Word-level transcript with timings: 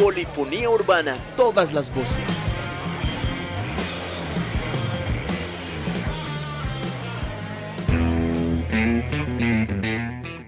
Polifonía 0.00 0.70
urbana, 0.70 1.18
todas 1.36 1.72
las 1.72 1.94
voces. 1.94 2.18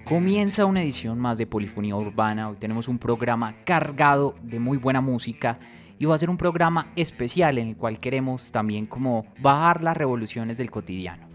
Comienza 0.09 0.65
una 0.65 0.81
edición 0.81 1.19
más 1.19 1.37
de 1.37 1.45
Polifonía 1.45 1.95
Urbana. 1.95 2.49
Hoy 2.49 2.57
tenemos 2.57 2.87
un 2.87 2.97
programa 2.97 3.55
cargado 3.63 4.35
de 4.41 4.59
muy 4.59 4.77
buena 4.77 5.01
música 5.01 5.59
y 5.99 6.05
va 6.05 6.15
a 6.15 6.17
ser 6.17 6.31
un 6.31 6.37
programa 6.37 6.87
especial 6.95 7.59
en 7.59 7.67
el 7.67 7.77
cual 7.77 7.99
queremos 7.99 8.51
también 8.51 8.87
como 8.87 9.25
bajar 9.39 9.83
las 9.83 9.95
revoluciones 9.95 10.57
del 10.57 10.71
cotidiano. 10.71 11.28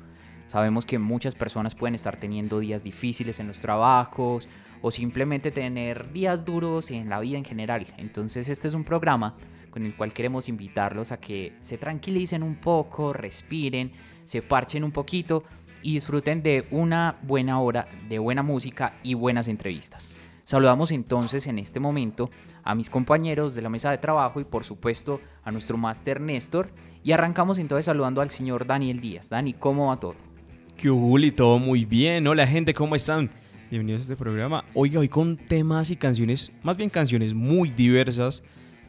Sabemos 0.55 0.87
que 0.87 1.01
muchas 1.01 1.35
personas 1.35 1.75
pueden 1.75 1.97
estar 1.97 2.17
teniendo 2.17 2.61
días 2.61 2.85
difíciles 2.85 3.41
en 3.41 3.49
los 3.49 3.59
trabajos 3.59 4.49
o 4.83 4.93
simplemente 4.93 5.51
tener 5.51 6.13
días 6.13 6.45
duros 6.45 6.93
en 6.93 7.09
la 7.09 7.19
vida 7.19 7.39
en 7.39 7.45
general. 7.45 7.89
Entonces 7.97 8.49
este 8.49 8.69
es 8.69 8.75
un 8.75 8.85
programa 8.85 9.35
con 9.73 9.85
el 9.85 9.97
cual 9.97 10.13
queremos 10.13 10.49
invitarlos 10.49 11.11
a 11.11 11.17
que 11.17 11.55
se 11.59 11.77
tranquilicen 11.77 12.45
un 12.45 12.55
poco, 12.55 13.13
respiren, 13.13 13.91
se 14.23 14.43
parchen 14.43 14.85
un 14.85 14.93
poquito 14.93 15.43
y 15.83 15.95
disfruten 15.95 16.41
de 16.41 16.69
una 16.71 17.19
buena 17.23 17.59
hora 17.59 17.89
de 18.09 18.21
buena 18.21 18.45
música 18.45 18.95
y 19.03 19.15
buenas 19.15 19.49
entrevistas. 19.49 20.09
Saludamos 20.45 20.93
entonces 20.93 21.49
en 21.49 21.59
este 21.59 21.81
momento 21.81 22.31
a 22.63 22.77
mis 22.77 22.91
compañeros 22.91 23.57
de 23.57 23.63
la 23.63 23.71
mesa 23.71 23.91
de 23.91 23.99
trabajo 23.99 24.39
y 24.39 24.45
por 24.45 24.63
supuesto 24.63 25.21
a 25.43 25.51
nuestro 25.51 25.77
máster 25.79 26.21
Néstor 26.21 26.71
y 27.03 27.11
arrancamos 27.11 27.59
entonces 27.59 27.87
saludando 27.87 28.21
al 28.21 28.31
señor 28.31 28.69
Daniel 28.69 29.01
Díaz. 29.01 29.31
Dani, 29.31 29.55
¿cómo 29.55 29.89
va 29.89 29.99
todo? 29.99 30.34
¿Qué 30.77 30.89
Juli? 30.89 31.31
Todo 31.31 31.59
muy 31.59 31.85
bien. 31.85 32.27
Hola 32.27 32.47
gente, 32.47 32.75
¿cómo 32.75 32.97
están? 32.97 33.31
Bienvenidos 33.71 34.03
a 34.03 34.05
este 34.05 34.17
programa. 34.17 34.65
Oiga, 34.75 35.01
hoy 35.01 35.09
con 35.09 35.37
temas 35.37 35.89
y 35.91 35.97
canciones, 35.97 36.51
más 36.63 36.77
bien 36.77 36.91
canciones 36.91 37.33
muy 37.33 37.71
diversas, 37.71 38.43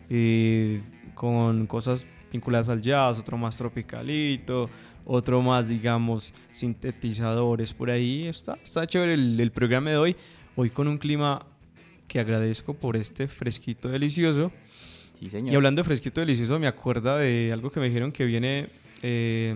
eh, 0.10 0.82
con 1.14 1.68
cosas 1.68 2.06
vinculadas 2.32 2.70
al 2.70 2.82
jazz, 2.82 3.20
otro 3.20 3.38
más 3.38 3.58
tropicalito, 3.58 4.70
otro 5.06 5.42
más, 5.42 5.70
digamos, 5.70 6.34
sintetizadores 6.52 7.74
por 7.74 7.92
ahí. 7.92 8.28
Está, 8.28 8.58
está 8.64 8.86
chévere 8.88 9.14
el, 9.14 9.40
el 9.40 9.52
programa 9.52 9.92
de 9.92 9.98
hoy. 9.98 10.16
Hoy 10.56 10.72
con 10.72 10.88
un 10.88 10.98
clima 10.98 11.46
que 12.08 12.20
agradezco 12.20 12.74
por 12.74 12.98
este 12.98 13.28
fresquito 13.28 13.90
delicioso. 13.90 14.52
Sí, 15.14 15.30
señor. 15.30 15.54
Y 15.54 15.56
hablando 15.56 15.82
de 15.82 15.86
fresquito 15.86 16.20
delicioso, 16.20 16.60
me 16.60 16.68
acuerda 16.68 17.18
de 17.20 17.52
algo 17.54 17.70
que 17.70 17.80
me 17.80 17.88
dijeron 17.88 18.12
que 18.12 18.26
viene 18.26 18.68
eh, 19.02 19.56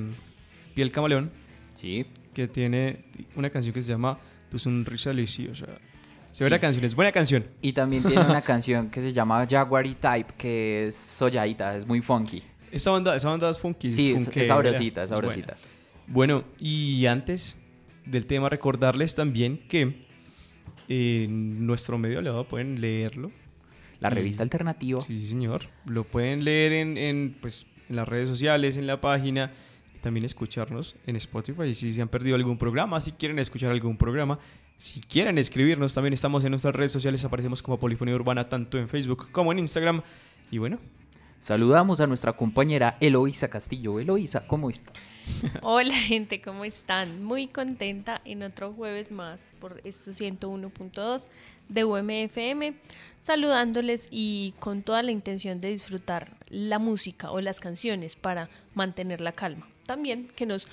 Piel 0.75 0.91
Camaleón, 0.91 1.31
Sí, 1.80 2.05
que 2.40 2.48
tiene 2.48 3.04
una 3.36 3.50
canción 3.50 3.73
que 3.73 3.82
se 3.82 3.90
llama 3.90 4.18
Tu 4.50 4.58
sonrisa 4.58 5.09
deliciosa. 5.09 5.66
Se 6.32 6.44
ve 6.45 6.48
Sí. 6.48 6.52
la 6.52 6.59
canción, 6.59 6.86
es 6.86 6.95
buena 6.95 7.12
canción. 7.12 7.44
y 7.62 7.73
también 7.73 8.02
tiene 8.04 8.22
una 8.23 8.42
canción 8.52 8.90
que 8.90 9.02
se 9.02 9.12
llama 9.12 9.45
Jaguary 9.50 9.95
Type, 9.95 10.34
que 10.38 10.86
es 10.88 10.95
soyadita, 10.95 11.76
es 11.76 11.86
muy 11.86 12.02
funky. 12.02 12.42
Esa 12.72 12.92
banda, 12.92 13.14
esa 13.16 13.30
banda 13.30 13.50
es 13.50 13.60
funky. 13.60 13.92
Sí, 13.92 14.14
es, 14.14 14.30
es 14.34 14.48
sabrosita, 14.48 15.02
es 15.04 15.10
es 15.12 15.16
sabrosita. 15.16 15.58
buena. 16.08 16.40
Bueno, 16.40 16.44
y 16.60 17.06
antes 17.08 17.58
del 18.06 18.26
tema, 18.26 18.48
recordarles 18.48 19.16
también 19.16 19.60
que 19.67 20.06
en 20.88 21.66
nuestro 21.66 21.98
medio 21.98 22.20
aliado 22.20 22.48
pueden 22.48 22.80
leerlo. 22.80 23.32
La 24.00 24.10
Y- 24.10 24.14
revista 24.14 24.44
alternativa. 24.44 25.02
Sí, 25.02 25.26
señor. 25.28 25.64
Lo 25.86 26.06
pueden 26.06 26.45
leer 26.45 26.72
en, 26.73 26.98
en, 26.98 27.36
pues, 27.42 27.66
en 27.90 27.95
las 27.98 28.08
redes 28.08 28.30
sociales, 28.30 28.78
en 28.78 28.88
la 28.88 29.02
página. 29.02 29.52
También 30.02 30.25
escucharnos 30.25 30.95
en 31.05 31.16
Spotify. 31.17 31.75
Si 31.75 31.94
se 31.94 32.02
han 32.02 32.08
perdido 32.08 32.36
algún 32.36 32.58
programa, 32.58 33.02
si 33.02 33.11
quieren 33.11 33.39
escuchar 33.39 33.72
algún 33.72 33.97
programa, 33.97 34.39
si 34.78 35.02
quieren 35.02 35.37
escribirnos, 35.37 35.93
también 35.93 36.14
estamos 36.14 36.43
en 36.45 36.52
nuestras 36.52 36.76
redes 36.76 36.92
sociales. 36.92 37.23
Aparecemos 37.26 37.61
como 37.61 37.80
Polifonía 37.80 38.15
Urbana 38.15 38.48
tanto 38.48 38.77
en 38.77 38.87
Facebook 38.87 39.32
como 39.32 39.52
en 39.52 39.60
Instagram. 39.60 40.02
Y 40.52 40.58
bueno, 40.58 40.80
Saludamos 41.39 42.02
a 42.02 42.08
nuestra 42.08 42.33
compañera 42.33 42.98
Eloísa 42.99 43.49
Castillo. 43.49 44.02
Eloísa, 44.02 44.45
¿cómo 44.45 44.70
estás? 44.70 45.15
Hola 45.61 45.93
gente, 45.93 46.42
¿cómo 46.42 46.66
están? 46.66 47.23
Muy 47.23 47.48
contenta 47.48 48.21
en 48.26 48.43
otro 48.43 48.73
jueves 48.73 49.14
más 49.14 49.54
por 49.61 49.80
estos 49.86 50.20
101.2 50.20 51.27
de 51.70 51.86
UMFM, 51.86 52.73
saludándoles 53.21 54.10
y 54.11 54.54
con 54.60 54.83
toda 54.83 55.02
la 55.02 55.11
intención 55.11 55.61
de 55.61 55.70
disfrutar 55.70 56.36
la 56.49 56.77
música 56.77 57.31
o 57.31 57.39
las 57.39 57.61
canciones 57.61 58.17
para 58.17 58.49
mantener 58.73 59.21
la 59.21 59.31
calma. 59.31 59.66
También 59.89 60.27
que 60.36 60.45
nos 60.45 60.67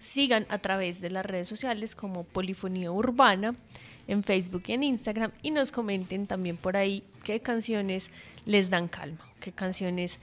sigan 0.00 0.44
a 0.50 0.58
través 0.58 1.00
de 1.00 1.08
las 1.08 1.24
redes 1.24 1.48
sociales 1.48 1.94
como 1.94 2.24
Polifonía 2.24 2.92
Urbana 2.92 3.54
en 4.06 4.22
Facebook 4.22 4.64
y 4.66 4.72
en 4.72 4.82
Instagram 4.82 5.32
y 5.40 5.50
nos 5.50 5.72
comenten 5.72 6.26
también 6.26 6.58
por 6.58 6.76
ahí 6.76 7.02
qué 7.24 7.40
canciones 7.40 8.10
les 8.44 8.68
dan 8.68 8.88
calma, 8.88 9.26
qué 9.40 9.50
canciones 9.50 10.18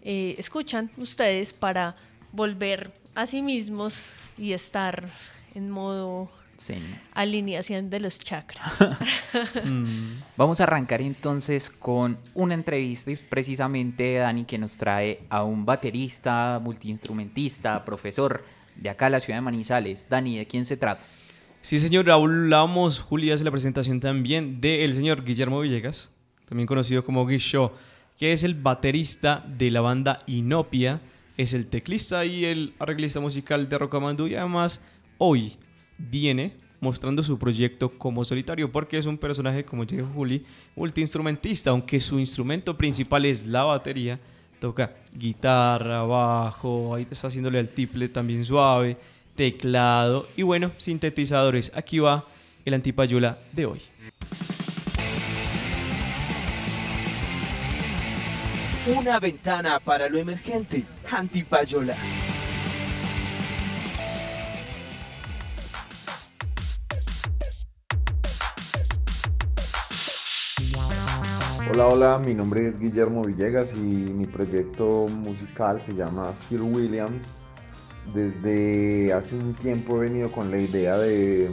eh, 0.00 0.36
escuchan 0.38 0.90
ustedes 0.96 1.52
para 1.52 1.94
volver 2.32 2.94
a 3.14 3.26
sí 3.26 3.42
mismos 3.42 4.06
y 4.38 4.54
estar 4.54 5.06
en 5.54 5.68
modo 5.68 6.30
Sí. 6.64 6.74
alineación 7.14 7.90
de 7.90 7.98
los 8.00 8.20
chakras. 8.20 8.62
mm, 9.64 10.20
Vamos 10.36 10.60
a 10.60 10.64
arrancar 10.64 11.02
entonces 11.02 11.70
con 11.70 12.18
una 12.34 12.54
entrevista 12.54 13.10
y 13.10 13.16
precisamente 13.16 14.14
Dani 14.14 14.44
que 14.44 14.58
nos 14.58 14.76
trae 14.76 15.22
a 15.28 15.42
un 15.42 15.66
baterista, 15.66 16.60
multiinstrumentista, 16.62 17.84
profesor 17.84 18.44
de 18.76 18.90
acá 18.90 19.06
de 19.06 19.10
la 19.12 19.20
ciudad 19.20 19.38
de 19.38 19.42
Manizales. 19.42 20.08
Dani, 20.08 20.38
¿de 20.38 20.46
quién 20.46 20.64
se 20.64 20.76
trata? 20.76 21.02
sí, 21.62 21.78
señor. 21.80 22.10
Hablamos, 22.10 23.00
Juli 23.02 23.30
hace 23.30 23.44
la 23.44 23.50
presentación 23.50 24.00
también 24.00 24.60
del 24.60 24.94
señor 24.94 25.24
Guillermo 25.24 25.60
Villegas, 25.60 26.10
también 26.48 26.66
conocido 26.66 27.04
como 27.04 27.26
Guisho, 27.26 27.72
que 28.18 28.32
es 28.32 28.42
el 28.44 28.54
baterista 28.54 29.44
de 29.48 29.70
la 29.70 29.80
banda 29.80 30.18
Inopia. 30.26 31.00
Es 31.36 31.54
el 31.54 31.66
teclista 31.66 32.24
y 32.24 32.44
el 32.44 32.74
arreglista 32.78 33.18
musical 33.20 33.68
de 33.68 33.78
Rocamandú 33.78 34.26
y 34.26 34.34
además 34.34 34.80
hoy 35.18 35.56
viene 36.10 36.56
mostrando 36.80 37.22
su 37.22 37.38
proyecto 37.38 37.90
como 37.96 38.24
solitario 38.24 38.70
porque 38.70 38.98
es 38.98 39.06
un 39.06 39.16
personaje, 39.16 39.64
como 39.64 39.84
dijo 39.84 40.08
Juli, 40.14 40.44
multiinstrumentista, 40.74 41.70
aunque 41.70 42.00
su 42.00 42.18
instrumento 42.18 42.76
principal 42.76 43.24
es 43.24 43.46
la 43.46 43.62
batería, 43.62 44.18
toca 44.58 44.92
guitarra, 45.14 46.02
bajo, 46.02 46.94
ahí 46.94 47.06
está 47.08 47.28
haciéndole 47.28 47.60
al 47.60 47.70
tiple 47.70 48.08
también 48.08 48.44
suave, 48.44 48.96
teclado 49.36 50.26
y 50.36 50.42
bueno, 50.42 50.72
sintetizadores. 50.78 51.70
Aquí 51.74 52.00
va 52.00 52.24
el 52.64 52.74
antipayola 52.74 53.38
de 53.52 53.66
hoy. 53.66 53.80
Una 58.86 59.20
ventana 59.20 59.78
para 59.78 60.08
lo 60.08 60.18
emergente. 60.18 60.84
Antipayola. 61.08 61.96
Hola, 71.74 71.86
hola, 71.86 72.18
mi 72.18 72.34
nombre 72.34 72.66
es 72.66 72.78
Guillermo 72.78 73.24
Villegas 73.24 73.72
y 73.72 73.78
mi 73.78 74.26
proyecto 74.26 75.08
musical 75.08 75.80
se 75.80 75.94
llama 75.94 76.34
Sir 76.34 76.60
William. 76.60 77.18
Desde 78.12 79.10
hace 79.14 79.36
un 79.36 79.54
tiempo 79.54 79.96
he 79.96 80.10
venido 80.10 80.30
con 80.30 80.50
la 80.50 80.58
idea 80.58 80.98
de, 80.98 81.50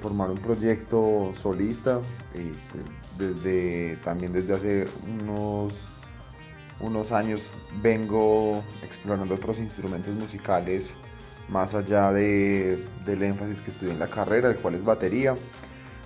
formar 0.00 0.30
un 0.30 0.38
proyecto 0.38 1.32
solista 1.42 1.98
y 2.32 2.52
pues, 2.70 3.34
desde, 3.42 3.96
también 4.04 4.32
desde 4.32 4.54
hace 4.54 4.86
unos, 5.20 5.74
unos 6.78 7.10
años 7.10 7.54
vengo 7.82 8.62
explorando 8.84 9.34
otros 9.34 9.58
instrumentos 9.58 10.14
musicales 10.14 10.92
más 11.48 11.74
allá 11.74 12.12
de- 12.12 12.84
del 13.04 13.24
énfasis 13.24 13.58
que 13.64 13.72
estudié 13.72 13.94
en 13.94 13.98
la 13.98 14.06
carrera, 14.06 14.48
el 14.48 14.58
cual 14.58 14.76
es 14.76 14.84
batería 14.84 15.34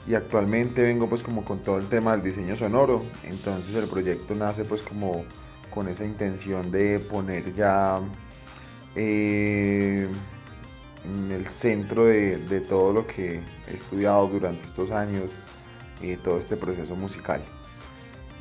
y 0.07 0.15
actualmente 0.15 0.83
vengo 0.83 1.09
pues 1.09 1.23
como 1.23 1.45
con 1.45 1.61
todo 1.61 1.79
el 1.79 1.89
tema 1.89 2.13
del 2.13 2.23
diseño 2.23 2.57
sonoro. 2.57 3.03
Entonces 3.25 3.75
el 3.75 3.89
proyecto 3.89 4.35
nace 4.35 4.65
pues 4.65 4.83
como 4.83 5.25
con 5.73 5.89
esa 5.89 6.05
intención 6.05 6.71
de 6.71 6.99
poner 6.99 7.55
ya 7.55 8.01
eh, 8.95 10.07
en 11.05 11.33
el 11.33 11.47
centro 11.47 12.07
de, 12.07 12.37
de 12.39 12.61
todo 12.61 12.93
lo 12.93 13.07
que 13.07 13.41
he 13.69 13.75
estudiado 13.75 14.27
durante 14.27 14.67
estos 14.67 14.91
años 14.91 15.31
eh, 16.03 16.19
todo 16.23 16.39
este 16.39 16.57
proceso 16.57 16.97
musical. 16.97 17.41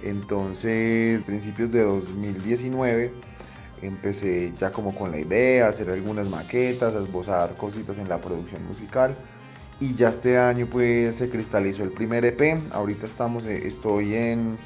Entonces 0.03 1.23
principios 1.23 1.71
de 1.71 1.83
2019 1.83 3.13
empecé 3.83 4.53
ya 4.59 4.71
como 4.71 4.95
con 4.95 5.11
la 5.11 5.19
idea 5.19 5.67
hacer 5.67 5.89
algunas 5.89 6.27
maquetas 6.27 6.93
esbozar 6.95 7.53
cositas 7.53 7.97
en 7.99 8.09
la 8.09 8.19
producción 8.19 8.65
musical 8.65 9.15
y 9.81 9.95
ya 9.95 10.09
este 10.09 10.37
año 10.37 10.67
pues 10.67 11.15
se 11.15 11.29
cristalizó 11.29 11.83
el 11.83 11.89
primer 11.89 12.23
EP. 12.23 12.59
Ahorita 12.71 13.07
estamos, 13.07 13.45
eh, 13.45 13.67
estoy 13.67 14.13
en, 14.13 14.57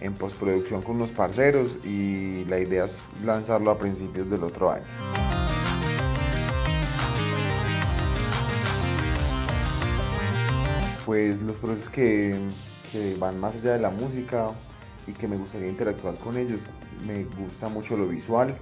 en 0.00 0.14
postproducción 0.14 0.82
con 0.82 0.96
unos 0.96 1.10
parceros 1.10 1.78
y 1.84 2.44
la 2.46 2.58
idea 2.58 2.86
es 2.86 2.96
lanzarlo 3.24 3.70
a 3.70 3.78
principios 3.78 4.28
del 4.28 4.42
otro 4.42 4.72
año. 4.72 4.84
Pues 11.06 11.40
los 11.40 11.56
proyectos 11.58 11.90
que, 11.90 12.36
que 12.90 13.14
van 13.16 13.38
más 13.38 13.54
allá 13.54 13.74
de 13.74 13.78
la 13.78 13.90
música 13.90 14.48
y 15.06 15.12
que 15.12 15.28
me 15.28 15.36
gustaría 15.36 15.68
interactuar 15.68 16.16
con 16.16 16.36
ellos, 16.36 16.60
me 17.06 17.24
gusta 17.40 17.68
mucho 17.68 17.96
lo 17.96 18.08
visual 18.08 18.56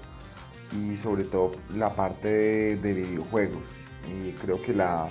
y 0.76 0.94
sobre 0.99 1.25
todo 1.25 1.53
la 1.75 1.97
parte 1.97 2.29
de, 2.29 2.76
de 2.76 2.93
videojuegos. 2.93 3.62
Y 4.06 4.32
creo 4.32 4.61
que 4.61 4.75
la 4.75 5.08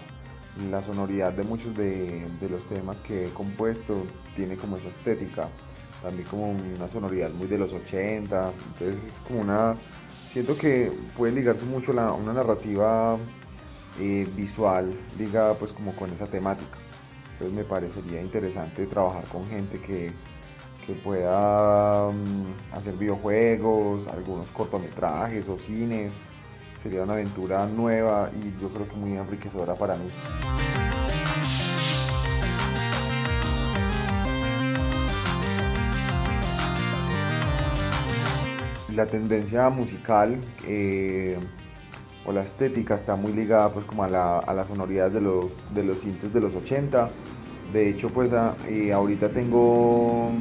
la 0.70 0.82
sonoridad 0.82 1.34
de 1.34 1.44
muchos 1.44 1.76
de, 1.76 2.28
los 2.50 2.66
temas 2.68 3.00
que 3.00 3.28
he 3.28 3.30
compuesto 3.30 4.06
tiene 4.36 4.56
como 4.56 4.78
esa 4.78 4.90
estética, 4.90 5.48
también 6.02 6.28
como 6.28 6.52
una 6.52 6.88
sonoridad 6.88 7.32
muy 7.32 7.48
de 7.48 7.58
los 7.58 7.72
80, 7.72 8.52
entonces 8.74 9.04
es 9.06 9.20
como 9.22 9.42
una, 9.42 9.76
siento 10.30 10.58
que 10.58 10.92
puede 11.16 11.34
ligarse 11.34 11.66
mucho 11.66 11.98
a 12.00 12.14
una 12.14 12.34
narrativa 12.34 13.18
eh, 14.00 14.28
visual 14.36 14.94
ligada 15.18 15.54
pues 15.54 15.72
como 15.72 15.96
con 15.96 16.12
esa 16.12 16.28
temática, 16.28 16.78
entonces 17.34 17.56
me 17.56 17.64
parecería 17.64 18.22
interesante 18.22 18.86
trabajar 18.88 19.24
con 19.26 19.48
gente 19.48 19.80
que, 19.80 20.12
que 20.86 20.94
pueda 20.94 22.10
mm, 22.10 22.76
hacer 22.76 22.96
videojuegos, 22.96 24.08
algunos 24.08 24.48
cortometrajes 24.48 25.48
o 25.48 25.58
cine. 25.58 26.10
Sería 26.82 27.04
una 27.04 27.14
aventura 27.14 27.68
nueva 27.68 28.32
y 28.34 28.60
yo 28.60 28.70
creo 28.70 28.90
que 28.90 28.96
muy 28.96 29.14
enriquecedora 29.16 29.76
para 29.76 29.96
mí. 29.96 30.08
La 38.96 39.06
tendencia 39.06 39.70
musical 39.70 40.38
eh, 40.68 41.38
o 42.26 42.32
la 42.32 42.42
estética 42.44 42.96
está 42.96 43.16
muy 43.16 43.32
ligada 43.32 43.70
pues 43.70 43.86
como 43.86 44.04
a, 44.04 44.10
las 44.10 44.68
sonoridades 44.68 45.14
de 45.14 45.22
los, 45.22 45.52
de 45.74 45.84
de 45.84 46.42
los 46.42 46.56
80. 46.56 47.10
De 47.74 47.90
hecho 47.90 48.10
pues 48.10 48.32
eh, 48.68 48.92
ahorita 48.92 49.30
tengo 49.30 50.32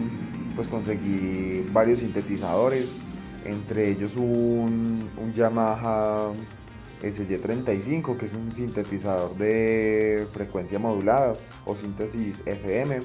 pues 0.56 0.68
conseguí 0.68 1.68
varios 1.72 2.00
sintetizadores, 2.00 2.90
entre 3.44 3.90
ellos 3.90 4.16
un, 4.16 5.10
Yamaha 5.34 6.32
SY35, 7.02 8.16
que 8.16 8.26
es 8.26 8.32
un 8.32 8.52
sintetizador 8.52 9.36
de 9.36 10.26
frecuencia 10.32 10.78
modulada 10.78 11.34
o 11.64 11.74
síntesis 11.74 12.42
FM. 12.46 13.00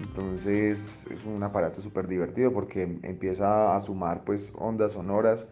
Entonces 0.00 1.06
es 1.10 1.24
un 1.24 1.42
aparato 1.42 1.80
súper 1.80 2.06
divertido 2.06 2.52
porque 2.52 2.82
empieza 3.02 3.74
a 3.74 3.80
sumar 3.80 4.24
pues 4.24 4.52
ondas 4.54 4.92
sonoras 4.92 5.46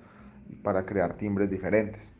para 0.62 0.84
crear 0.84 1.16
timbres 1.16 1.50
diferentes. 1.50 2.10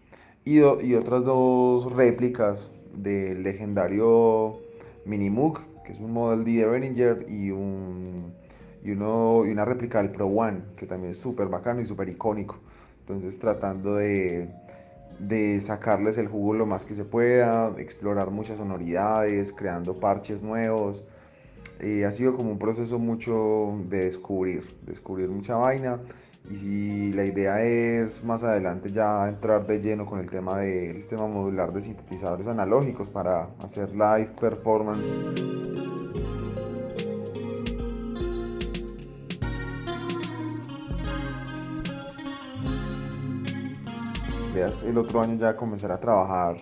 Y, 0.45 0.59
y 0.59 0.95
otras 0.95 1.25
dos 1.25 1.91
réplicas 1.93 2.71
del 2.95 3.43
legendario 3.43 4.55
Minimoog, 5.07 5.61
que 5.85 5.93
es 5.93 6.01
un 6.01 6.13
Model 6.13 6.45
D 6.45 6.53
de 6.53 6.67
Behringer 6.67 7.27
y 7.29 7.51
un 7.51 8.35
y, 8.85 8.93
una 8.93 9.65
réplica 9.65 9.99
del 9.99 10.11
Pro 10.11 10.27
One, 10.27 10.61
que 10.77 10.87
también 10.87 11.13
es 11.13 11.19
súper 11.19 11.49
bacano 11.49 11.81
y 11.81 11.87
súper 11.87 12.09
icónico. 12.09 12.59
Entonces 13.01 13.39
tratando 13.39 13.97
de, 13.97 14.49
de 15.19 15.61
sacarles 15.61 16.19
el 16.19 16.29
jugo 16.29 16.55
lo 16.55 16.67
más 16.67 16.85
que 16.85 16.95
se 16.95 17.05
pueda, 17.05 17.73
explorar 17.79 18.31
muchas 18.31 18.59
sonoridades, 18.59 19.53
creando 19.53 19.99
parches 19.99 20.43
nuevos. 20.43 21.05
ha 21.81 22.13
sido 22.13 22.37
como 22.37 22.51
un 22.51 22.59
proceso 22.59 22.99
mucho 22.99 23.79
de 23.89 24.05
descubrir, 24.05 24.65
descubrir 24.87 25.29
mucha 25.29 25.57
vaina. 25.57 25.99
Y 26.51 27.11
la 27.15 27.25
idea 27.25 27.63
es 27.63 28.23
más 28.23 28.43
adelante 28.43 28.93
ya 28.93 29.27
entrar 29.31 29.67
de 29.67 29.81
lleno 29.81 30.05
con 30.05 30.21
el 30.21 30.29
tema 30.29 30.59
del 30.59 30.95
sistema 30.97 31.27
modular 31.27 31.73
de 31.73 31.81
sintetizadores 31.81 32.47
analógicos 32.47 33.09
para 33.09 33.49
hacer 33.63 33.93
live 33.93 34.29
performance. 34.39 35.03
El 44.55 44.99
otro 44.99 45.21
año 45.21 45.35
ya 45.35 45.57
comenzar 45.57 45.91
a 45.91 45.99
trabajar 45.99 46.57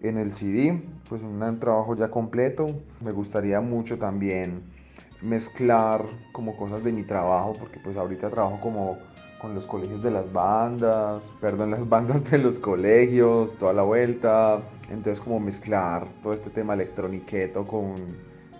en 0.00 0.16
el 0.16 0.32
CD, 0.32 0.80
pues 1.08 1.22
un 1.22 1.58
trabajo 1.58 1.96
ya 1.96 2.08
completo. 2.08 2.66
Me 3.00 3.10
gustaría 3.10 3.60
mucho 3.60 3.98
también 3.98 4.62
mezclar 5.22 6.04
como 6.30 6.56
cosas 6.56 6.84
de 6.84 6.92
mi 6.92 7.02
trabajo, 7.02 7.54
porque 7.58 7.80
pues 7.82 7.96
ahorita 7.96 8.30
trabajo 8.30 8.60
como 8.60 8.98
con 9.40 9.56
los 9.56 9.64
colegios 9.64 10.02
de 10.04 10.12
las 10.12 10.32
bandas, 10.32 11.20
perdón, 11.40 11.72
las 11.72 11.88
bandas 11.88 12.30
de 12.30 12.38
los 12.38 12.60
colegios, 12.60 13.56
toda 13.56 13.72
la 13.72 13.82
vuelta. 13.82 14.62
Entonces 14.88 15.18
como 15.18 15.40
mezclar 15.40 16.06
todo 16.22 16.32
este 16.32 16.50
tema 16.50 16.74
electroniqueto 16.74 17.66
con, 17.66 17.96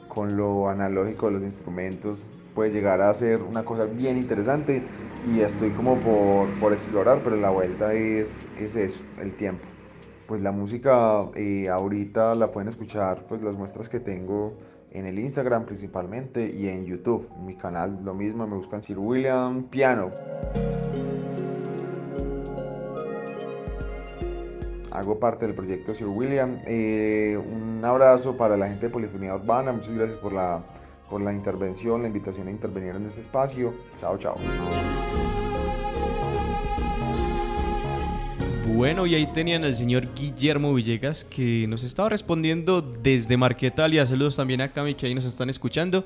con 0.09 0.37
lo 0.37 0.69
analógico 0.69 1.27
de 1.27 1.33
los 1.33 1.43
instrumentos 1.43 2.25
puede 2.57 2.73
llegar 2.73 3.03
a 3.03 3.13
ser 3.13 3.43
una 3.43 3.67
cosa 3.67 3.85
bien 3.85 4.17
interesante 4.17 4.83
y 5.31 5.41
estoy 5.41 5.71
como 5.73 5.97
por, 5.97 6.49
por 6.59 6.73
explorar, 6.73 7.21
pero 7.23 7.37
la 7.37 7.51
vuelta 7.51 7.93
es, 7.93 8.31
es 8.59 8.75
eso, 8.75 8.99
el 9.21 9.37
tiempo. 9.37 9.63
Pues 10.27 10.41
la 10.41 10.53
música 10.53 11.27
eh, 11.35 11.69
ahorita 11.69 12.35
la 12.35 12.51
pueden 12.51 12.71
escuchar, 12.71 13.25
pues 13.29 13.43
las 13.43 13.57
muestras 13.57 13.91
que 13.91 14.01
tengo 14.01 14.55
en 14.91 15.05
el 15.05 15.19
Instagram 15.19 15.67
principalmente 15.67 16.49
y 16.49 16.69
en 16.69 16.87
YouTube. 16.87 17.29
En 17.37 17.45
mi 17.45 17.57
canal 17.57 18.01
lo 18.03 18.15
mismo, 18.15 18.47
me 18.47 18.57
buscan 18.57 18.83
Sir 18.83 18.99
William 18.99 19.65
Piano. 19.65 20.11
Hago 24.93 25.19
parte 25.19 25.47
del 25.47 25.55
proyecto 25.55 25.95
Sir 25.95 26.07
William. 26.07 26.59
Eh, 26.65 27.39
un 27.39 27.85
abrazo 27.85 28.35
para 28.39 28.57
la 28.57 28.67
gente 28.67 28.87
de 28.87 28.91
Polifonía 28.91 29.35
Urbana. 29.35 29.73
Muchas 29.73 29.93
gracias 29.93 30.17
por 30.17 30.33
la 30.33 30.63
por 31.09 31.21
la 31.21 31.33
intervención, 31.33 32.03
la 32.03 32.09
invitación 32.09 32.49
a 32.49 32.51
intervenir 32.51 32.97
en 32.97 33.07
este 33.07 33.21
espacio. 33.21 33.75
Chao, 34.01 34.19
chao. 34.19 34.37
Bueno, 38.75 39.07
y 39.07 39.15
ahí 39.15 39.27
tenían 39.33 39.65
al 39.65 39.75
señor 39.75 40.09
Guillermo 40.15 40.75
Villegas 40.75 41.25
que 41.25 41.67
nos 41.69 41.85
estaba 41.85 42.09
respondiendo 42.09 42.83
desde 42.83 43.37
Marquetalia. 43.37 44.05
Saludos 44.05 44.37
también 44.37 44.61
a 44.61 44.73
Cami 44.73 44.95
que 44.95 45.07
ahí 45.07 45.15
nos 45.15 45.25
están 45.25 45.49
escuchando. 45.49 46.05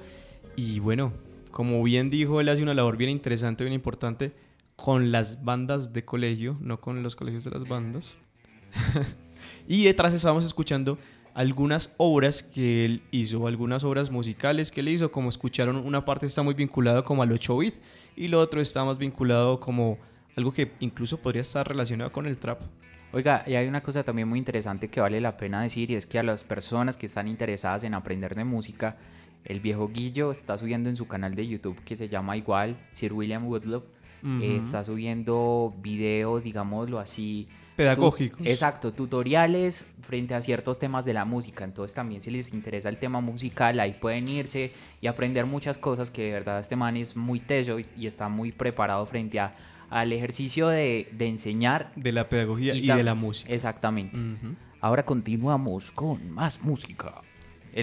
Y 0.55 0.79
bueno, 0.79 1.13
como 1.51 1.83
bien 1.83 2.11
dijo, 2.11 2.41
él 2.41 2.49
hace 2.49 2.63
una 2.63 2.75
labor 2.75 2.97
bien 2.97 3.11
interesante, 3.11 3.65
bien 3.65 3.75
importante 3.75 4.33
con 4.77 5.11
las 5.11 5.43
bandas 5.43 5.93
de 5.93 6.05
colegio, 6.05 6.57
no 6.61 6.81
con 6.81 7.03
los 7.03 7.17
colegios 7.17 7.45
de 7.45 7.51
las 7.51 7.67
bandas. 7.67 8.17
y 9.69 9.85
detrás 9.85 10.15
estábamos 10.15 10.45
escuchando 10.45 10.97
algunas 11.35 11.93
obras 11.97 12.43
que 12.43 12.85
él 12.85 13.03
hizo, 13.11 13.47
algunas 13.47 13.85
obras 13.85 14.11
musicales 14.11 14.71
que 14.71 14.81
él 14.81 14.89
hizo, 14.89 15.11
como 15.11 15.29
escucharon, 15.29 15.77
una 15.77 16.05
parte 16.05 16.27
está 16.27 16.43
muy 16.43 16.55
vinculada 16.55 17.03
como 17.03 17.23
al 17.23 17.33
8 17.33 17.57
bit 17.59 17.75
y 18.17 18.29
lo 18.29 18.41
otro 18.41 18.61
está 18.61 18.85
más 18.85 18.99
vinculado 18.99 19.61
como 19.61 19.99
algo 20.37 20.53
que 20.53 20.73
incluso 20.81 21.19
podría 21.19 21.43
estar 21.43 21.67
relacionado 21.67 22.13
con 22.13 22.27
el 22.27 22.37
trap. 22.37 22.61
Oiga, 23.13 23.43
y 23.47 23.55
hay 23.55 23.67
una 23.67 23.83
cosa 23.83 24.05
también 24.05 24.29
muy 24.29 24.39
interesante 24.39 24.89
que 24.89 25.01
vale 25.01 25.21
la 25.21 25.37
pena 25.37 25.63
decir 25.63 25.91
y 25.91 25.97
es 25.97 26.07
que 26.07 26.19
a 26.19 26.23
las 26.23 26.45
personas 26.45 26.97
que 26.97 27.07
están 27.07 27.27
interesadas 27.27 27.83
en 27.83 27.95
aprender 27.95 28.35
de 28.35 28.45
música, 28.45 28.97
el 29.45 29.59
viejo 29.61 29.89
Guillo 29.89 30.31
está 30.31 30.57
subiendo 30.57 30.89
en 30.89 30.97
su 30.97 31.09
canal 31.09 31.35
de 31.35 31.47
YouTube 31.47 31.81
que 31.85 31.97
se 31.97 32.09
llama 32.09 32.37
igual 32.37 32.77
Sir 32.93 33.13
William 33.13 33.47
Woodlove, 33.47 33.85
está 34.43 34.85
subiendo 34.85 35.75
videos, 35.83 36.43
digámoslo 36.45 36.99
así, 36.99 37.49
pedagógicos. 37.81 38.47
exacto, 38.47 38.93
tutoriales 38.93 39.85
frente 40.03 40.35
a 40.35 40.43
ciertos 40.43 40.79
temas 40.79 41.05
de 41.05 41.15
la 41.15 41.25
música. 41.25 41.65
Entonces 41.65 41.95
también 41.95 42.21
si 42.21 42.31
les 42.31 42.53
interesa 42.53 42.89
el 42.89 42.99
tema 42.99 43.21
musical, 43.21 43.81
ahí 43.81 43.93
pueden 43.93 44.29
irse 44.29 44.73
y 45.01 45.07
aprender 45.07 45.47
muchas 45.47 45.79
cosas 45.79 46.11
que 46.11 46.23
de 46.23 46.33
verdad 46.33 46.61
este 46.61 46.77
man 46.77 46.97
es 46.97 47.17
muy 47.17 47.41
teso 47.41 47.79
y, 47.79 48.07
está 48.07 48.29
muy 48.29 48.53
preparado 48.53 49.05
frente 49.07 49.41
a, 49.41 49.55
al 49.89 50.13
ejercicio 50.13 50.69
de, 50.69 51.09
enseñar. 51.19 51.93
De 51.97 52.13
la 52.13 52.29
pedagogía 52.29 52.75
y, 52.75 52.87
de 52.87 53.03
la 53.03 53.15
música. 53.15 53.53
Exactamente. 53.53 54.19
Ahora 54.81 55.05
continuamos 55.05 55.93
con 55.93 56.31
más 56.31 56.63
música. 56.63 57.23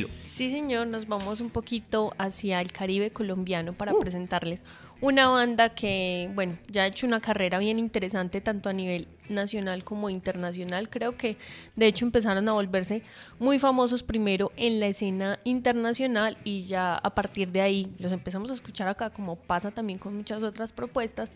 Sí, 0.08 0.50
señor, 0.50 0.88
nos 0.88 1.08
vamos 1.08 1.42
un 1.42 1.50
poquito 1.50 2.14
hacia 2.18 2.62
el 2.62 2.72
Caribe 2.72 3.12
colombiano 3.12 3.74
para 3.74 3.94
uh. 3.94 4.00
presentarles 4.00 4.64
una 5.02 5.28
banda 5.28 5.76
que, 5.76 6.30
bueno, 6.34 6.58
ya 6.68 6.84
ha 6.84 6.88
hecho 6.88 7.06
una 7.06 7.22
carrera 7.22 7.60
bien 7.60 7.80
interesante 7.80 8.42
tanto 8.42 8.70
a 8.70 8.74
nivel 8.74 9.08
nacional 9.30 9.84
como 9.84 10.10
internacional. 10.10 10.90
Creo 10.90 11.18
que 11.18 11.38
de 11.76 11.88
hecho 11.88 12.06
empezaron 12.06 12.48
a 12.50 12.54
volverse 12.54 13.04
muy 13.40 13.60
famosos 13.60 14.04
primero 14.04 14.52
en 14.56 14.80
la 14.80 14.88
escena 14.88 15.40
internacional 15.44 16.38
y 16.44 16.64
ya 16.64 16.96
a 16.96 17.14
partir 17.14 17.52
de 17.52 17.62
ahí 17.62 17.92
los 18.00 18.12
empezamos 18.12 18.50
a 18.50 18.54
escuchar 18.54 18.88
acá 18.88 19.10
como 19.10 19.36
pasa 19.36 19.72
también 19.72 20.00
con 20.00 20.16
muchas 20.16 20.44
otras 20.44 20.72
propuestas. 20.72 21.32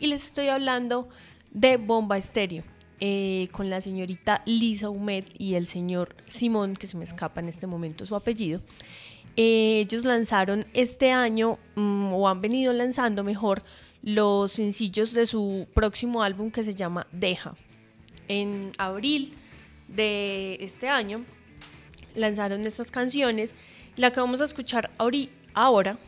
Y 0.00 0.08
les 0.08 0.24
estoy 0.24 0.48
hablando 0.48 1.08
de 1.52 1.76
Bomba 1.76 2.18
Estéreo. 2.18 2.64
Eh, 3.00 3.48
con 3.50 3.68
la 3.70 3.80
señorita 3.80 4.42
Lisa 4.46 4.88
Humet 4.88 5.26
y 5.36 5.56
el 5.56 5.66
señor 5.66 6.14
Simón, 6.26 6.74
que 6.74 6.86
se 6.86 6.96
me 6.96 7.04
escapa 7.04 7.40
en 7.40 7.48
este 7.48 7.66
momento 7.66 8.06
su 8.06 8.14
apellido. 8.14 8.60
Ellos 9.36 10.04
lanzaron 10.04 10.64
este 10.74 11.10
año, 11.10 11.58
mm, 11.74 12.12
o 12.12 12.28
han 12.28 12.40
venido 12.40 12.72
lanzando 12.72 13.24
mejor, 13.24 13.62
los 14.02 14.52
sencillos 14.52 15.12
de 15.12 15.26
su 15.26 15.66
próximo 15.74 16.22
álbum 16.22 16.50
que 16.50 16.62
se 16.62 16.74
llama 16.74 17.06
Deja. 17.10 17.54
En 18.28 18.70
abril 18.78 19.34
de 19.88 20.58
este 20.60 20.88
año 20.88 21.24
lanzaron 22.14 22.60
estas 22.66 22.90
canciones 22.90 23.54
La 23.96 24.10
que 24.10 24.20
vamos 24.20 24.40
a 24.40 24.44
escuchar 24.44 24.90
ahora, 25.54 25.98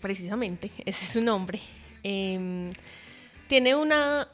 precisamente, 0.00 0.70
ese 0.86 1.04
es 1.04 1.10
su 1.10 1.20
nombre, 1.20 1.60
em, 2.02 2.72
tiene, 3.46 3.74
una, 3.74 4.26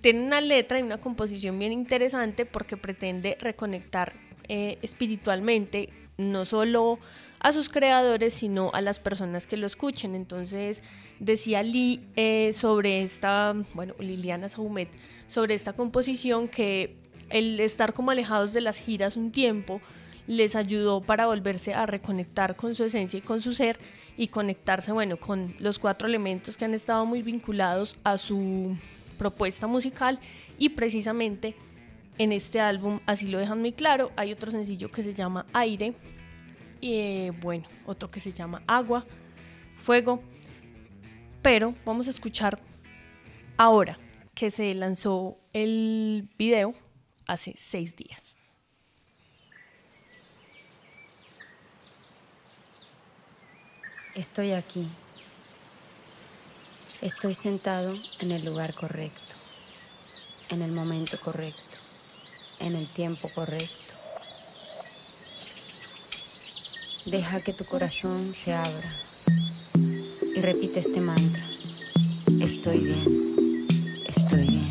tiene 0.00 0.24
una 0.24 0.40
letra 0.40 0.78
y 0.78 0.82
una 0.82 0.98
composición 0.98 1.58
bien 1.58 1.72
interesante 1.72 2.46
porque 2.46 2.76
pretende 2.76 3.36
reconectar 3.40 4.14
eh, 4.48 4.78
espiritualmente 4.80 5.90
no 6.16 6.44
solo 6.44 6.98
a 7.40 7.52
sus 7.52 7.68
creadores, 7.68 8.34
sino 8.34 8.70
a 8.72 8.80
las 8.80 9.00
personas 9.00 9.46
que 9.46 9.56
lo 9.56 9.66
escuchen. 9.66 10.14
Entonces, 10.14 10.82
decía 11.18 11.62
Lee 11.62 12.00
eh, 12.16 12.52
sobre 12.52 13.02
esta, 13.02 13.54
bueno, 13.74 13.94
Liliana 13.98 14.48
Saumet, 14.48 14.88
sobre 15.26 15.54
esta 15.54 15.72
composición 15.72 16.48
que 16.48 16.96
el 17.30 17.58
estar 17.60 17.92
como 17.92 18.10
alejados 18.10 18.52
de 18.52 18.60
las 18.60 18.78
giras 18.78 19.16
un 19.16 19.32
tiempo 19.32 19.80
les 20.26 20.56
ayudó 20.56 21.00
para 21.00 21.26
volverse 21.26 21.74
a 21.74 21.86
reconectar 21.86 22.56
con 22.56 22.74
su 22.74 22.84
esencia 22.84 23.18
y 23.18 23.22
con 23.22 23.40
su 23.40 23.52
ser 23.52 23.78
y 24.16 24.28
conectarse, 24.28 24.92
bueno, 24.92 25.18
con 25.18 25.54
los 25.58 25.78
cuatro 25.78 26.08
elementos 26.08 26.56
que 26.56 26.64
han 26.64 26.74
estado 26.74 27.06
muy 27.06 27.22
vinculados 27.22 27.96
a 28.02 28.18
su 28.18 28.76
propuesta 29.18 29.66
musical 29.66 30.18
y 30.58 30.70
precisamente 30.70 31.54
en 32.18 32.32
este 32.32 32.60
álbum, 32.60 33.00
así 33.06 33.28
lo 33.28 33.38
dejan 33.38 33.60
muy 33.60 33.72
claro, 33.72 34.10
hay 34.16 34.32
otro 34.32 34.50
sencillo 34.50 34.90
que 34.90 35.02
se 35.02 35.12
llama 35.12 35.46
Aire 35.52 35.94
y 36.86 37.30
bueno, 37.30 37.66
otro 37.84 38.12
que 38.12 38.20
se 38.20 38.30
llama 38.30 38.62
Agua, 38.68 39.04
Fuego, 39.76 40.22
pero 41.42 41.74
vamos 41.84 42.06
a 42.06 42.10
escuchar 42.10 42.60
ahora 43.56 43.98
que 44.34 44.50
se 44.50 44.72
lanzó 44.72 45.36
el 45.52 46.28
video 46.38 46.74
hace 47.26 47.54
seis 47.56 47.96
días. 47.96 48.38
Estoy 54.14 54.52
aquí. 54.52 54.86
Estoy 57.02 57.34
sentado 57.34 57.96
en 58.20 58.30
el 58.30 58.44
lugar 58.44 58.74
correcto, 58.74 59.34
en 60.50 60.62
el 60.62 60.70
momento 60.70 61.18
correcto, 61.18 61.78
en 62.60 62.76
el 62.76 62.86
tiempo 62.86 63.28
correcto. 63.34 63.95
Deja 67.06 67.40
que 67.40 67.52
tu 67.52 67.64
corazón 67.64 68.34
se 68.34 68.52
abra 68.52 68.90
y 70.34 70.40
repite 70.40 70.80
este 70.80 71.00
mantra. 71.00 71.42
Estoy 72.40 72.78
bien, 72.78 73.28
estoy 74.08 74.48
bien, 74.48 74.66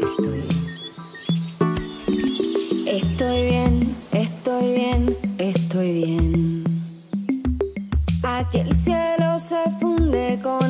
estoy 0.00 0.30
bien. 0.30 0.54
Estoy 2.86 3.42
bien, 3.48 3.96
estoy 4.12 4.72
bien, 4.74 5.16
estoy 5.38 5.92
bien. 5.92 6.64
Aquí 8.22 8.58
el 8.58 8.72
cielo 8.72 9.36
se 9.36 9.64
funde 9.80 10.38
con 10.40 10.63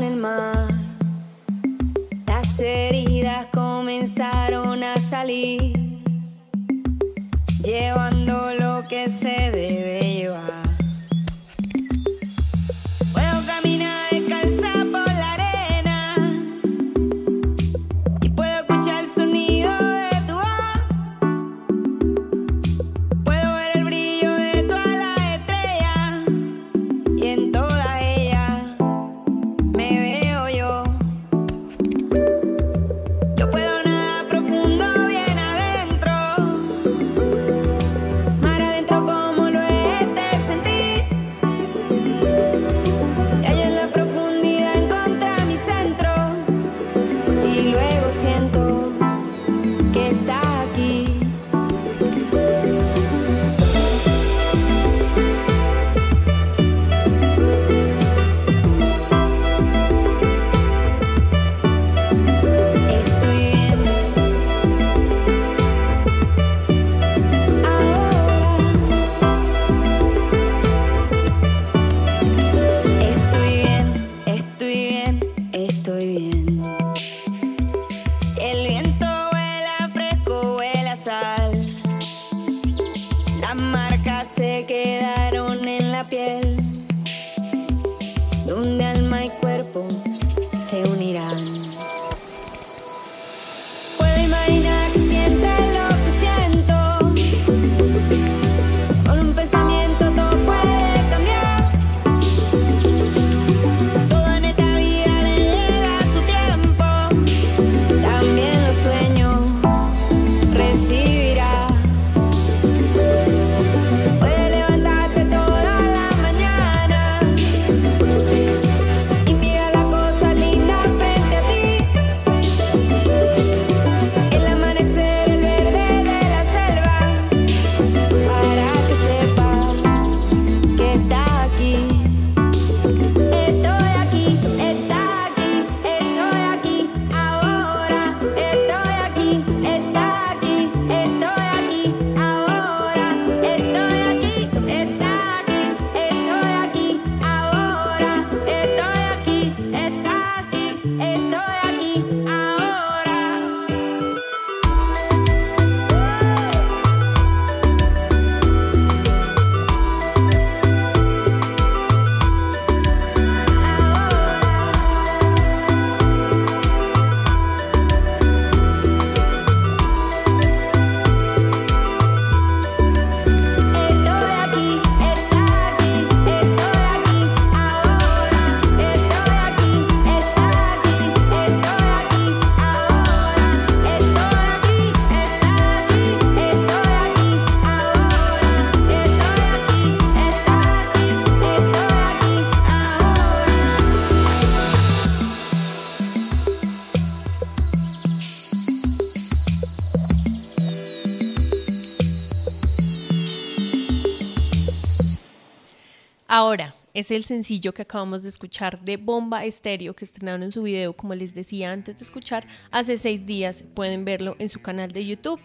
Ahora, 206.36 206.74
es 206.94 207.12
el 207.12 207.22
sencillo 207.22 207.72
que 207.72 207.82
acabamos 207.82 208.24
de 208.24 208.28
escuchar 208.28 208.80
de 208.80 208.96
Bomba 208.96 209.44
Estéreo 209.44 209.94
que 209.94 210.04
estrenaron 210.04 210.42
en 210.42 210.50
su 210.50 210.64
video, 210.64 210.92
como 210.92 211.14
les 211.14 211.32
decía 211.32 211.70
antes 211.70 211.96
de 211.96 212.02
escuchar, 212.02 212.44
hace 212.72 212.96
seis 212.98 213.24
días. 213.24 213.62
Pueden 213.72 214.04
verlo 214.04 214.34
en 214.40 214.48
su 214.48 214.60
canal 214.60 214.90
de 214.90 215.06
YouTube. 215.06 215.38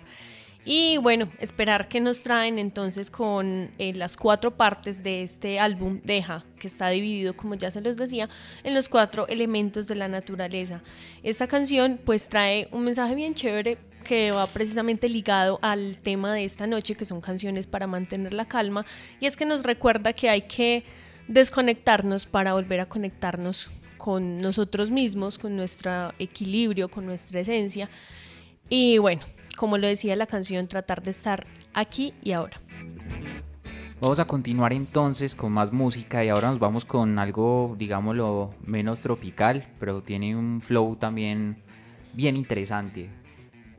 Y 0.66 0.98
bueno, 0.98 1.30
esperar 1.38 1.90
que 1.90 2.00
nos 2.00 2.24
traen 2.24 2.58
entonces 2.58 3.12
con 3.12 3.70
eh, 3.78 3.94
las 3.94 4.18
cuatro 4.18 4.58
partes 4.58 5.04
de 5.04 5.22
este 5.22 5.60
álbum 5.60 6.02
Deja, 6.04 6.44
que 6.60 6.66
está 6.66 6.90
dividido, 6.90 7.38
como 7.38 7.54
ya 7.54 7.70
se 7.70 7.82
los 7.82 7.96
decía, 7.96 8.28
en 8.64 8.74
los 8.74 8.90
cuatro 8.90 9.28
elementos 9.28 9.88
de 9.88 9.94
la 9.94 10.08
naturaleza. 10.08 10.82
Esta 11.22 11.46
canción 11.46 12.00
pues 12.04 12.30
trae 12.30 12.68
un 12.72 12.84
mensaje 12.84 13.14
bien 13.14 13.36
chévere 13.36 13.78
que 14.10 14.32
va 14.32 14.48
precisamente 14.48 15.08
ligado 15.08 15.60
al 15.62 15.98
tema 15.98 16.34
de 16.34 16.44
esta 16.44 16.66
noche, 16.66 16.96
que 16.96 17.06
son 17.06 17.22
canciones 17.22 17.68
para 17.68 17.86
mantener 17.86 18.34
la 18.34 18.46
calma, 18.46 18.84
y 19.20 19.28
es 19.28 19.38
que 19.38 19.46
nos 19.46 19.62
recuerda 19.62 20.14
que 20.14 20.30
hay 20.30 20.48
que 20.48 20.84
desconectarnos 21.28 22.26
para 22.26 22.54
volver 22.54 22.80
a 22.80 22.88
conectarnos 22.88 23.70
con 24.00 24.40
nosotros 24.40 24.90
mismos, 24.90 25.38
con 25.38 25.56
nuestro 25.56 26.12
equilibrio, 26.18 26.90
con 26.90 27.06
nuestra 27.06 27.42
esencia. 27.42 27.88
Y 28.68 28.98
bueno, 28.98 29.22
como 29.56 29.78
lo 29.78 29.86
decía 29.86 30.16
la 30.16 30.26
canción, 30.26 30.68
tratar 30.68 31.04
de 31.04 31.12
estar 31.12 31.46
aquí 31.76 32.16
y 32.24 32.32
ahora. 32.32 32.60
Vamos 34.02 34.18
a 34.18 34.26
continuar 34.26 34.74
entonces 34.74 35.36
con 35.36 35.52
más 35.52 35.72
música 35.72 36.26
y 36.26 36.30
ahora 36.30 36.50
nos 36.50 36.58
vamos 36.58 36.84
con 36.84 37.20
algo, 37.20 37.76
digámoslo, 37.78 38.56
menos 38.66 39.02
tropical, 39.02 39.68
pero 39.80 40.02
tiene 40.02 40.36
un 40.36 40.62
flow 40.62 40.96
también 40.96 41.62
bien 42.16 42.38
interesante. 42.38 43.19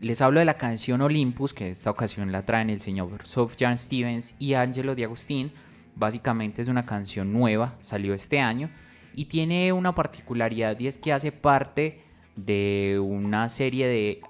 Les 0.00 0.22
hablo 0.22 0.40
de 0.40 0.46
la 0.46 0.54
canción 0.54 1.02
Olympus, 1.02 1.52
que 1.52 1.70
esta 1.70 1.90
ocasión 1.90 2.32
la 2.32 2.46
traen 2.46 2.70
el 2.70 2.80
señor 2.80 3.26
Sofjan 3.26 3.78
Stevens 3.78 4.34
y 4.38 4.54
Angelo 4.54 4.94
Di 4.94 5.04
Agustín. 5.04 5.52
Básicamente 5.94 6.62
es 6.62 6.68
una 6.68 6.86
canción 6.86 7.32
nueva, 7.32 7.76
salió 7.80 8.14
este 8.14 8.40
año 8.40 8.70
y 9.14 9.26
tiene 9.26 9.72
una 9.72 9.94
particularidad 9.94 10.78
y 10.80 10.86
es 10.86 10.96
que 10.96 11.12
hace 11.12 11.32
parte 11.32 12.00
de 12.34 12.98
una 13.02 13.48
serie 13.50 13.86
de 13.86 14.22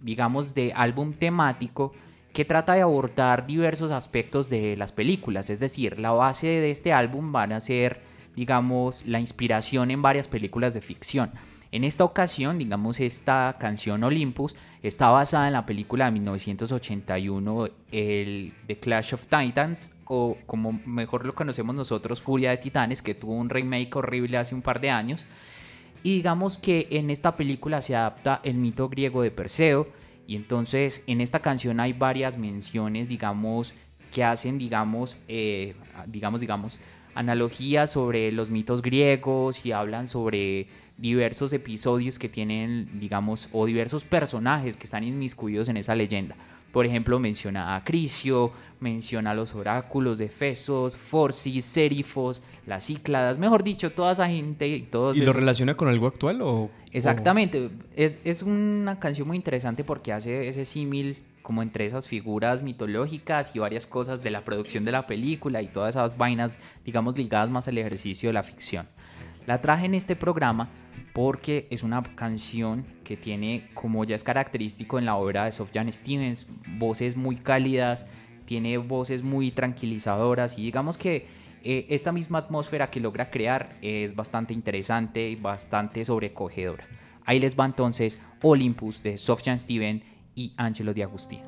digamos, 0.00 0.54
de 0.54 0.72
álbum 0.74 1.12
temático 1.12 1.92
que 2.32 2.44
trata 2.44 2.74
de 2.74 2.82
abordar 2.82 3.46
diversos 3.46 3.90
aspectos 3.90 4.50
de 4.50 4.76
las 4.76 4.92
películas. 4.92 5.50
Es 5.50 5.58
decir, 5.58 5.98
la 5.98 6.12
base 6.12 6.46
de 6.46 6.70
este 6.70 6.92
álbum 6.92 7.32
van 7.32 7.52
a 7.52 7.60
ser, 7.60 8.02
digamos, 8.34 9.06
la 9.06 9.20
inspiración 9.20 9.90
en 9.90 10.02
varias 10.02 10.28
películas 10.28 10.74
de 10.74 10.82
ficción. 10.82 11.32
En 11.72 11.84
esta 11.84 12.04
ocasión, 12.04 12.58
digamos, 12.58 13.00
esta 13.00 13.56
canción 13.58 14.04
Olympus 14.04 14.54
está 14.82 15.08
basada 15.10 15.46
en 15.48 15.52
la 15.52 15.66
película 15.66 16.06
de 16.06 16.12
1981, 16.12 17.68
el 17.90 18.52
The 18.66 18.78
Clash 18.78 19.14
of 19.14 19.26
Titans, 19.26 19.92
o 20.04 20.36
como 20.46 20.72
mejor 20.84 21.26
lo 21.26 21.34
conocemos 21.34 21.74
nosotros, 21.74 22.22
Furia 22.22 22.50
de 22.50 22.58
Titanes, 22.58 23.02
que 23.02 23.14
tuvo 23.14 23.34
un 23.34 23.50
remake 23.50 23.94
horrible 23.96 24.38
hace 24.38 24.54
un 24.54 24.62
par 24.62 24.80
de 24.80 24.90
años. 24.90 25.26
Y 26.02 26.14
digamos 26.14 26.58
que 26.58 26.86
en 26.92 27.10
esta 27.10 27.36
película 27.36 27.80
se 27.80 27.96
adapta 27.96 28.40
el 28.44 28.54
mito 28.54 28.88
griego 28.88 29.22
de 29.22 29.32
Perseo. 29.32 29.88
Y 30.28 30.36
entonces 30.36 31.02
en 31.06 31.20
esta 31.20 31.40
canción 31.40 31.80
hay 31.80 31.92
varias 31.92 32.38
menciones, 32.38 33.08
digamos, 33.08 33.74
que 34.12 34.24
hacen, 34.24 34.58
digamos, 34.58 35.16
eh, 35.28 35.74
digamos, 36.06 36.40
digamos, 36.40 36.78
analogías 37.14 37.90
sobre 37.90 38.30
los 38.30 38.50
mitos 38.50 38.82
griegos 38.82 39.64
y 39.64 39.72
hablan 39.72 40.06
sobre 40.06 40.68
diversos 40.98 41.52
episodios 41.52 42.18
que 42.18 42.28
tienen, 42.28 43.00
digamos, 43.00 43.48
o 43.52 43.66
diversos 43.66 44.04
personajes 44.04 44.76
que 44.76 44.84
están 44.84 45.04
inmiscuidos 45.04 45.68
en 45.68 45.76
esa 45.76 45.94
leyenda. 45.94 46.36
Por 46.72 46.84
ejemplo, 46.84 47.18
menciona 47.18 47.74
a 47.74 47.84
Crisio, 47.84 48.52
menciona 48.80 49.32
los 49.32 49.54
oráculos 49.54 50.18
de 50.18 50.28
Fesos, 50.28 50.94
Forcis, 50.94 51.64
Serifos, 51.64 52.42
las 52.66 52.86
Cícladas, 52.86 53.38
mejor 53.38 53.64
dicho, 53.64 53.92
toda 53.92 54.12
esa 54.12 54.28
gente 54.28 54.68
y 54.68 54.82
todos 54.82 55.16
¿Y 55.16 55.22
lo 55.22 55.32
relaciona 55.32 55.74
con 55.74 55.88
algo 55.88 56.06
actual 56.06 56.42
o...? 56.42 56.70
Exactamente, 56.92 57.70
Es, 57.94 58.18
es 58.24 58.42
una 58.42 58.98
canción 58.98 59.26
muy 59.28 59.38
interesante 59.38 59.84
porque 59.84 60.12
hace 60.12 60.48
ese 60.48 60.64
símil 60.66 61.16
como 61.46 61.62
entre 61.62 61.86
esas 61.86 62.08
figuras 62.08 62.64
mitológicas 62.64 63.54
y 63.54 63.60
varias 63.60 63.86
cosas 63.86 64.20
de 64.20 64.30
la 64.30 64.44
producción 64.44 64.82
de 64.82 64.90
la 64.90 65.06
película 65.06 65.62
y 65.62 65.68
todas 65.68 65.90
esas 65.94 66.18
vainas, 66.18 66.58
digamos, 66.84 67.16
ligadas 67.16 67.50
más 67.50 67.68
al 67.68 67.78
ejercicio 67.78 68.28
de 68.28 68.32
la 68.32 68.42
ficción. 68.42 68.88
La 69.46 69.60
traje 69.60 69.86
en 69.86 69.94
este 69.94 70.16
programa 70.16 70.68
porque 71.12 71.68
es 71.70 71.84
una 71.84 72.02
canción 72.02 72.84
que 73.04 73.16
tiene, 73.16 73.68
como 73.74 74.02
ya 74.02 74.16
es 74.16 74.24
característico 74.24 74.98
en 74.98 75.04
la 75.04 75.14
obra 75.14 75.44
de 75.44 75.52
Sofjan 75.52 75.92
Stevens, 75.92 76.48
voces 76.78 77.14
muy 77.14 77.36
cálidas, 77.36 78.08
tiene 78.44 78.78
voces 78.78 79.22
muy 79.22 79.52
tranquilizadoras 79.52 80.58
y 80.58 80.64
digamos 80.64 80.98
que 80.98 81.28
eh, 81.62 81.86
esta 81.90 82.10
misma 82.10 82.38
atmósfera 82.38 82.90
que 82.90 82.98
logra 82.98 83.30
crear 83.30 83.76
es 83.82 84.16
bastante 84.16 84.52
interesante 84.52 85.30
y 85.30 85.36
bastante 85.36 86.04
sobrecogedora. 86.04 86.88
Ahí 87.24 87.38
les 87.38 87.56
va 87.56 87.66
entonces 87.66 88.18
Olympus 88.42 89.04
de 89.04 89.16
Sofjan 89.16 89.60
Stevens 89.60 90.02
y 90.36 90.52
Angelo 90.56 90.94
Di 90.94 91.02
Agustín. 91.02 91.40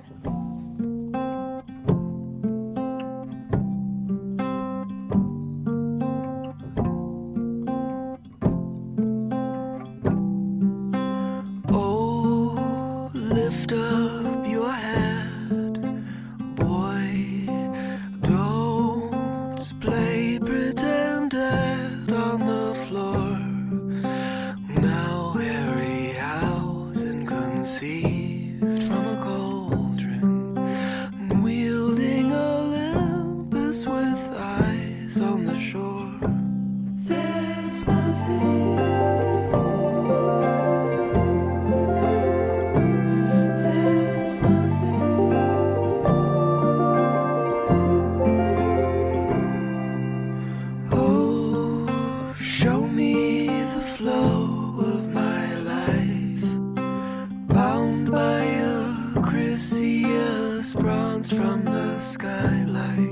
bronze 60.74 61.30
from 61.30 61.64
the 61.64 62.00
skylight. 62.00 63.07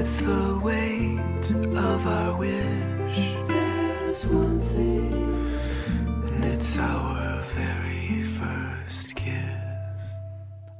and 0.00 0.06
it's 0.06 0.18
the 0.18 0.58
weight 0.62 1.50
of 1.76 2.06
our 2.06 2.38
wish. 2.38 3.36
There's 3.46 4.26
one 4.26 4.60
thing, 4.74 5.12
and 6.28 6.44
it's 6.44 6.78
our 6.78 7.42
very 7.54 8.24
first 8.24 9.14
kiss. 9.14 9.34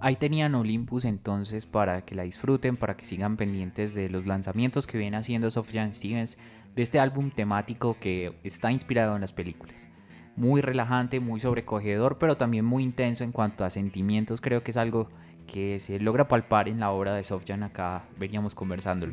Ahí 0.00 0.16
tenían 0.16 0.54
Olympus 0.54 1.04
entonces 1.04 1.66
para 1.66 2.02
que 2.04 2.14
la 2.14 2.22
disfruten, 2.22 2.76
para 2.76 2.96
que 2.96 3.04
sigan 3.04 3.37
pendientes 3.37 3.94
de 3.94 4.09
los 4.09 4.26
lanzamientos 4.26 4.87
que 4.87 4.98
viene 4.98 5.18
haciendo 5.18 5.50
Sofjan 5.50 5.92
Stevens 5.92 6.38
de 6.74 6.83
este 6.83 6.98
álbum 6.98 7.30
temático 7.30 7.96
que 8.00 8.38
está 8.42 8.72
inspirado 8.72 9.14
en 9.14 9.20
las 9.20 9.33
películas. 9.33 9.88
Muy 10.40 10.62
relajante, 10.62 11.20
muy 11.20 11.38
sobrecogedor, 11.38 12.16
pero 12.16 12.38
también 12.38 12.64
muy 12.64 12.83
intenso 12.83 13.24
en 13.24 13.31
cuanto 13.31 13.62
a 13.62 13.68
sentimientos. 13.68 14.40
Creo 14.40 14.62
que 14.62 14.70
es 14.70 14.79
algo 14.79 15.11
que 15.46 15.79
se 15.79 16.00
logra 16.00 16.29
palpar 16.29 16.66
en 16.66 16.81
la 16.81 16.90
obra 16.92 17.14
de 17.14 17.22
Sofjan. 17.24 17.62
Acá 17.62 18.05
veníamos 18.18 18.55
conversándolo. 18.55 19.12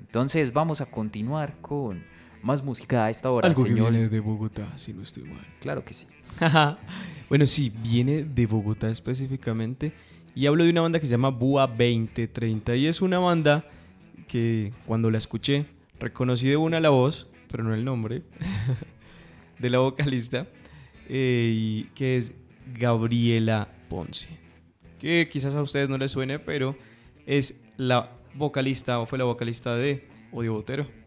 Entonces 0.00 0.54
vamos 0.54 0.80
a 0.80 0.86
continuar 0.86 1.56
con 1.60 2.02
más 2.42 2.64
música 2.64 3.04
a 3.04 3.10
esta 3.10 3.30
hora, 3.30 3.48
Algo 3.48 3.64
que 3.64 3.68
señor. 3.68 3.90
viene 3.90 4.08
de 4.08 4.20
Bogotá, 4.20 4.66
si 4.78 4.94
no 4.94 5.02
estoy 5.02 5.24
mal. 5.24 5.44
Claro 5.60 5.84
que 5.84 5.92
sí. 5.92 6.06
bueno, 7.28 7.44
sí, 7.44 7.70
viene 7.82 8.24
de 8.24 8.46
Bogotá 8.46 8.88
específicamente. 8.88 9.92
Y 10.34 10.46
hablo 10.46 10.64
de 10.64 10.70
una 10.70 10.80
banda 10.80 10.98
que 11.00 11.06
se 11.06 11.10
llama 11.10 11.28
Bua 11.28 11.66
2030. 11.66 12.76
Y 12.76 12.86
es 12.86 13.02
una 13.02 13.18
banda 13.18 13.66
que 14.26 14.72
cuando 14.86 15.10
la 15.10 15.18
escuché, 15.18 15.66
reconocí 15.98 16.48
de 16.48 16.56
una 16.56 16.80
la 16.80 16.88
voz, 16.88 17.28
pero 17.50 17.62
no 17.62 17.74
el 17.74 17.84
nombre, 17.84 18.22
de 19.60 19.70
la 19.70 19.78
vocalista, 19.78 20.46
eh, 21.08 21.50
y 21.52 21.84
que 21.94 22.16
es 22.16 22.34
Gabriela 22.78 23.68
Ponce. 23.88 24.28
Que 24.98 25.28
quizás 25.30 25.54
a 25.54 25.62
ustedes 25.62 25.88
no 25.88 25.98
les 25.98 26.12
suene, 26.12 26.38
pero 26.38 26.76
es 27.26 27.54
la 27.76 28.12
vocalista 28.34 29.00
o 29.00 29.06
fue 29.06 29.18
la 29.18 29.24
vocalista 29.24 29.76
de 29.76 30.08
Odio 30.32 30.54
Botero. 30.54 31.00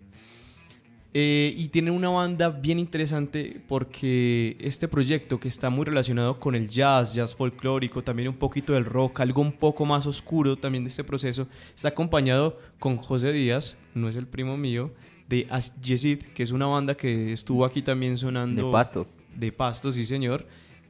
Eh, 1.15 1.53
y 1.55 1.67
tienen 1.67 1.93
una 1.93 2.09
banda 2.09 2.49
bien 2.49 2.79
interesante 2.79 3.61
porque 3.67 4.57
este 4.59 4.87
proyecto 4.87 5.39
que 5.39 5.47
está 5.47 5.69
muy 5.69 5.85
relacionado 5.85 6.39
con 6.39 6.55
el 6.55 6.67
jazz, 6.67 7.13
jazz 7.13 7.35
folclórico, 7.35 8.03
también 8.03 8.29
un 8.29 8.35
poquito 8.35 8.73
del 8.73 8.85
rock, 8.85 9.19
algo 9.19 9.39
un 9.39 9.51
poco 9.51 9.85
más 9.85 10.07
oscuro 10.07 10.55
también 10.55 10.83
de 10.83 10.89
este 10.89 11.03
proceso, 11.03 11.47
está 11.75 11.89
acompañado 11.89 12.57
con 12.79 12.97
José 12.97 13.31
Díaz, 13.31 13.77
no 13.93 14.09
es 14.09 14.15
el 14.15 14.25
primo 14.25 14.57
mío, 14.57 14.91
de 15.33 15.47
As 15.49 15.81
Yesid, 15.81 16.21
que 16.35 16.43
es 16.43 16.51
una 16.51 16.67
banda 16.67 16.95
que 16.95 17.33
estuvo 17.33 17.65
aquí 17.65 17.81
también 17.81 18.19
sonando. 18.19 18.67
De 18.67 18.71
Pasto. 18.71 19.07
De 19.35 19.51
Pasto, 19.51 19.91
sí 19.91 20.05
señor. 20.05 20.45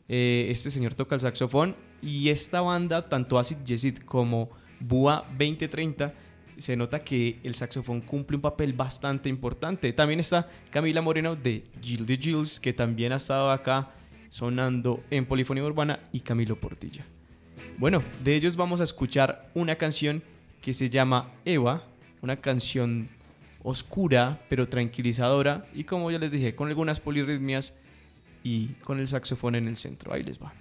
Eh, 0.10 0.48
este 0.50 0.70
señor 0.70 0.94
toca 0.94 1.16
el 1.16 1.22
saxofón 1.22 1.78
y 2.02 2.28
esta 2.28 2.60
banda, 2.60 3.08
tanto 3.08 3.40
Acid 3.40 3.60
Yesid 3.64 4.00
como 4.00 4.50
Bua 4.82 5.26
2030, 5.30 6.14
se 6.58 6.76
nota 6.76 7.02
que 7.06 7.40
el 7.44 7.56
saxofón 7.56 8.02
cumple 8.02 8.36
un 8.36 8.42
papel 8.42 8.74
bastante 8.74 9.30
importante. 9.30 9.94
También 9.94 10.20
está 10.20 10.50
Camila 10.70 11.02
Moreno 11.02 11.38
de 11.38 11.64
Jill 11.82 12.06
de 12.06 12.18
Jills, 12.18 12.60
que 12.60 12.74
también 12.74 13.14
ha 13.14 13.16
estado 13.16 13.50
acá 13.50 13.92
sonando 14.30 15.02
en 15.10 15.26
Polifonía 15.26 15.64
Urbana, 15.64 16.02
y 16.12 16.20
Camilo 16.20 16.60
Portilla. 16.60 17.06
Bueno, 17.78 18.04
de 18.22 18.36
ellos 18.36 18.58
vamos 18.58 18.82
a 18.82 18.84
escuchar 18.84 19.50
una 19.54 19.78
canción 19.78 20.22
que 20.62 20.74
se 20.74 20.90
llama 20.90 21.32
Eva, 21.46 21.84
una 22.22 22.36
canción 22.36 23.10
oscura 23.64 24.42
pero 24.50 24.68
tranquilizadora 24.68 25.66
y 25.74 25.86
como 25.86 26.12
ya 26.12 26.20
les 26.20 26.32
dije, 26.32 26.56
con 26.56 26.68
algunas 26.68 27.00
polirritmias 27.00 27.74
y 28.44 28.68
con 28.84 29.00
el 29.00 29.08
saxofón 29.08 29.56
en 29.56 29.68
el 29.68 29.78
centro. 29.78 30.14
Ahí 30.14 30.24
les 30.24 30.42
va. 30.42 30.54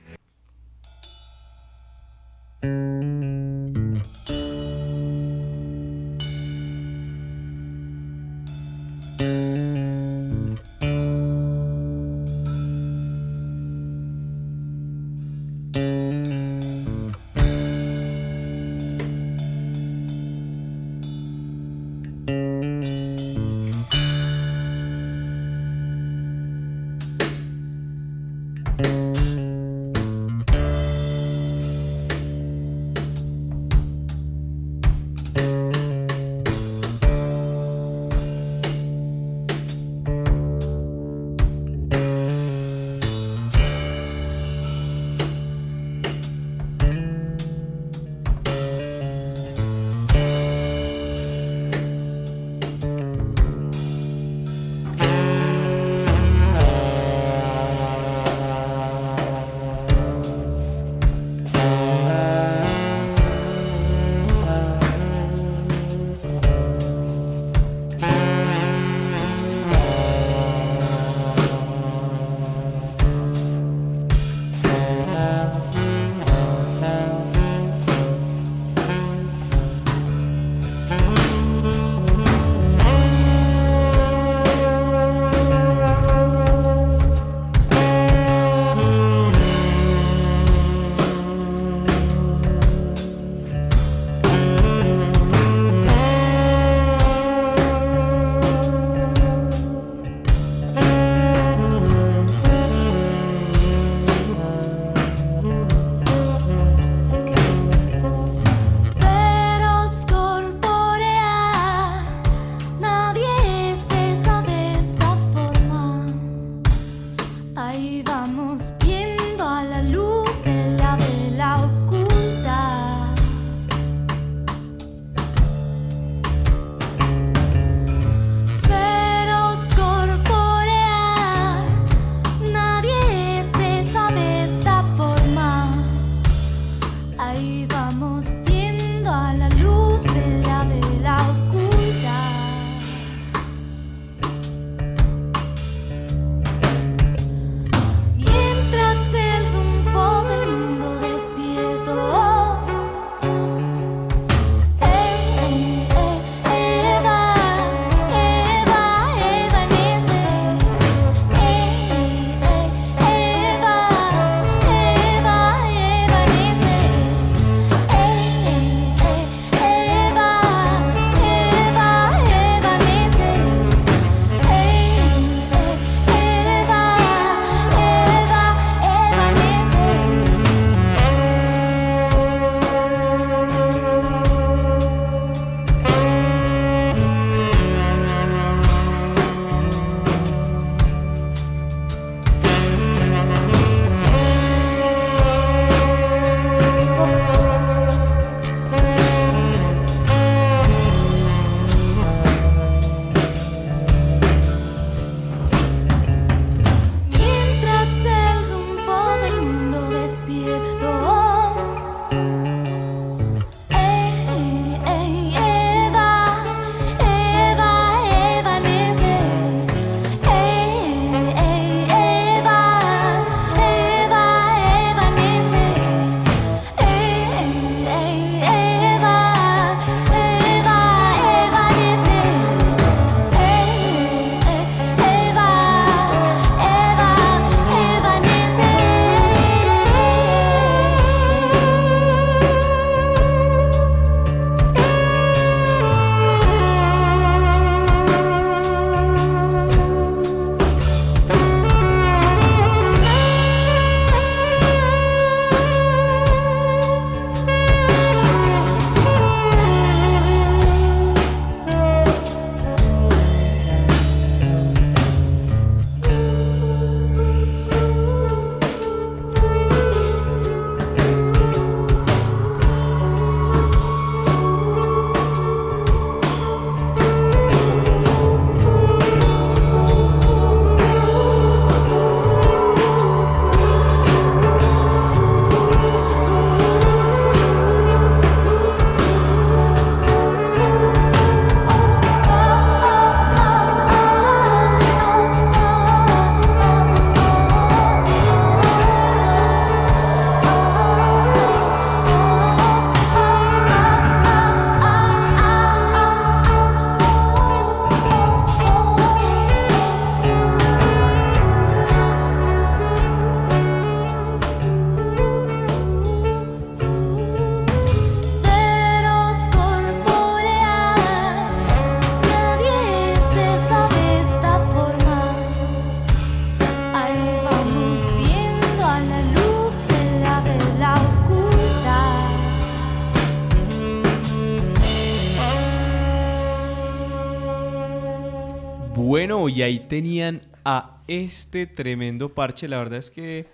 Bueno, 338.95 339.49
y 339.49 339.63
ahí 339.63 339.81
tenían 339.81 340.43
a 340.65 341.03
este 341.09 341.67
tremendo 341.67 342.29
parche. 342.35 342.69
La 342.69 342.79
verdad 342.79 342.99
es 342.99 343.11
que 343.11 343.47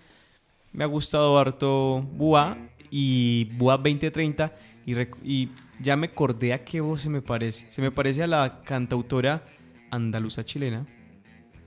me 0.72 0.84
ha 0.84 0.86
gustado 0.86 1.38
harto 1.38 2.02
Bua 2.12 2.58
y 2.90 3.44
Bua 3.56 3.76
2030. 3.76 4.52
Y, 4.84 4.94
y 5.22 5.48
ya 5.80 5.96
me 5.96 6.08
acordé 6.08 6.52
a 6.52 6.64
qué 6.64 6.80
voz 6.80 7.02
se 7.02 7.08
me 7.08 7.22
parece. 7.22 7.70
Se 7.70 7.80
me 7.80 7.92
parece 7.92 8.22
a 8.22 8.26
la 8.26 8.62
cantautora 8.64 9.44
andaluza 9.90 10.44
chilena, 10.44 10.86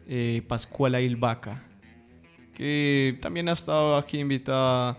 eh, 0.08 0.42
Pascuala 0.48 1.02
Ilvaca, 1.02 1.64
que 2.54 3.18
también 3.22 3.50
ha 3.50 3.54
estado 3.54 3.96
aquí 3.96 4.20
invitada, 4.20 4.98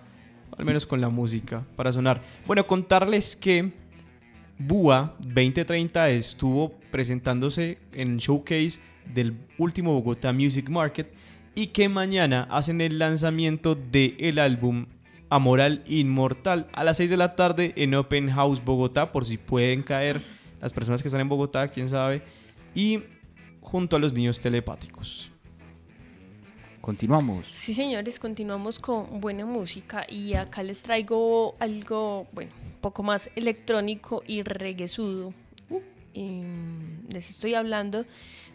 al 0.57 0.65
menos 0.65 0.87
con 0.87 1.01
la 1.01 1.09
música, 1.09 1.65
para 1.77 1.93
sonar. 1.93 2.23
Bueno, 2.47 2.67
contarles 2.67 3.37
que 3.37 3.73
Bua 4.59 5.17
2030 5.21 6.11
estuvo 6.11 6.73
presentándose 6.91 7.79
en 7.93 8.19
showcase 8.19 8.81
del 9.13 9.37
último 9.59 9.93
Bogotá 9.93 10.33
Music 10.33 10.69
Market 10.69 11.13
y 11.55 11.69
que 11.69 11.89
mañana 11.89 12.47
hacen 12.51 12.81
el 12.81 12.99
lanzamiento 12.99 13.75
del 13.75 14.15
el 14.19 14.39
álbum 14.39 14.87
Amoral 15.31 15.83
Inmortal 15.87 16.69
a 16.75 16.85
las 16.85 16.99
6 16.99 17.11
de 17.11 17.17
la 17.17 17.35
tarde 17.35 17.73
en 17.77 17.95
Open 17.95 18.31
House 18.31 18.63
Bogotá, 18.63 19.13
por 19.13 19.25
si 19.25 19.39
pueden 19.39 19.83
caer 19.83 20.23
las 20.61 20.73
personas 20.73 21.03
que 21.03 21.09
están 21.09 21.23
en 21.23 21.29
Bogotá, 21.29 21.69
quién 21.69 21.89
sabe, 21.89 22.23
y 22.75 23.01
junto 23.61 23.97
a 23.97 23.99
los 23.99 24.13
niños 24.13 24.39
telepáticos. 24.39 25.32
Continuamos. 26.83 27.47
Sí, 27.47 27.75
señores, 27.75 28.19
continuamos 28.19 28.81
con 28.81 29.21
buena 29.21 29.47
música 29.47 30.05
y 30.09 30.35
acá 30.35 30.65
les 30.65 30.83
traigo 30.83 31.55
algo, 31.61 32.27
bueno, 32.33 32.51
un 32.61 32.81
poco 32.81 33.05
más 33.05 33.31
electrónico 33.37 34.25
y 34.27 34.43
reguesudo. 34.43 35.33
Em, 36.13 37.07
les 37.09 37.31
estoy 37.31 37.55
hablando 37.55 38.05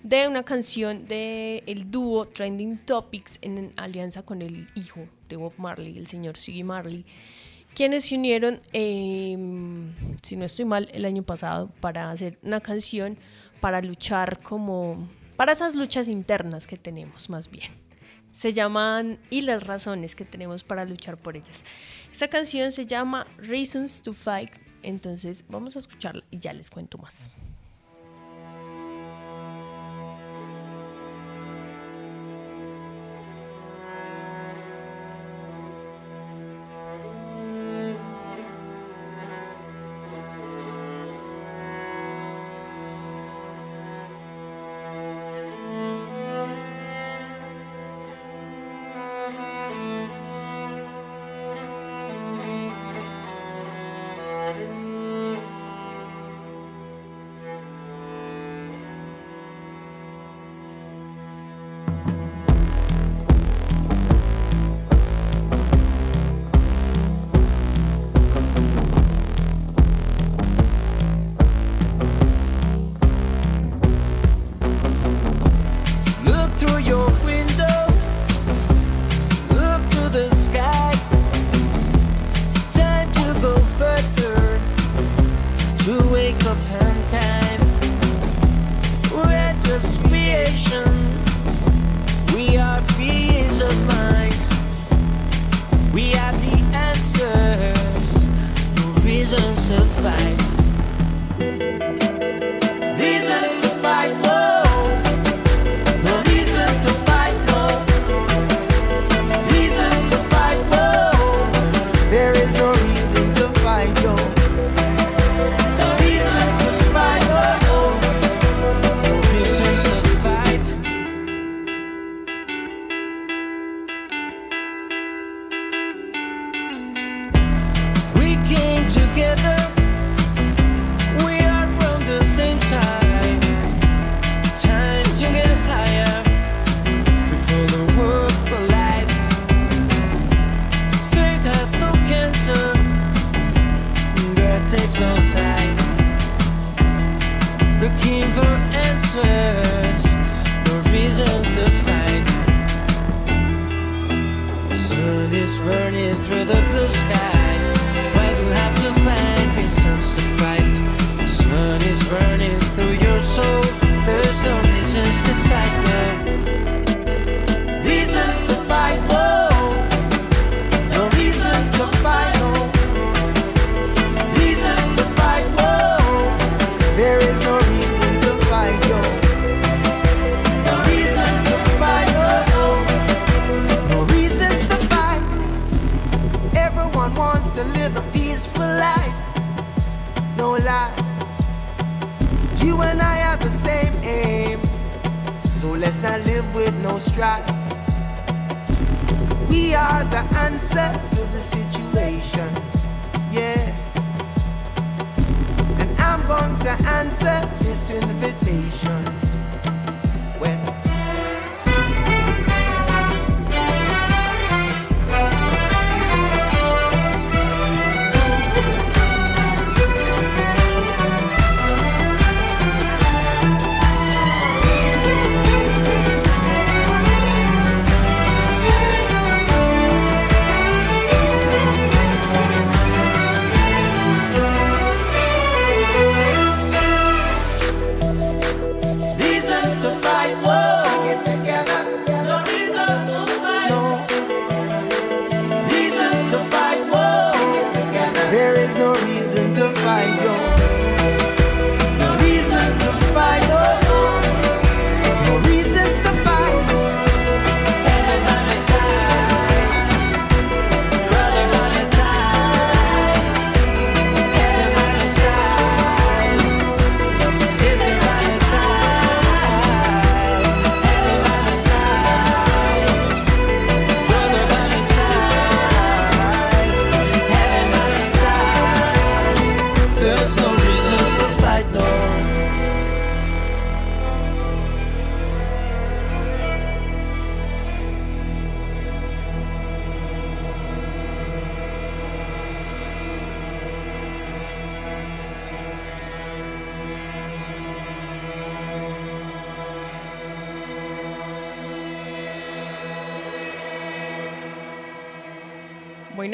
de 0.03 0.27
una 0.27 0.43
canción 0.43 1.05
de 1.05 1.63
el 1.67 1.89
dúo 1.89 2.27
Trending 2.27 2.79
Topics 2.79 3.39
en 3.41 3.71
alianza 3.77 4.23
con 4.23 4.41
el 4.41 4.67
hijo 4.75 5.07
de 5.29 5.37
Bob 5.37 5.53
Marley, 5.55 5.97
el 5.97 6.07
señor 6.07 6.35
Siggy 6.35 6.65
Marley, 6.65 7.05
quienes 7.73 8.03
se 8.03 8.15
unieron, 8.15 8.59
em, 8.73 9.93
si 10.21 10.35
no 10.35 10.43
estoy 10.43 10.65
mal, 10.65 10.89
el 10.91 11.05
año 11.05 11.23
pasado 11.23 11.71
para 11.79 12.11
hacer 12.11 12.39
una 12.43 12.59
canción 12.59 13.17
para 13.61 13.81
luchar 13.81 14.41
como, 14.41 15.07
para 15.37 15.53
esas 15.53 15.77
luchas 15.77 16.09
internas 16.09 16.67
que 16.67 16.75
tenemos 16.75 17.29
más 17.29 17.49
bien 17.49 17.86
se 18.37 18.53
llaman 18.53 19.17
y 19.31 19.41
las 19.41 19.65
razones 19.65 20.15
que 20.15 20.23
tenemos 20.23 20.63
para 20.63 20.85
luchar 20.85 21.17
por 21.17 21.35
ellas. 21.35 21.63
Esta 22.11 22.27
canción 22.27 22.71
se 22.71 22.85
llama 22.85 23.25
Reasons 23.39 24.03
to 24.03 24.13
Fight, 24.13 24.51
entonces 24.83 25.43
vamos 25.49 25.75
a 25.75 25.79
escucharla 25.79 26.23
y 26.29 26.37
ya 26.37 26.53
les 26.53 26.69
cuento 26.69 26.99
más. 26.99 27.31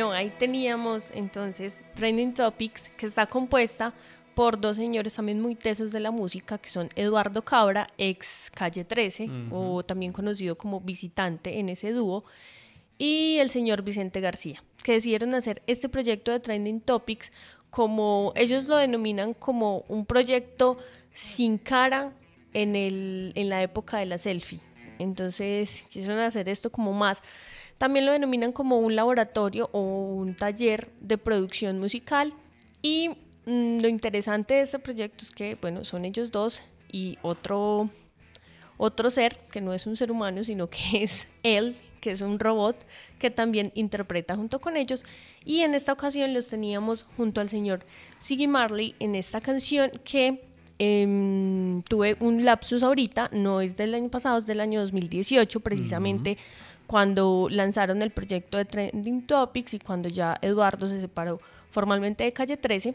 Bueno, 0.03 0.17
ahí 0.17 0.33
teníamos 0.37 1.11
entonces 1.11 1.77
Trending 1.93 2.33
Topics, 2.33 2.89
que 2.89 3.05
está 3.05 3.25
compuesta 3.25 3.93
por 4.35 4.59
dos 4.59 4.75
señores 4.75 5.13
también 5.13 5.39
muy 5.39 5.55
tesos 5.55 5.93
de 5.93 6.01
la 6.01 6.11
música, 6.11 6.57
que 6.57 6.69
son 6.69 6.89
Eduardo 6.97 7.41
Cabra, 7.41 7.89
ex 7.97 8.51
Calle 8.53 8.83
13, 8.83 9.29
o 9.49 9.81
también 9.85 10.11
conocido 10.11 10.57
como 10.57 10.81
visitante 10.81 11.57
en 11.57 11.69
ese 11.69 11.93
dúo, 11.93 12.25
y 12.97 13.37
el 13.37 13.49
señor 13.49 13.81
Vicente 13.81 14.19
García, 14.19 14.61
que 14.83 14.91
decidieron 14.91 15.33
hacer 15.35 15.61
este 15.67 15.87
proyecto 15.87 16.33
de 16.33 16.41
Trending 16.41 16.81
Topics 16.81 17.31
como 17.69 18.33
ellos 18.35 18.67
lo 18.67 18.75
denominan 18.75 19.33
como 19.33 19.85
un 19.87 20.05
proyecto 20.05 20.77
sin 21.13 21.57
cara 21.57 22.11
en, 22.51 22.75
el, 22.75 23.31
en 23.35 23.47
la 23.47 23.63
época 23.63 23.99
de 23.99 24.07
la 24.07 24.17
selfie. 24.17 24.59
Entonces 24.99 25.85
quisieron 25.89 26.19
hacer 26.19 26.49
esto 26.49 26.73
como 26.73 26.91
más 26.91 27.21
también 27.77 28.05
lo 28.05 28.11
denominan 28.11 28.51
como 28.51 28.79
un 28.79 28.95
laboratorio 28.95 29.69
o 29.73 29.81
un 29.81 30.35
taller 30.35 30.89
de 30.99 31.17
producción 31.17 31.79
musical 31.79 32.33
y 32.81 33.09
mm, 33.45 33.79
lo 33.79 33.87
interesante 33.87 34.55
de 34.55 34.61
este 34.61 34.79
proyecto 34.79 35.23
es 35.23 35.31
que, 35.31 35.55
bueno, 35.55 35.83
son 35.83 36.05
ellos 36.05 36.31
dos 36.31 36.63
y 36.91 37.17
otro, 37.21 37.89
otro 38.77 39.09
ser, 39.09 39.37
que 39.51 39.61
no 39.61 39.73
es 39.73 39.87
un 39.87 39.95
ser 39.95 40.11
humano, 40.11 40.43
sino 40.43 40.69
que 40.69 40.77
es 41.03 41.27
él, 41.41 41.75
que 41.99 42.11
es 42.11 42.21
un 42.21 42.37
robot, 42.37 42.75
que 43.17 43.31
también 43.31 43.71
interpreta 43.75 44.35
junto 44.35 44.59
con 44.59 44.77
ellos. 44.77 45.05
Y 45.45 45.61
en 45.61 45.73
esta 45.73 45.93
ocasión 45.93 46.33
los 46.33 46.49
teníamos 46.49 47.03
junto 47.17 47.41
al 47.41 47.49
señor 47.49 47.85
Siggy 48.17 48.47
Marley 48.47 48.95
en 48.99 49.15
esta 49.15 49.39
canción 49.39 49.91
que 50.03 50.43
em, 50.79 51.81
tuve 51.83 52.17
un 52.19 52.43
lapsus 52.43 52.83
ahorita, 52.83 53.29
no 53.31 53.61
es 53.61 53.77
del 53.77 53.95
año 53.95 54.09
pasado, 54.09 54.37
es 54.37 54.45
del 54.45 54.59
año 54.59 54.81
2018 54.81 55.61
precisamente 55.61 56.37
cuando 56.93 57.47
lanzaron 57.49 58.03
el 58.03 58.11
proyecto 58.11 58.55
de 58.55 58.65
Trending 58.65 59.25
Topics 59.25 59.73
y 59.73 59.79
cuando 59.79 60.09
ya 60.09 60.37
Eduardo 60.43 60.85
se 60.85 61.01
separó 61.01 61.41
formalmente 61.71 62.23
de 62.23 62.31
Calle 62.31 62.55
13. 62.55 62.93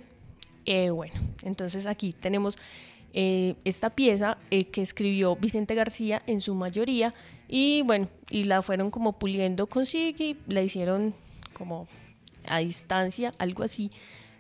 Eh, 0.67 0.91
bueno, 0.91 1.15
entonces 1.43 1.85
aquí 1.85 2.13
tenemos 2.13 2.59
eh, 3.13 3.57
esta 3.65 3.91
pieza 3.91 4.39
eh, 4.53 4.67
que 4.67 4.83
escribió 4.83 5.35
Vicente 5.35 5.75
García 5.75 6.23
en 6.29 6.41
su 6.41 6.55
mayoría 6.55 7.13
y 7.49 7.83
bueno, 7.83 8.09
y 8.31 8.45
la 8.45 8.63
fueron 8.63 8.93
como 8.93 9.19
puliendo 9.19 9.67
con 9.67 9.85
Siggy, 9.85 10.37
la 10.47 10.63
hicieron 10.63 11.13
como 11.53 11.89
a 12.47 12.59
distancia, 12.59 13.35
algo 13.39 13.65
así. 13.65 13.91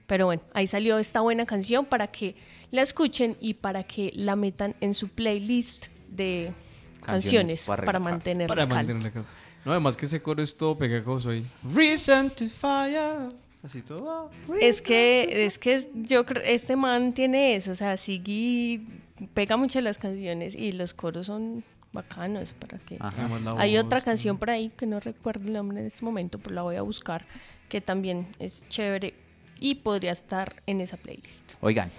Pero 0.06 0.26
bueno, 0.26 0.42
ahí 0.54 0.68
salió 0.68 1.00
esta 1.00 1.20
buena 1.20 1.46
canción 1.46 1.84
para 1.84 2.06
que 2.06 2.36
la 2.70 2.82
escuchen 2.82 3.36
y 3.40 3.54
para 3.54 3.82
que 3.82 4.12
la 4.14 4.36
metan 4.36 4.76
en 4.80 4.94
su 4.94 5.08
playlist 5.08 5.86
de 6.10 6.52
canciones, 7.00 7.64
para 7.64 7.98
mantener 7.98 8.46
Para 8.46 8.64
mantenerla 8.64 9.10
calma. 9.10 9.28
No, 9.64 9.72
además 9.72 9.96
que 9.96 10.06
ese 10.06 10.20
coro 10.20 10.42
es 10.42 10.56
todo 10.56 10.76
pegajoso 10.76 11.30
ahí. 11.30 11.44
Reason 11.74 12.30
to 12.30 12.46
fire. 12.46 13.28
Así 13.62 13.82
todo. 13.82 14.30
Es 14.60 14.80
que, 14.80 15.44
es 15.44 15.58
que 15.58 15.90
yo 15.94 16.24
creo, 16.24 16.42
este 16.44 16.76
man 16.76 17.12
tiene 17.12 17.56
eso, 17.56 17.72
o 17.72 17.74
sea, 17.74 17.96
Siggy 17.96 18.86
pega 19.34 19.56
mucho 19.56 19.80
las 19.80 19.98
canciones 19.98 20.54
y 20.54 20.72
los 20.72 20.94
coros 20.94 21.26
son 21.26 21.64
bacanos 21.92 22.52
para 22.52 22.78
que... 22.78 22.96
Ajá. 23.00 23.28
Hay 23.56 23.74
voz, 23.74 23.84
otra 23.84 24.00
canción 24.00 24.38
por 24.38 24.50
ahí 24.50 24.70
que 24.76 24.86
no 24.86 25.00
recuerdo 25.00 25.46
el 25.46 25.54
nombre 25.54 25.80
en 25.80 25.86
este 25.86 26.04
momento, 26.04 26.38
pero 26.38 26.54
la 26.54 26.62
voy 26.62 26.76
a 26.76 26.82
buscar, 26.82 27.26
que 27.68 27.80
también 27.80 28.28
es 28.38 28.64
chévere 28.68 29.14
y 29.58 29.76
podría 29.76 30.12
estar 30.12 30.62
en 30.66 30.80
esa 30.80 30.96
playlist. 30.96 31.54
Oigan, 31.60 31.90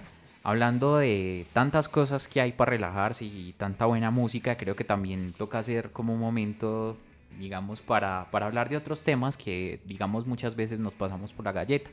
hablando 0.44 0.98
de 0.98 1.46
tantas 1.54 1.90
cosas 1.90 2.28
que 2.28 2.40
hay 2.40 2.54
para 2.54 2.72
relajarse 2.72 3.26
y 3.26 3.54
tanta 3.58 3.86
buena 3.86 4.12
música, 4.12 4.56
creo 4.56 4.76
que 4.76 4.84
también 4.86 5.34
toca 5.34 5.60
hacer 5.60 5.92
como 5.92 6.14
un 6.14 6.20
momento, 6.20 6.98
digamos, 7.38 7.82
para, 7.82 8.30
para 8.32 8.48
hablar 8.48 8.70
de 8.70 8.78
otros 8.78 9.04
temas 9.04 9.38
que, 9.38 9.82
digamos, 9.86 10.26
muchas 10.26 10.56
veces 10.56 10.80
nos 10.80 10.96
pasamos 10.96 11.34
por 11.34 11.46
la 11.46 11.52
galleta. 11.52 11.90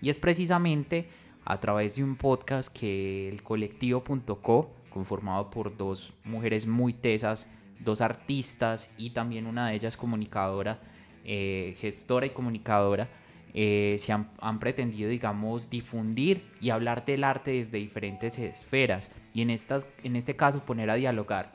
Y 0.00 0.10
es 0.10 0.18
precisamente 0.18 1.08
a 1.44 1.60
través 1.60 1.96
de 1.96 2.04
un 2.04 2.16
podcast 2.16 2.76
que 2.76 3.28
el 3.28 3.42
colectivo.co, 3.42 4.70
conformado 4.90 5.50
por 5.50 5.76
dos 5.76 6.12
mujeres 6.24 6.66
muy 6.66 6.92
tesas, 6.92 7.48
dos 7.80 8.00
artistas 8.00 8.90
y 8.96 9.10
también 9.10 9.46
una 9.46 9.68
de 9.68 9.74
ellas 9.74 9.96
comunicadora, 9.96 10.80
eh, 11.24 11.74
gestora 11.78 12.26
y 12.26 12.30
comunicadora, 12.30 13.08
eh, 13.54 13.96
se 13.98 14.12
han, 14.12 14.30
han 14.40 14.58
pretendido, 14.58 15.10
digamos, 15.10 15.68
difundir 15.68 16.42
y 16.60 16.70
hablar 16.70 17.04
del 17.04 17.22
arte 17.22 17.52
desde 17.52 17.78
diferentes 17.78 18.38
esferas. 18.38 19.10
Y 19.34 19.42
en, 19.42 19.50
estas, 19.50 19.86
en 20.02 20.16
este 20.16 20.36
caso 20.36 20.64
poner 20.64 20.90
a 20.90 20.94
dialogar, 20.94 21.52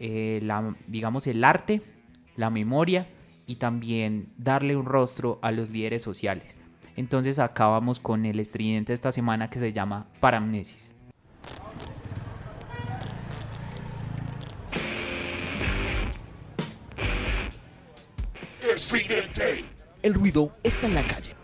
eh, 0.00 0.40
la, 0.42 0.74
digamos, 0.88 1.26
el 1.26 1.44
arte, 1.44 1.82
la 2.36 2.50
memoria 2.50 3.08
y 3.46 3.56
también 3.56 4.32
darle 4.36 4.76
un 4.76 4.86
rostro 4.86 5.38
a 5.42 5.50
los 5.50 5.70
líderes 5.70 6.02
sociales. 6.02 6.58
Entonces 6.96 7.38
acá 7.38 7.66
vamos 7.66 8.00
con 8.00 8.26
el 8.26 8.40
estridente 8.40 8.92
de 8.92 8.94
esta 8.94 9.12
semana 9.12 9.48
que 9.50 9.58
se 9.58 9.72
llama 9.72 10.06
Paramnesis. 10.20 10.92
El 20.02 20.14
ruido 20.14 20.52
está 20.62 20.86
en 20.86 20.94
la 20.94 21.06
calle. 21.06 21.34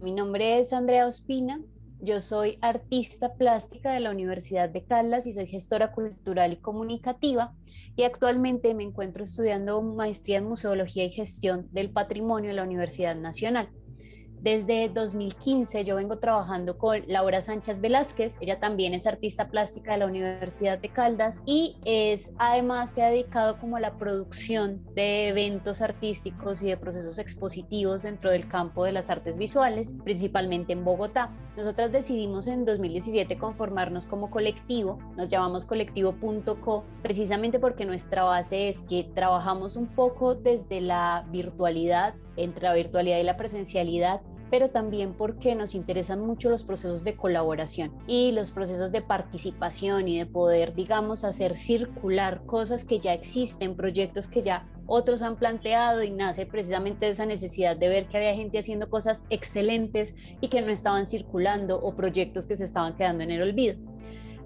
Mi 0.00 0.12
nombre 0.12 0.58
es 0.58 0.72
Andrea 0.72 1.06
Ospina, 1.06 1.60
yo 2.02 2.20
soy 2.20 2.58
artista 2.62 3.34
plástica 3.34 3.92
de 3.92 4.00
la 4.00 4.10
Universidad 4.10 4.68
de 4.68 4.84
Caldas 4.84 5.26
y 5.26 5.32
soy 5.32 5.46
gestora 5.46 5.92
cultural 5.92 6.52
y 6.52 6.56
comunicativa 6.56 7.54
y 7.96 8.04
actualmente 8.04 8.74
me 8.74 8.84
encuentro 8.84 9.24
estudiando 9.24 9.82
maestría 9.82 10.38
en 10.38 10.44
museología 10.44 11.04
y 11.04 11.10
gestión 11.10 11.68
del 11.72 11.90
patrimonio 11.90 12.50
en 12.50 12.56
la 12.56 12.62
Universidad 12.62 13.16
Nacional. 13.16 13.68
Desde 14.42 14.88
2015 14.88 15.84
yo 15.84 15.96
vengo 15.96 16.18
trabajando 16.18 16.78
con 16.78 17.02
Laura 17.06 17.42
Sánchez 17.42 17.82
Velázquez, 17.82 18.38
ella 18.40 18.58
también 18.58 18.94
es 18.94 19.06
artista 19.06 19.50
plástica 19.50 19.92
de 19.92 19.98
la 19.98 20.06
Universidad 20.06 20.78
de 20.78 20.88
Caldas 20.88 21.42
y 21.44 21.76
es 21.84 22.34
además 22.38 22.94
se 22.94 23.02
ha 23.02 23.10
dedicado 23.10 23.58
como 23.58 23.76
a 23.76 23.80
la 23.80 23.98
producción 23.98 24.82
de 24.94 25.28
eventos 25.28 25.82
artísticos 25.82 26.62
y 26.62 26.68
de 26.68 26.78
procesos 26.78 27.18
expositivos 27.18 28.02
dentro 28.02 28.30
del 28.30 28.48
campo 28.48 28.84
de 28.84 28.92
las 28.92 29.10
artes 29.10 29.36
visuales, 29.36 29.94
principalmente 30.04 30.72
en 30.72 30.84
Bogotá. 30.84 31.36
Nosotras 31.58 31.92
decidimos 31.92 32.46
en 32.46 32.64
2017 32.64 33.36
conformarnos 33.36 34.06
como 34.06 34.30
colectivo, 34.30 34.98
nos 35.18 35.28
llamamos 35.28 35.66
colectivo.co 35.66 36.84
precisamente 37.02 37.58
porque 37.58 37.84
nuestra 37.84 38.24
base 38.24 38.70
es 38.70 38.84
que 38.84 39.04
trabajamos 39.14 39.76
un 39.76 39.88
poco 39.88 40.34
desde 40.34 40.80
la 40.80 41.26
virtualidad, 41.30 42.14
entre 42.36 42.64
la 42.64 42.74
virtualidad 42.74 43.18
y 43.18 43.24
la 43.24 43.36
presencialidad, 43.36 44.22
pero 44.50 44.68
también 44.68 45.14
porque 45.14 45.54
nos 45.54 45.74
interesan 45.74 46.20
mucho 46.20 46.50
los 46.50 46.64
procesos 46.64 47.04
de 47.04 47.16
colaboración 47.16 47.92
y 48.06 48.32
los 48.32 48.50
procesos 48.50 48.92
de 48.92 49.02
participación 49.02 50.08
y 50.08 50.18
de 50.18 50.26
poder, 50.26 50.74
digamos, 50.74 51.24
hacer 51.24 51.56
circular 51.56 52.44
cosas 52.46 52.84
que 52.84 53.00
ya 53.00 53.14
existen, 53.14 53.76
proyectos 53.76 54.28
que 54.28 54.42
ya 54.42 54.68
otros 54.86 55.22
han 55.22 55.36
planteado 55.36 56.02
y 56.02 56.10
nace 56.10 56.46
precisamente 56.46 57.08
esa 57.08 57.24
necesidad 57.24 57.76
de 57.76 57.88
ver 57.88 58.08
que 58.08 58.16
había 58.16 58.34
gente 58.34 58.58
haciendo 58.58 58.90
cosas 58.90 59.24
excelentes 59.30 60.16
y 60.40 60.48
que 60.48 60.62
no 60.62 60.68
estaban 60.72 61.06
circulando 61.06 61.80
o 61.80 61.94
proyectos 61.94 62.46
que 62.46 62.56
se 62.56 62.64
estaban 62.64 62.96
quedando 62.96 63.22
en 63.22 63.30
el 63.30 63.42
olvido. 63.42 63.89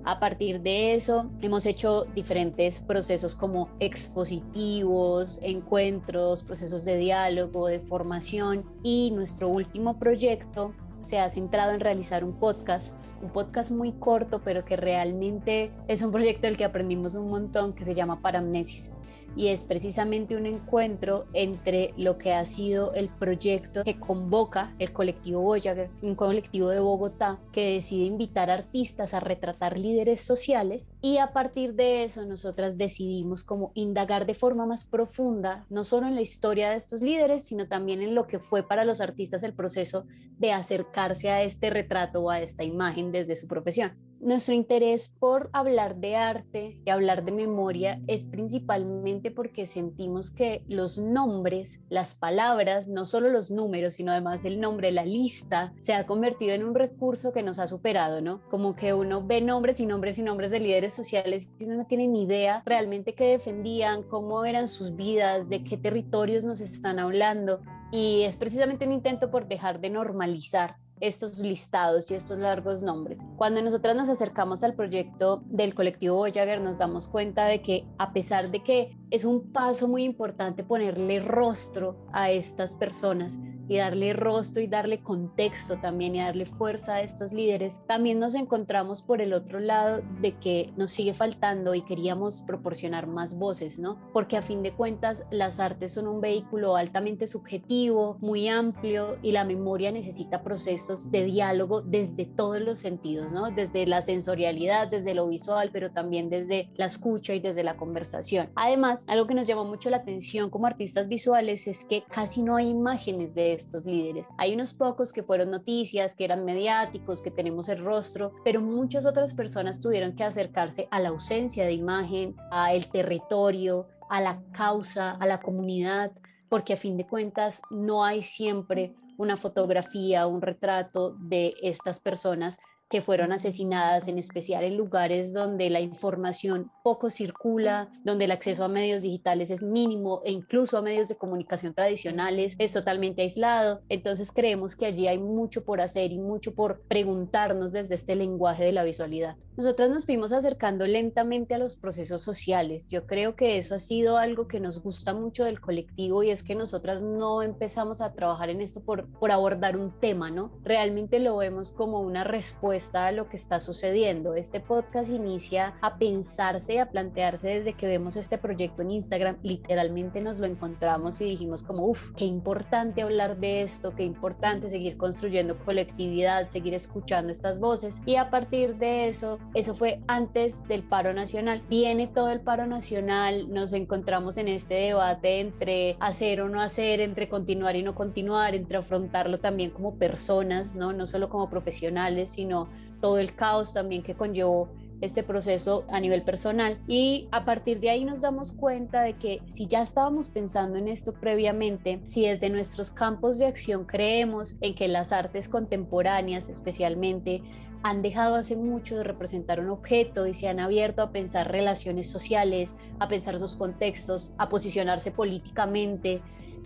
A 0.07 0.21
partir 0.21 0.61
de 0.61 0.95
eso, 0.95 1.31
hemos 1.41 1.65
hecho 1.65 2.05
diferentes 2.15 2.81
procesos 2.81 3.35
como 3.35 3.71
expositivos, 3.81 5.39
encuentros, 5.43 6.43
procesos 6.43 6.85
de 6.85 6.99
diálogo, 6.99 7.69
de 7.69 7.81
formación 7.81 8.65
y 8.83 9.13
nuestro 9.13 9.49
último 9.49 9.99
proyecto 9.99 10.75
se 11.01 11.19
ha 11.19 11.31
centrado 11.31 11.73
en 11.73 11.81
realizar 11.81 12.23
un 12.23 12.35
podcast, 12.35 12.97
un 13.23 13.31
podcast 13.31 13.71
muy 13.71 13.93
corto, 13.93 14.43
pero 14.45 14.67
que 14.67 14.77
realmente 14.77 15.71
es 15.89 16.03
un 16.03 16.13
proyecto 16.13 16.49
del 16.49 16.59
que 16.59 16.65
aprendimos 16.65 17.15
un 17.15 17.31
montón 17.31 17.73
que 17.73 17.87
se 17.87 17.95
llama 17.95 18.21
Paramnesis 18.21 18.91
y 19.37 19.49
es 19.49 19.65
precisamente 19.65 20.37
un 20.37 20.47
encuentro 20.47 21.27
entre 21.33 21.93
lo 21.97 22.19
que 22.19 22.33
ha 22.33 22.45
sido 22.47 22.93
el 22.95 23.09
proyecto 23.09 23.85
que 23.85 23.99
convoca 23.99 24.75
el 24.79 24.93
colectivo 24.93 25.41
Voyager, 25.41 25.91
un 26.03 26.15
colectivo 26.15 26.69
de 26.69 26.81
Bogotá 26.81 27.41
que 27.53 27.75
decide 27.75 28.05
invitar 28.05 28.51
artistas 28.51 29.15
a 29.15 29.21
retratar 29.21 29.79
líderes 29.79 30.21
sociales 30.21 30.93
y 31.01 31.19
a 31.19 31.33
partir 31.33 31.75
de 31.75 32.05
eso 32.05 32.25
nosotras 32.25 32.79
decidimos 32.79 33.45
como 33.45 33.73
indagar 33.75 34.27
de 34.27 34.35
forma 34.35 34.67
más 34.67 34.85
profunda, 34.85 35.67
no 35.71 35.85
solo 35.85 36.07
en 36.07 36.15
la 36.15 36.23
historia 36.23 36.71
de 36.71 36.77
estos 36.77 37.03
líderes, 37.03 37.45
sino 37.45 37.69
también 37.69 38.03
en 38.03 38.15
lo 38.15 38.27
que 38.27 38.39
fue 38.39 38.67
para 38.67 38.85
los 38.85 39.01
artistas 39.01 39.43
el 39.43 39.55
proceso 39.55 40.07
de 40.39 40.53
acercarse 40.53 41.31
a 41.31 41.43
este 41.43 41.71
retrato 41.71 42.23
o 42.23 42.31
a 42.31 42.41
esta 42.41 42.65
imagen 42.65 43.13
desde 43.13 43.37
su 43.37 43.47
profesión. 43.47 43.93
Nuestro 44.25 44.55
interés 44.55 45.15
por 45.19 45.51
hablar 45.53 45.97
de 45.97 46.17
arte 46.17 46.81
y 46.85 46.91
hablar 46.91 47.25
de 47.25 47.33
memoria 47.33 48.01
es 48.07 48.27
principalmente 48.27 49.31
porque 49.31 49.67
sentimos 49.67 50.31
que 50.31 50.65
los 50.67 50.99
nombres, 50.99 51.81
las 51.91 52.15
palabras, 52.15 52.89
no 52.89 53.05
solo 53.05 53.29
los 53.29 53.51
números, 53.51 53.95
sino 53.95 54.13
además 54.13 54.45
el 54.45 54.61
nombre, 54.61 54.93
la 54.93 55.05
lista, 55.05 55.75
se 55.79 55.93
ha 55.93 56.07
convertido 56.07 56.55
en 56.55 56.65
un 56.65 56.75
recurso 56.75 57.33
que 57.33 57.43
nos 57.43 57.59
ha 57.59 57.67
superado, 57.67 58.23
¿no? 58.23 58.41
Como 58.49 58.75
que 58.75 58.95
uno 58.95 59.23
ve 59.25 59.43
nombres 59.43 59.79
y 59.79 59.87
nombres 59.87 60.19
y 60.19 60.23
nombres 60.23 60.51
de 60.51 60.61
líderes 60.61 60.95
sociales 60.95 61.51
y 61.59 61.65
uno 61.65 61.77
no 61.77 61.87
tiene 61.87 62.09
ni 62.09 62.23
idea 62.23 62.63
realmente 62.65 63.15
qué 63.15 63.27
defendían, 63.27 64.03
cómo 64.05 64.47
eran 64.47 64.69
sus 64.69 64.97
vidas, 64.97 65.51
de 65.51 65.65
qué 65.65 65.77
territorios 65.77 66.45
nos 66.45 66.61
están 66.61 66.99
hablando. 66.99 67.61
Y 67.93 68.23
es 68.23 68.37
precisamente 68.37 68.87
un 68.87 68.93
intento 68.93 69.31
por 69.31 69.47
dejar 69.47 69.81
de 69.81 69.91
normalizar 69.91 70.77
estos 71.01 71.39
listados 71.39 72.11
y 72.11 72.15
estos 72.15 72.39
largos 72.39 72.83
nombres. 72.83 73.21
Cuando 73.37 73.61
nosotras 73.63 73.97
nos 73.97 74.09
acercamos 74.09 74.63
al 74.63 74.75
proyecto 74.75 75.43
del 75.47 75.75
colectivo 75.75 76.17
Voyager 76.17 76.61
nos 76.61 76.79
damos 76.79 77.09
cuenta 77.09 77.47
de 77.47 77.63
que 77.63 77.87
a 77.99 78.13
pesar 78.13 78.51
de 78.51 78.63
que 78.63 78.97
es 79.11 79.25
un 79.25 79.53
paso 79.53 79.89
muy 79.89 80.05
importante 80.05 80.65
ponerle 80.65 81.21
rostro 81.21 82.07
a 82.13 82.31
estas 82.31 82.75
personas, 82.75 83.39
y 83.69 83.79
darle 83.79 84.13
rostro 84.13 84.63
y 84.63 84.67
darle 84.67 85.03
contexto 85.03 85.79
también 85.79 86.17
y 86.17 86.21
darle 86.21 86.47
fuerza 86.47 86.97
a 86.97 87.01
estos 87.01 87.33
líderes, 87.33 87.83
también 87.87 88.19
nos 88.19 88.35
encontramos 88.35 89.03
por 89.03 89.21
el 89.21 89.33
otro 89.33 89.61
lado 89.61 90.03
de 90.21 90.37
que 90.39 90.73
nos 90.77 90.91
sigue 90.91 91.15
faltando 91.15 91.75
y 91.75 91.83
queríamos 91.83 92.43
proporcionar 92.43 93.07
más 93.07 93.39
voces, 93.39 93.79
¿no? 93.79 93.99
Porque 94.13 94.37
a 94.37 94.43
fin 94.43 94.63
de 94.63 94.73
cuentas 94.73 95.27
las 95.31 95.61
artes 95.61 95.93
son 95.93 96.07
un 96.07 96.21
vehículo 96.21 96.77
altamente 96.77 97.27
subjetivo, 97.27 98.19
muy 98.21 98.49
amplio 98.49 99.17
y 99.23 99.33
la 99.33 99.45
memoria 99.45 99.93
necesita 99.93 100.43
procesos 100.43 101.11
de 101.11 101.25
diálogo 101.25 101.81
desde 101.81 102.27
todos 102.27 102.61
los 102.61 102.79
sentidos, 102.79 103.33
¿no? 103.33 103.51
Desde 103.51 103.87
la 103.87 104.03
sensorialidad, 104.03 104.89
desde 104.89 105.15
lo 105.15 105.29
visual, 105.29 105.71
pero 105.73 105.91
también 105.91 106.29
desde 106.29 106.71
la 106.77 106.87
escucha 106.87 107.35
y 107.35 107.41
desde 107.41 107.65
la 107.65 107.77
conversación. 107.77 108.51
Además, 108.55 109.05
algo 109.09 109.27
que 109.27 109.35
nos 109.35 109.47
llamó 109.47 109.65
mucho 109.65 109.91
la 109.91 109.99
atención 109.99 110.51
como 110.51 110.67
artistas 110.67 111.09
visuales 111.09 111.67
es 111.67 111.85
que 111.85 112.05
casi 112.05 112.43
no 112.43 112.57
hay 112.57 112.69
imágenes 112.69 113.35
de 113.35 113.54
estos 113.55 113.85
líderes. 113.85 114.29
Hay 114.39 114.55
unos 114.55 114.73
pocos 114.73 115.13
que 115.13 115.23
fueron 115.23 115.51
noticias, 115.51 116.15
que 116.15 116.25
eran 116.25 116.45
mediáticos, 116.45 117.23
que 117.23 117.31
tenemos 117.31 117.69
el 117.69 117.85
rostro, 117.85 118.33
pero 118.45 118.61
muchas 118.61 119.07
otras 119.07 119.35
personas 119.35 119.81
tuvieron 119.81 120.15
que 120.15 120.25
acercarse 120.25 120.89
a 120.91 121.01
la 121.01 121.11
ausencia 121.11 121.65
de 121.65 121.73
imagen, 121.73 122.37
a 122.51 122.73
el 122.73 122.91
territorio, 122.91 123.89
a 124.11 124.21
la 124.21 124.43
causa, 124.53 125.13
a 125.13 125.27
la 125.27 125.41
comunidad, 125.41 126.13
porque 126.49 126.75
a 126.75 126.77
fin 126.77 126.97
de 126.97 127.07
cuentas 127.07 127.63
no 127.71 128.05
hay 128.05 128.23
siempre 128.23 128.95
una 129.17 129.37
fotografía, 129.37 130.27
un 130.27 130.43
retrato 130.43 131.17
de 131.19 131.55
estas 131.63 132.01
personas 132.01 132.59
que 132.95 133.01
fueron 133.01 133.33
asesinadas, 133.33 134.07
en 134.07 134.21
especial 134.21 134.63
en 134.63 134.77
lugares 134.77 135.33
donde 135.33 135.69
la 135.69 135.81
información 135.81 136.71
poco 136.85 137.11
circula, 137.11 137.91
donde 138.05 138.27
el 138.27 138.31
acceso 138.31 138.63
a 138.63 138.69
medios 138.69 139.03
digitales 139.03 139.51
es 139.51 139.65
mínimo 139.65 140.23
e 140.25 140.31
incluso 140.31 140.79
a 140.79 140.83
medios 140.83 141.09
de 141.09 141.17
comunicación 141.17 141.75
tradicionales 141.75 142.55
es 142.57 142.73
totalmente 142.73 143.23
aislado. 143.23 143.83
Entonces 143.89 144.31
creemos 144.31 144.77
que 144.77 144.87
allí 144.87 145.09
hay 145.09 145.19
mucho 145.19 145.65
por 145.65 145.81
hacer 145.81 146.13
y 146.13 146.19
mucho 146.19 146.55
por 146.55 146.83
preguntarnos 146.83 147.73
desde 147.73 147.97
este 147.97 148.15
lenguaje 148.15 148.63
de 148.63 148.71
la 148.71 148.85
visualidad. 148.85 149.35
Nosotras 149.57 149.89
nos 149.89 150.05
fuimos 150.07 150.33
acercando 150.33 150.85
lentamente 150.87 151.55
a 151.55 151.59
los 151.59 151.77
procesos 151.77 152.23
sociales. 152.23 152.89
Yo 152.89 153.07
creo 153.07 153.37
que 153.37 153.57
eso 153.57 153.77
ha 153.77 153.79
sido 153.79 154.19
algo 154.19 154.49
que 154.49 154.59
nos 154.59 154.83
gusta 154.83 155.15
mucho 155.15 155.45
del 155.45 155.61
colectivo 155.61 156.25
y 156.25 156.31
es 156.31 156.43
que 156.43 156.57
nosotras 156.57 157.03
no 157.03 157.41
empezamos 157.41 158.01
a 158.01 158.15
trabajar 158.15 158.51
en 158.51 158.61
esto 158.61 158.83
por, 158.83 159.09
por 159.19 159.31
abordar 159.31 159.77
un 159.77 159.93
tema, 160.01 160.31
¿no? 160.31 160.59
Realmente 160.63 161.21
lo 161.21 161.37
vemos 161.37 161.71
como 161.71 162.01
una 162.01 162.25
respuesta 162.25 162.84
a 162.93 163.13
lo 163.13 163.29
que 163.29 163.37
está 163.37 163.61
sucediendo. 163.61 164.35
Este 164.35 164.61
podcast 164.61 165.11
inicia 165.11 165.75
a 165.81 165.97
pensarse, 165.97 166.81
a 166.81 166.91
plantearse 166.91 167.49
desde 167.49 167.73
que 167.73 167.87
vemos 167.87 168.17
este 168.17 168.37
proyecto 168.37 168.83
en 168.83 168.91
Instagram. 168.91 169.39
Literalmente 169.43 170.21
nos 170.21 170.39
lo 170.39 170.47
encontramos 170.47 171.21
y 171.21 171.25
dijimos 171.25 171.63
como, 171.63 171.87
uff, 171.87 172.13
qué 172.15 172.27
importante 172.27 173.01
hablar 173.03 173.39
de 173.39 173.63
esto, 173.63 173.95
qué 173.95 174.03
importante 174.03 174.69
seguir 174.69 174.99
construyendo 174.99 175.59
colectividad, 175.65 176.47
seguir 176.47 176.75
escuchando 176.75 177.33
estas 177.33 177.59
voces. 177.59 178.03
Y 178.05 178.17
a 178.17 178.29
partir 178.29 178.77
de 178.77 179.09
eso, 179.09 179.39
eso 179.55 179.75
fue 179.75 180.03
antes 180.07 180.69
del 180.69 180.83
paro 180.83 181.15
nacional. 181.15 181.63
Viene 181.71 182.07
todo 182.07 182.31
el 182.31 182.41
paro 182.41 182.67
nacional, 182.67 183.51
nos 183.51 183.73
encontramos 183.73 184.37
en 184.37 184.49
este 184.49 184.75
debate 184.75 185.41
entre 185.41 185.97
hacer 186.01 186.43
o 186.43 186.51
no 186.51 186.61
hacer, 186.61 187.01
entre 187.01 187.31
continuar 187.31 187.77
y 187.77 187.83
no 187.83 187.95
continuar, 187.95 188.55
entre 188.55 188.77
afrontarlo 188.77 189.39
también 189.39 189.71
como 189.71 189.95
personas, 189.95 190.75
¿no? 190.75 190.93
No 190.93 191.07
solo 191.07 191.31
como 191.31 191.49
profesionales, 191.49 192.31
sino 192.31 192.69
todo 193.05 193.19
el 193.19 193.35
caos 193.35 193.75
también 193.75 194.03
que 194.03 194.15
conllevó 194.15 194.71
este 195.03 195.23
proceso 195.23 195.85
a 195.91 196.01
nivel 196.01 196.23
personal. 196.23 196.83
Y 196.89 197.29
a 197.33 197.45
partir 197.45 197.79
de 197.79 197.91
ahí 197.91 198.03
nos 198.03 198.23
damos 198.23 198.55
cuenta 198.55 199.03
de 199.03 199.13
que 199.19 199.43
si 199.47 199.67
ya 199.67 199.83
estábamos 199.83 200.31
pensando 200.31 200.79
en 200.79 200.89
esto 200.89 201.13
previamente, 201.13 202.01
si 202.07 202.27
desde 202.27 202.49
nuestros 202.49 202.91
campos 202.91 203.37
de 203.37 203.45
acción 203.45 203.85
creemos 203.85 204.57
en 204.63 204.75
que 204.75 204.89
las 204.89 205.13
artes 205.13 205.51
contemporáneas 205.51 206.49
especialmente 206.49 207.43
han 207.83 208.01
dejado 208.01 208.37
hace 208.37 208.57
mucho 208.57 208.97
de 208.97 209.05
representar 209.05 209.61
un 209.61 209.69
objeto 209.69 210.27
y 210.27 210.33
se 210.33 210.49
han 210.49 210.59
abierto 210.59 211.03
a 211.03 211.13
pensar 211.13 211.53
relaciones 211.53 212.09
sociales, 212.09 212.75
a 213.01 213.09
pensar 213.09 213.39
sus 213.39 213.59
contextos, 213.59 214.33
a 214.39 214.49
posicionarse 214.49 215.11
políticamente, 215.11 216.23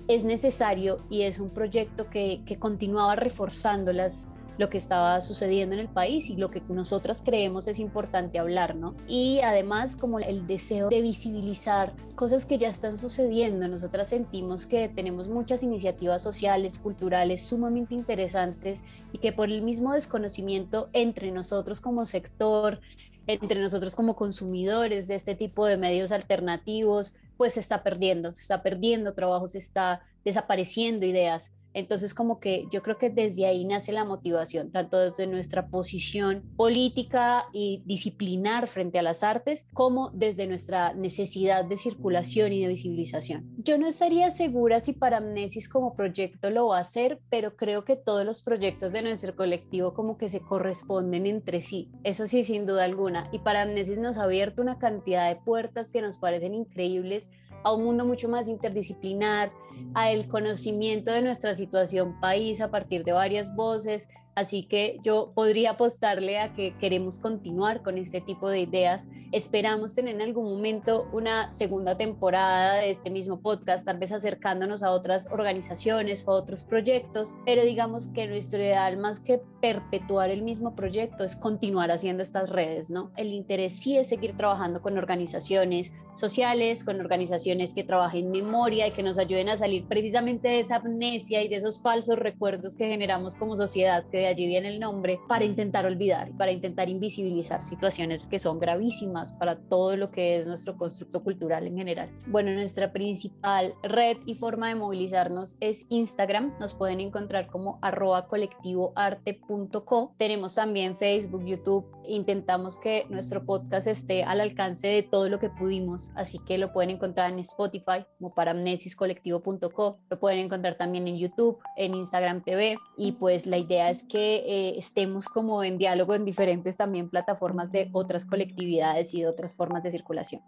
es 0.06 0.24
necesario 0.24 1.04
y 1.10 1.22
es 1.22 1.40
un 1.40 1.50
proyecto 1.50 2.08
que, 2.08 2.42
que 2.46 2.60
continuaba 2.60 3.16
reforzando 3.16 3.92
las 3.92 4.28
lo 4.58 4.68
que 4.68 4.76
estaba 4.76 5.20
sucediendo 5.22 5.74
en 5.74 5.80
el 5.80 5.88
país 5.88 6.28
y 6.28 6.36
lo 6.36 6.50
que 6.50 6.60
nosotras 6.68 7.22
creemos 7.24 7.68
es 7.68 7.78
importante 7.78 8.38
hablar, 8.38 8.74
¿no? 8.74 8.94
Y 9.06 9.40
además 9.40 9.96
como 9.96 10.18
el 10.18 10.46
deseo 10.46 10.88
de 10.88 11.00
visibilizar 11.00 11.94
cosas 12.16 12.44
que 12.44 12.58
ya 12.58 12.68
están 12.68 12.98
sucediendo. 12.98 13.68
Nosotras 13.68 14.08
sentimos 14.08 14.66
que 14.66 14.88
tenemos 14.88 15.28
muchas 15.28 15.62
iniciativas 15.62 16.22
sociales, 16.22 16.78
culturales 16.78 17.42
sumamente 17.42 17.94
interesantes 17.94 18.82
y 19.12 19.18
que 19.18 19.32
por 19.32 19.48
el 19.48 19.62
mismo 19.62 19.92
desconocimiento 19.92 20.90
entre 20.92 21.30
nosotros 21.30 21.80
como 21.80 22.04
sector, 22.04 22.80
entre 23.28 23.60
nosotros 23.60 23.94
como 23.94 24.16
consumidores 24.16 25.06
de 25.06 25.14
este 25.14 25.36
tipo 25.36 25.66
de 25.66 25.76
medios 25.76 26.10
alternativos, 26.10 27.14
pues 27.36 27.54
se 27.54 27.60
está 27.60 27.84
perdiendo, 27.84 28.34
se 28.34 28.42
está 28.42 28.62
perdiendo 28.62 29.14
trabajo, 29.14 29.46
se 29.46 29.58
está 29.58 30.02
desapareciendo 30.24 31.06
ideas. 31.06 31.52
Entonces, 31.74 32.14
como 32.14 32.40
que 32.40 32.66
yo 32.70 32.82
creo 32.82 32.98
que 32.98 33.10
desde 33.10 33.46
ahí 33.46 33.64
nace 33.64 33.92
la 33.92 34.04
motivación, 34.04 34.70
tanto 34.70 34.98
desde 34.98 35.26
nuestra 35.26 35.68
posición 35.68 36.42
política 36.56 37.46
y 37.52 37.82
disciplinar 37.86 38.68
frente 38.68 38.98
a 38.98 39.02
las 39.02 39.22
artes, 39.22 39.66
como 39.74 40.10
desde 40.10 40.46
nuestra 40.46 40.92
necesidad 40.94 41.64
de 41.64 41.76
circulación 41.76 42.52
y 42.52 42.62
de 42.62 42.68
visibilización. 42.68 43.54
Yo 43.58 43.78
no 43.78 43.86
estaría 43.86 44.30
segura 44.30 44.80
si 44.80 44.92
Paramnesis 44.92 45.68
como 45.68 45.94
proyecto 45.94 46.50
lo 46.50 46.68
va 46.68 46.78
a 46.78 46.82
hacer, 46.82 47.20
pero 47.30 47.56
creo 47.56 47.84
que 47.84 47.96
todos 47.96 48.24
los 48.24 48.42
proyectos 48.42 48.92
de 48.92 49.02
nuestro 49.02 49.36
colectivo 49.36 49.94
como 49.94 50.16
que 50.16 50.28
se 50.28 50.40
corresponden 50.40 51.26
entre 51.26 51.62
sí. 51.62 51.90
Eso 52.04 52.26
sí, 52.26 52.44
sin 52.44 52.66
duda 52.66 52.84
alguna. 52.84 53.28
Y 53.32 53.40
Paramnesis 53.40 53.98
nos 53.98 54.18
ha 54.18 54.24
abierto 54.24 54.62
una 54.62 54.78
cantidad 54.78 55.28
de 55.28 55.40
puertas 55.40 55.92
que 55.92 56.02
nos 56.02 56.18
parecen 56.18 56.54
increíbles 56.54 57.30
a 57.62 57.74
un 57.74 57.84
mundo 57.84 58.04
mucho 58.04 58.28
más 58.28 58.48
interdisciplinar, 58.48 59.52
a 59.94 60.10
el 60.10 60.28
conocimiento 60.28 61.12
de 61.12 61.22
nuestra 61.22 61.54
situación 61.54 62.18
país 62.20 62.60
a 62.60 62.70
partir 62.70 63.04
de 63.04 63.12
varias 63.12 63.54
voces, 63.54 64.08
Así 64.38 64.62
que 64.62 65.00
yo 65.02 65.32
podría 65.34 65.70
apostarle 65.72 66.38
a 66.38 66.54
que 66.54 66.76
queremos 66.78 67.18
continuar 67.18 67.82
con 67.82 67.98
este 67.98 68.20
tipo 68.20 68.48
de 68.48 68.60
ideas. 68.60 69.08
Esperamos 69.32 69.96
tener 69.96 70.14
en 70.14 70.22
algún 70.22 70.44
momento 70.44 71.08
una 71.12 71.52
segunda 71.52 71.98
temporada 71.98 72.76
de 72.76 72.90
este 72.90 73.10
mismo 73.10 73.40
podcast, 73.40 73.84
tal 73.84 73.98
vez 73.98 74.12
acercándonos 74.12 74.84
a 74.84 74.92
otras 74.92 75.28
organizaciones 75.32 76.22
o 76.24 76.30
a 76.30 76.36
otros 76.36 76.62
proyectos, 76.62 77.34
pero 77.44 77.64
digamos 77.64 78.06
que 78.06 78.28
nuestro 78.28 78.60
ideal 78.60 78.96
más 78.96 79.18
que 79.18 79.42
perpetuar 79.60 80.30
el 80.30 80.42
mismo 80.42 80.76
proyecto 80.76 81.24
es 81.24 81.34
continuar 81.34 81.90
haciendo 81.90 82.22
estas 82.22 82.48
redes, 82.48 82.90
¿no? 82.90 83.10
El 83.16 83.32
interés 83.32 83.72
sí 83.72 83.96
es 83.96 84.08
seguir 84.08 84.36
trabajando 84.36 84.82
con 84.82 84.98
organizaciones 84.98 85.90
sociales, 86.18 86.84
con 86.84 87.00
organizaciones 87.00 87.74
que 87.74 87.84
trabajen 87.84 88.30
memoria 88.30 88.86
y 88.86 88.90
que 88.92 89.02
nos 89.02 89.18
ayuden 89.18 89.48
a 89.48 89.56
salir 89.56 89.86
precisamente 89.86 90.48
de 90.48 90.60
esa 90.60 90.76
amnesia 90.76 91.42
y 91.42 91.48
de 91.48 91.56
esos 91.56 91.80
falsos 91.80 92.18
recuerdos 92.18 92.74
que 92.76 92.88
generamos 92.88 93.34
como 93.34 93.56
sociedad, 93.56 94.04
que 94.10 94.26
allí 94.26 94.46
viene 94.46 94.68
el 94.68 94.80
nombre, 94.80 95.20
para 95.28 95.44
intentar 95.44 95.86
olvidar, 95.86 96.30
para 96.36 96.52
intentar 96.52 96.88
invisibilizar 96.88 97.62
situaciones 97.62 98.26
que 98.26 98.38
son 98.38 98.58
gravísimas 98.58 99.32
para 99.32 99.56
todo 99.56 99.96
lo 99.96 100.08
que 100.08 100.38
es 100.38 100.46
nuestro 100.46 100.76
constructo 100.76 101.22
cultural 101.22 101.66
en 101.66 101.76
general. 101.76 102.10
Bueno, 102.26 102.52
nuestra 102.52 102.92
principal 102.92 103.74
red 103.82 104.16
y 104.26 104.34
forma 104.34 104.68
de 104.68 104.74
movilizarnos 104.74 105.56
es 105.60 105.86
Instagram, 105.90 106.54
nos 106.60 106.74
pueden 106.74 107.00
encontrar 107.00 107.46
como 107.46 107.78
arroba 107.82 108.26
colectivoarte.co. 108.26 110.14
Tenemos 110.18 110.54
también 110.54 110.96
Facebook, 110.96 111.44
YouTube, 111.44 111.86
intentamos 112.06 112.78
que 112.78 113.06
nuestro 113.08 113.44
podcast 113.44 113.86
esté 113.86 114.24
al 114.24 114.40
alcance 114.40 114.86
de 114.86 115.02
todo 115.02 115.28
lo 115.28 115.38
que 115.38 115.50
pudimos 115.50 116.07
así 116.14 116.38
que 116.38 116.58
lo 116.58 116.72
pueden 116.72 116.90
encontrar 116.90 117.30
en 117.30 117.38
Spotify 117.40 118.04
como 118.18 118.34
paramnesiscolectivo.co, 118.34 119.98
lo 120.08 120.20
pueden 120.20 120.40
encontrar 120.40 120.74
también 120.74 121.08
en 121.08 121.18
YouTube, 121.18 121.58
en 121.76 121.94
Instagram 121.94 122.42
TV 122.42 122.76
y 122.96 123.12
pues 123.12 123.46
la 123.46 123.58
idea 123.58 123.90
es 123.90 124.04
que 124.04 124.36
eh, 124.46 124.78
estemos 124.78 125.28
como 125.28 125.62
en 125.62 125.78
diálogo 125.78 126.14
en 126.14 126.24
diferentes 126.24 126.76
también 126.76 127.08
plataformas 127.08 127.72
de 127.72 127.88
otras 127.92 128.24
colectividades 128.24 129.14
y 129.14 129.22
de 129.22 129.28
otras 129.28 129.54
formas 129.54 129.82
de 129.82 129.92
circulación. 129.92 130.42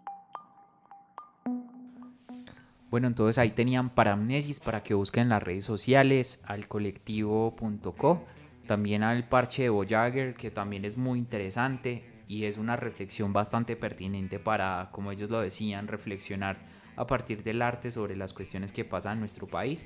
Bueno, 2.89 3.07
entonces 3.07 3.37
ahí 3.37 3.51
tenían 3.51 3.89
Paramnesis 3.89 4.59
para 4.59 4.83
que 4.83 4.93
busquen 4.93 5.23
en 5.23 5.29
las 5.29 5.41
redes 5.41 5.63
sociales, 5.63 6.41
al 6.43 6.67
colectivo.co, 6.67 8.25
también 8.67 9.03
al 9.03 9.29
parche 9.29 9.63
de 9.63 9.69
Voyager, 9.69 10.35
que 10.35 10.51
también 10.51 10.83
es 10.83 10.97
muy 10.97 11.17
interesante 11.17 12.10
y 12.31 12.45
es 12.45 12.57
una 12.57 12.77
reflexión 12.77 13.33
bastante 13.33 13.75
pertinente 13.75 14.39
para, 14.39 14.87
como 14.93 15.11
ellos 15.11 15.29
lo 15.29 15.41
decían, 15.41 15.89
reflexionar 15.89 16.65
a 16.95 17.05
partir 17.05 17.43
del 17.43 17.61
arte 17.61 17.91
sobre 17.91 18.15
las 18.15 18.33
cuestiones 18.33 18.71
que 18.71 18.85
pasan 18.85 19.15
en 19.15 19.19
nuestro 19.19 19.47
país. 19.47 19.85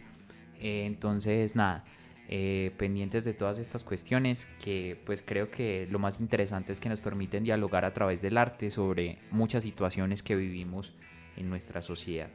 Eh, 0.59 0.83
entonces, 0.85 1.55
nada, 1.55 1.83
eh, 2.29 2.71
pendientes 2.77 3.25
de 3.25 3.33
todas 3.33 3.57
estas 3.57 3.83
cuestiones 3.83 4.47
que 4.63 5.01
pues 5.07 5.23
creo 5.23 5.49
que 5.49 5.87
lo 5.89 5.97
más 5.97 6.19
interesante 6.19 6.71
es 6.71 6.79
que 6.79 6.87
nos 6.87 7.01
permiten 7.01 7.43
dialogar 7.43 7.83
a 7.83 7.93
través 7.93 8.21
del 8.21 8.37
arte 8.37 8.69
sobre 8.69 9.17
muchas 9.31 9.63
situaciones 9.63 10.21
que 10.21 10.35
vivimos 10.35 10.93
en 11.37 11.49
nuestra 11.49 11.81
sociedad. 11.81 12.29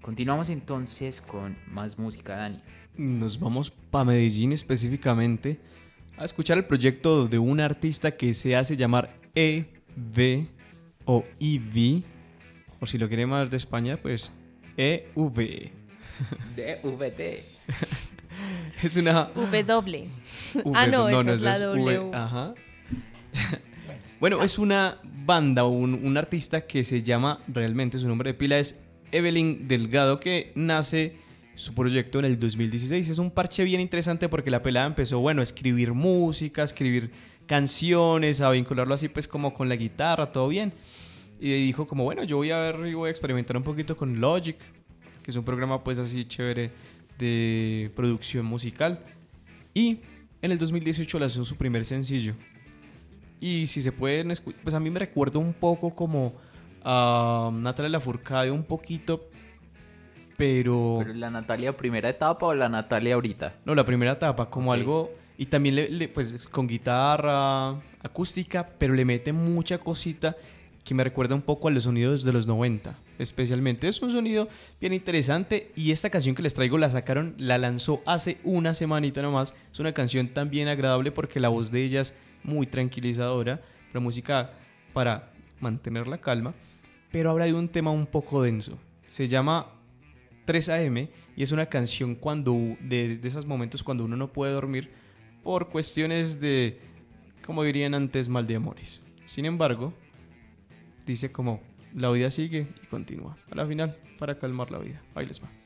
Continuamos 0.00 0.48
entonces 0.48 1.20
con 1.20 1.58
más 1.68 1.98
música, 1.98 2.36
Dani. 2.36 2.62
Nos 2.96 3.38
vamos 3.38 3.70
para 3.70 4.06
Medellín 4.06 4.52
específicamente 4.52 5.60
a 6.16 6.24
escuchar 6.24 6.56
el 6.56 6.64
proyecto 6.64 7.28
de 7.28 7.38
un 7.38 7.60
artista 7.60 8.12
que 8.16 8.32
se 8.32 8.56
hace 8.56 8.76
llamar 8.76 9.21
EV 9.34 10.46
o 11.04 11.24
EV, 11.40 12.02
o 12.80 12.86
si 12.86 12.98
lo 12.98 13.08
quiere 13.08 13.26
más 13.26 13.50
de 13.50 13.56
España, 13.56 13.96
pues 13.96 14.30
EV. 14.76 15.70
DVT. 16.56 17.20
es 18.82 18.96
una... 18.96 19.30
W. 19.34 20.08
V, 20.54 20.72
ah, 20.74 20.86
no, 20.86 21.08
esa 21.08 21.20
es 21.20 21.40
esa 21.40 21.44
la 21.44 21.54
es 21.56 21.62
W. 21.62 21.98
V, 21.98 22.16
ajá. 22.16 22.54
bueno, 24.20 24.42
es 24.42 24.58
una 24.58 24.98
banda, 25.02 25.64
un, 25.64 25.94
un 25.94 26.16
artista 26.16 26.62
que 26.62 26.84
se 26.84 27.02
llama, 27.02 27.40
realmente 27.48 27.98
su 27.98 28.08
nombre 28.08 28.30
de 28.30 28.34
pila 28.34 28.58
es 28.58 28.78
Evelyn 29.10 29.68
Delgado, 29.68 30.20
que 30.20 30.52
nace 30.54 31.16
su 31.54 31.74
proyecto 31.74 32.18
en 32.18 32.24
el 32.24 32.38
2016. 32.38 33.08
Es 33.08 33.18
un 33.18 33.30
parche 33.30 33.64
bien 33.64 33.80
interesante 33.80 34.28
porque 34.28 34.50
la 34.50 34.62
pelada 34.62 34.86
empezó, 34.86 35.20
bueno, 35.20 35.40
a 35.40 35.44
escribir 35.44 35.92
música, 35.92 36.62
a 36.62 36.64
escribir 36.64 37.10
canciones, 37.46 38.40
a 38.40 38.50
vincularlo 38.50 38.94
así 38.94 39.08
pues 39.08 39.28
como 39.28 39.52
con 39.52 39.68
la 39.68 39.76
guitarra, 39.76 40.32
todo 40.32 40.48
bien. 40.48 40.72
Y 41.40 41.52
dijo 41.66 41.86
como, 41.86 42.04
bueno, 42.04 42.22
yo 42.24 42.36
voy 42.36 42.50
a 42.50 42.58
ver 42.58 42.86
y 42.86 42.94
voy 42.94 43.08
a 43.08 43.10
experimentar 43.10 43.56
un 43.56 43.64
poquito 43.64 43.96
con 43.96 44.20
Logic, 44.20 44.56
que 45.22 45.30
es 45.30 45.36
un 45.36 45.44
programa 45.44 45.82
pues 45.82 45.98
así 45.98 46.24
chévere 46.24 46.70
de 47.18 47.90
producción 47.94 48.46
musical. 48.46 49.00
Y 49.74 49.98
en 50.40 50.52
el 50.52 50.58
2018 50.58 51.18
lanzó 51.18 51.44
su 51.44 51.56
primer 51.56 51.84
sencillo. 51.84 52.34
Y 53.40 53.66
si 53.66 53.82
se 53.82 53.90
pueden, 53.90 54.32
pues 54.62 54.74
a 54.74 54.80
mí 54.80 54.88
me 54.88 55.00
recuerda 55.00 55.40
un 55.40 55.52
poco 55.52 55.94
como 55.94 56.34
a 56.84 57.50
Natalia 57.52 57.88
Lafourcade, 57.90 58.50
un 58.52 58.62
poquito, 58.62 59.28
pero... 60.42 60.96
¿Pero 60.98 61.14
la 61.14 61.30
Natalia 61.30 61.76
primera 61.76 62.08
etapa 62.08 62.46
o 62.46 62.54
la 62.54 62.68
Natalia 62.68 63.14
ahorita? 63.14 63.54
No, 63.64 63.76
la 63.76 63.84
primera 63.84 64.10
etapa, 64.12 64.50
como 64.50 64.72
algo. 64.72 65.12
Y 65.38 65.46
también 65.46 65.76
le, 65.76 65.88
le- 65.88 66.08
pues 66.08 66.48
con 66.48 66.66
guitarra 66.66 67.70
acústica, 68.02 68.68
pero 68.76 68.94
le 68.94 69.04
mete 69.04 69.32
mucha 69.32 69.78
cosita 69.78 70.36
que 70.82 70.94
me 70.94 71.04
recuerda 71.04 71.36
un 71.36 71.42
poco 71.42 71.68
a 71.68 71.70
los 71.70 71.84
sonidos 71.84 72.24
de 72.24 72.32
los 72.32 72.48
90, 72.48 72.98
especialmente. 73.20 73.86
Es 73.86 74.02
un 74.02 74.10
sonido 74.10 74.48
bien 74.80 74.92
interesante 74.92 75.70
y 75.76 75.92
esta 75.92 76.10
canción 76.10 76.34
que 76.34 76.42
les 76.42 76.54
traigo 76.54 76.76
la 76.76 76.90
sacaron, 76.90 77.36
la 77.38 77.56
lanzó 77.56 78.02
hace 78.04 78.38
una 78.42 78.74
semanita 78.74 79.22
nomás. 79.22 79.54
Es 79.70 79.78
una 79.78 79.92
canción 79.92 80.26
también 80.26 80.66
agradable 80.66 81.12
porque 81.12 81.38
la 81.38 81.50
voz 81.50 81.70
de 81.70 81.84
ella 81.84 82.00
es 82.00 82.14
muy 82.42 82.66
tranquilizadora, 82.66 83.60
la 83.92 84.00
música 84.00 84.50
para 84.92 85.30
mantener 85.60 86.08
la 86.08 86.18
calma, 86.18 86.52
pero 87.12 87.30
habla 87.30 87.44
de 87.44 87.54
un 87.54 87.68
tema 87.68 87.92
un 87.92 88.06
poco 88.06 88.42
denso. 88.42 88.76
Se 89.06 89.28
llama 89.28 89.68
3 90.44 90.68
AM 90.68 91.08
y 91.36 91.42
es 91.42 91.52
una 91.52 91.66
canción 91.66 92.14
cuando 92.14 92.52
de, 92.80 93.16
de 93.16 93.28
esos 93.28 93.46
momentos 93.46 93.82
cuando 93.82 94.04
uno 94.04 94.16
no 94.16 94.32
puede 94.32 94.52
dormir 94.52 94.90
por 95.42 95.68
cuestiones 95.68 96.40
de, 96.40 96.80
como 97.44 97.62
dirían 97.62 97.94
antes, 97.94 98.28
mal 98.28 98.46
de 98.46 98.56
amores. 98.56 99.02
Sin 99.24 99.44
embargo, 99.44 99.92
dice 101.06 101.32
como 101.32 101.60
la 101.94 102.10
vida 102.10 102.30
sigue 102.30 102.68
y 102.82 102.86
continúa. 102.86 103.36
A 103.50 103.54
la 103.54 103.66
final, 103.66 103.96
para 104.18 104.36
calmar 104.36 104.70
la 104.70 104.78
vida. 104.78 105.02
Ahí 105.14 105.26
les 105.26 105.42
va. 105.42 105.61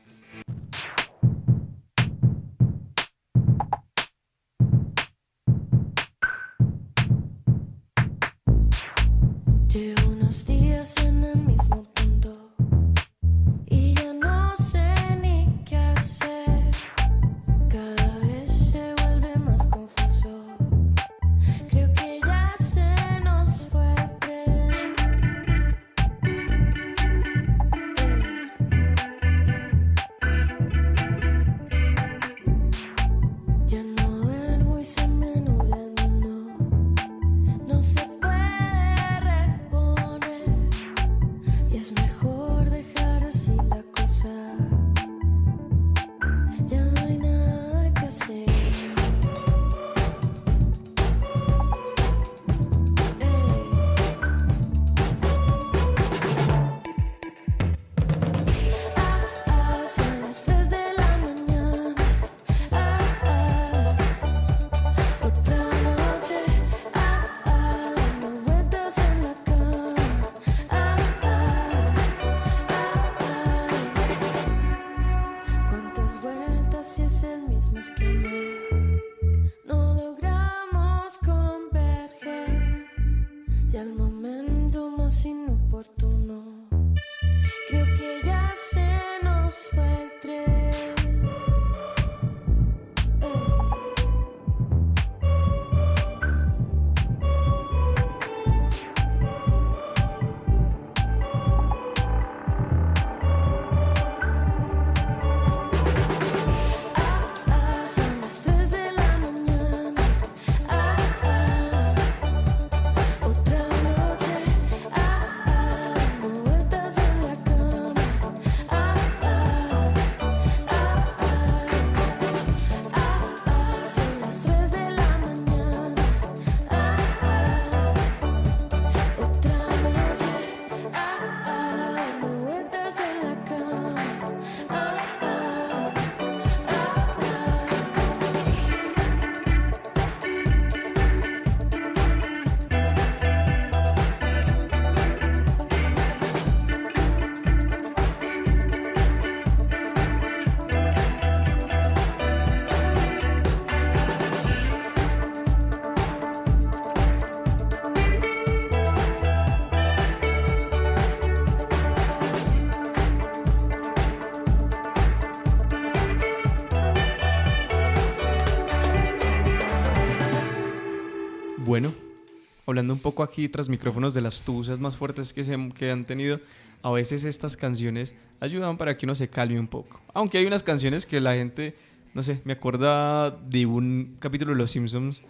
Hablando 172.77 172.93
un 172.93 172.99
poco 172.99 173.23
aquí 173.23 173.49
tras 173.49 173.69
micrófonos 173.69 174.13
de 174.13 174.21
las 174.21 174.43
tusas 174.43 174.79
más 174.79 174.97
fuertes 174.97 175.33
que, 175.33 175.43
se, 175.43 175.57
que 175.73 175.89
han 175.89 176.05
tenido, 176.05 176.39
a 176.83 176.91
veces 176.91 177.23
estas 177.23 177.57
canciones 177.57 178.13
ayudan 178.39 178.77
para 178.77 178.95
que 178.95 179.07
uno 179.07 179.15
se 179.15 179.29
calme 179.29 179.59
un 179.59 179.67
poco. 179.67 179.99
Aunque 180.13 180.37
hay 180.37 180.45
unas 180.45 180.61
canciones 180.61 181.07
que 181.07 181.19
la 181.19 181.33
gente, 181.33 181.75
no 182.13 182.21
sé, 182.21 182.39
me 182.45 182.53
acuerda 182.53 183.31
de 183.31 183.65
un 183.65 184.17
capítulo 184.19 184.51
de 184.51 184.59
Los 184.59 184.69
Simpsons 184.69 185.23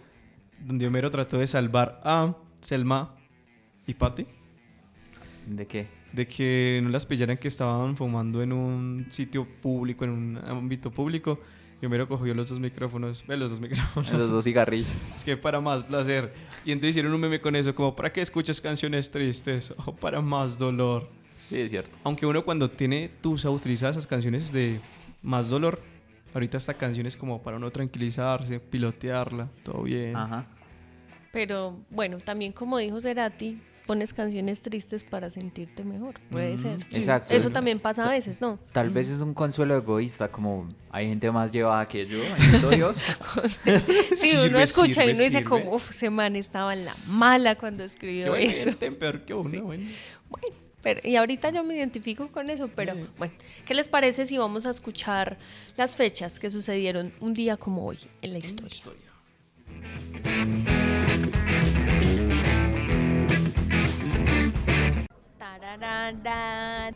donde 0.62 0.86
Homero 0.86 1.10
trató 1.10 1.38
de 1.38 1.46
salvar 1.46 2.02
a 2.04 2.36
Selma 2.60 3.14
y 3.86 3.94
Patty 3.94 4.26
¿De 5.46 5.66
qué? 5.66 5.86
de 6.12 6.26
que 6.26 6.80
no 6.82 6.90
las 6.90 7.06
pillaran 7.06 7.38
que 7.38 7.48
estaban 7.48 7.96
fumando 7.96 8.42
en 8.42 8.52
un 8.52 9.06
sitio 9.08 9.46
público, 9.46 10.04
en 10.04 10.10
un 10.10 10.36
ámbito 10.36 10.90
público. 10.90 11.40
Y 11.80 11.86
Homero 11.86 12.08
cogió 12.08 12.34
los 12.34 12.48
dos 12.48 12.58
micrófonos, 12.58 13.24
ve 13.26 13.36
los 13.36 13.52
dos 13.52 13.60
micrófonos. 13.60 14.12
Los 14.12 14.30
dos 14.30 14.44
cigarrillos. 14.44 14.88
Es 15.14 15.22
que 15.22 15.36
para 15.36 15.60
más 15.60 15.84
placer. 15.84 16.32
Y 16.64 16.72
entonces 16.72 16.90
hicieron 16.90 17.12
un 17.12 17.20
meme 17.20 17.40
con 17.40 17.54
eso, 17.54 17.74
como 17.74 17.94
¿para 17.94 18.12
qué 18.12 18.20
escuchas 18.20 18.60
canciones 18.60 19.10
tristes? 19.10 19.72
O 19.86 19.94
para 19.94 20.20
más 20.20 20.58
dolor. 20.58 21.08
Sí, 21.48 21.60
es 21.60 21.70
cierto. 21.70 21.96
Aunque 22.04 22.26
uno 22.26 22.44
cuando 22.44 22.68
tiene 22.70 23.10
tusa 23.20 23.48
utiliza 23.48 23.88
esas 23.88 24.06
canciones 24.06 24.52
de 24.52 24.80
más 25.22 25.48
dolor. 25.48 25.80
Ahorita 26.34 26.58
esta 26.58 26.74
canción 26.74 27.06
es 27.06 27.16
como 27.16 27.42
para 27.42 27.56
uno 27.56 27.70
tranquilizarse, 27.70 28.60
pilotearla, 28.60 29.48
todo 29.62 29.82
bien. 29.82 30.14
Ajá. 30.14 30.46
Pero 31.32 31.78
bueno, 31.90 32.18
también 32.18 32.52
como 32.52 32.78
dijo 32.78 33.00
Cerati, 33.00 33.58
pones 33.88 34.12
canciones 34.12 34.60
tristes 34.60 35.02
para 35.02 35.30
sentirte 35.30 35.82
mejor. 35.82 36.20
Puede 36.30 36.54
Mm, 36.56 36.58
ser. 36.62 36.86
Exacto. 36.92 37.34
Eso 37.34 37.48
también 37.50 37.80
pasa 37.80 38.04
a 38.04 38.10
veces, 38.10 38.38
¿no? 38.40 38.58
Tal 38.72 38.90
vez 38.90 39.08
es 39.08 39.20
un 39.22 39.32
consuelo 39.34 39.74
egoísta, 39.76 40.28
como 40.30 40.68
hay 40.90 41.08
gente 41.08 41.30
más 41.32 41.50
llevada 41.50 41.88
que 41.88 42.06
yo, 42.06 42.18
bendito 42.38 42.68
Dios. 42.70 42.98
Sí, 44.16 44.36
uno 44.46 44.58
escucha 44.58 45.02
sirve, 45.02 45.06
y 45.06 45.10
uno 45.14 45.18
dice 45.24 45.30
sirve. 45.38 45.44
como, 45.44 45.74
uff, 45.74 45.90
ese 45.90 46.10
man 46.10 46.36
estaba 46.36 46.74
en 46.74 46.84
la 46.84 46.94
mala 47.08 47.56
cuando 47.56 47.82
Es 47.82 47.92
escribió 47.92 48.24
que 48.24 48.28
bueno, 48.30 48.50
eso. 48.50 48.64
gente 48.64 48.92
peor 48.92 49.22
que 49.22 49.32
uno, 49.34 49.62
bueno. 49.64 49.88
Pero, 50.82 51.00
y 51.02 51.16
ahorita 51.16 51.50
yo 51.50 51.64
me 51.64 51.74
identifico 51.74 52.28
con 52.28 52.50
eso, 52.50 52.68
pero 52.68 52.94
bueno, 53.16 53.32
¿qué 53.66 53.74
les 53.74 53.88
parece 53.88 54.26
si 54.26 54.38
vamos 54.38 54.64
a 54.66 54.70
escuchar 54.70 55.36
las 55.76 55.96
fechas 55.96 56.38
que 56.38 56.50
sucedieron 56.50 57.12
un 57.20 57.32
día 57.34 57.56
como 57.56 57.84
hoy 57.86 57.98
en 58.22 58.32
la 58.34 58.38
historia? 58.38 58.82
Tararara, 60.22 61.47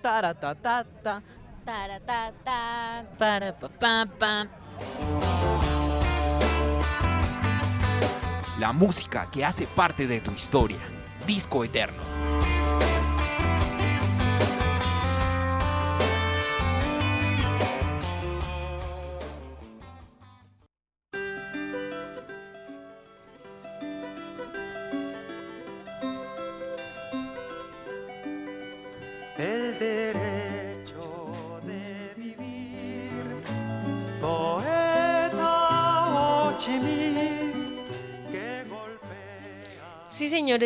Taratatata, 0.01 1.23
taratata. 1.65 3.05
parapapapa. 3.19 4.47
La 8.59 8.73
música 8.73 9.29
que 9.31 9.45
hace 9.45 9.67
parte 9.67 10.07
de 10.07 10.21
tu 10.21 10.31
historia. 10.33 10.81
Disco 11.27 11.65
Eterno. 11.65 12.03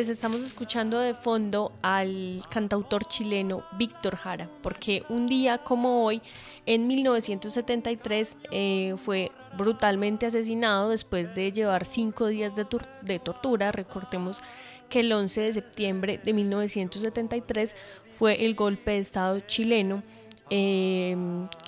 Estamos 0.08 0.44
escuchando 0.44 1.00
de 1.00 1.14
fondo 1.14 1.72
al 1.82 2.42
cantautor 2.48 3.06
chileno 3.06 3.64
Víctor 3.76 4.16
Jara, 4.16 4.48
porque 4.62 5.02
un 5.08 5.26
día 5.26 5.58
como 5.58 6.04
hoy, 6.04 6.22
en 6.64 6.86
1973, 6.86 8.36
eh, 8.52 8.94
fue 8.98 9.32
brutalmente 9.56 10.26
asesinado 10.26 10.90
después 10.90 11.34
de 11.34 11.50
llevar 11.50 11.84
cinco 11.84 12.26
días 12.26 12.54
de 12.54 13.18
tortura. 13.18 13.72
Recordemos 13.72 14.42
que 14.88 15.00
el 15.00 15.12
11 15.12 15.40
de 15.40 15.52
septiembre 15.52 16.20
de 16.22 16.32
1973 16.32 17.74
fue 18.12 18.44
el 18.44 18.54
golpe 18.54 18.92
de 18.92 18.98
Estado 18.98 19.40
chileno 19.40 20.02
eh, 20.50 21.16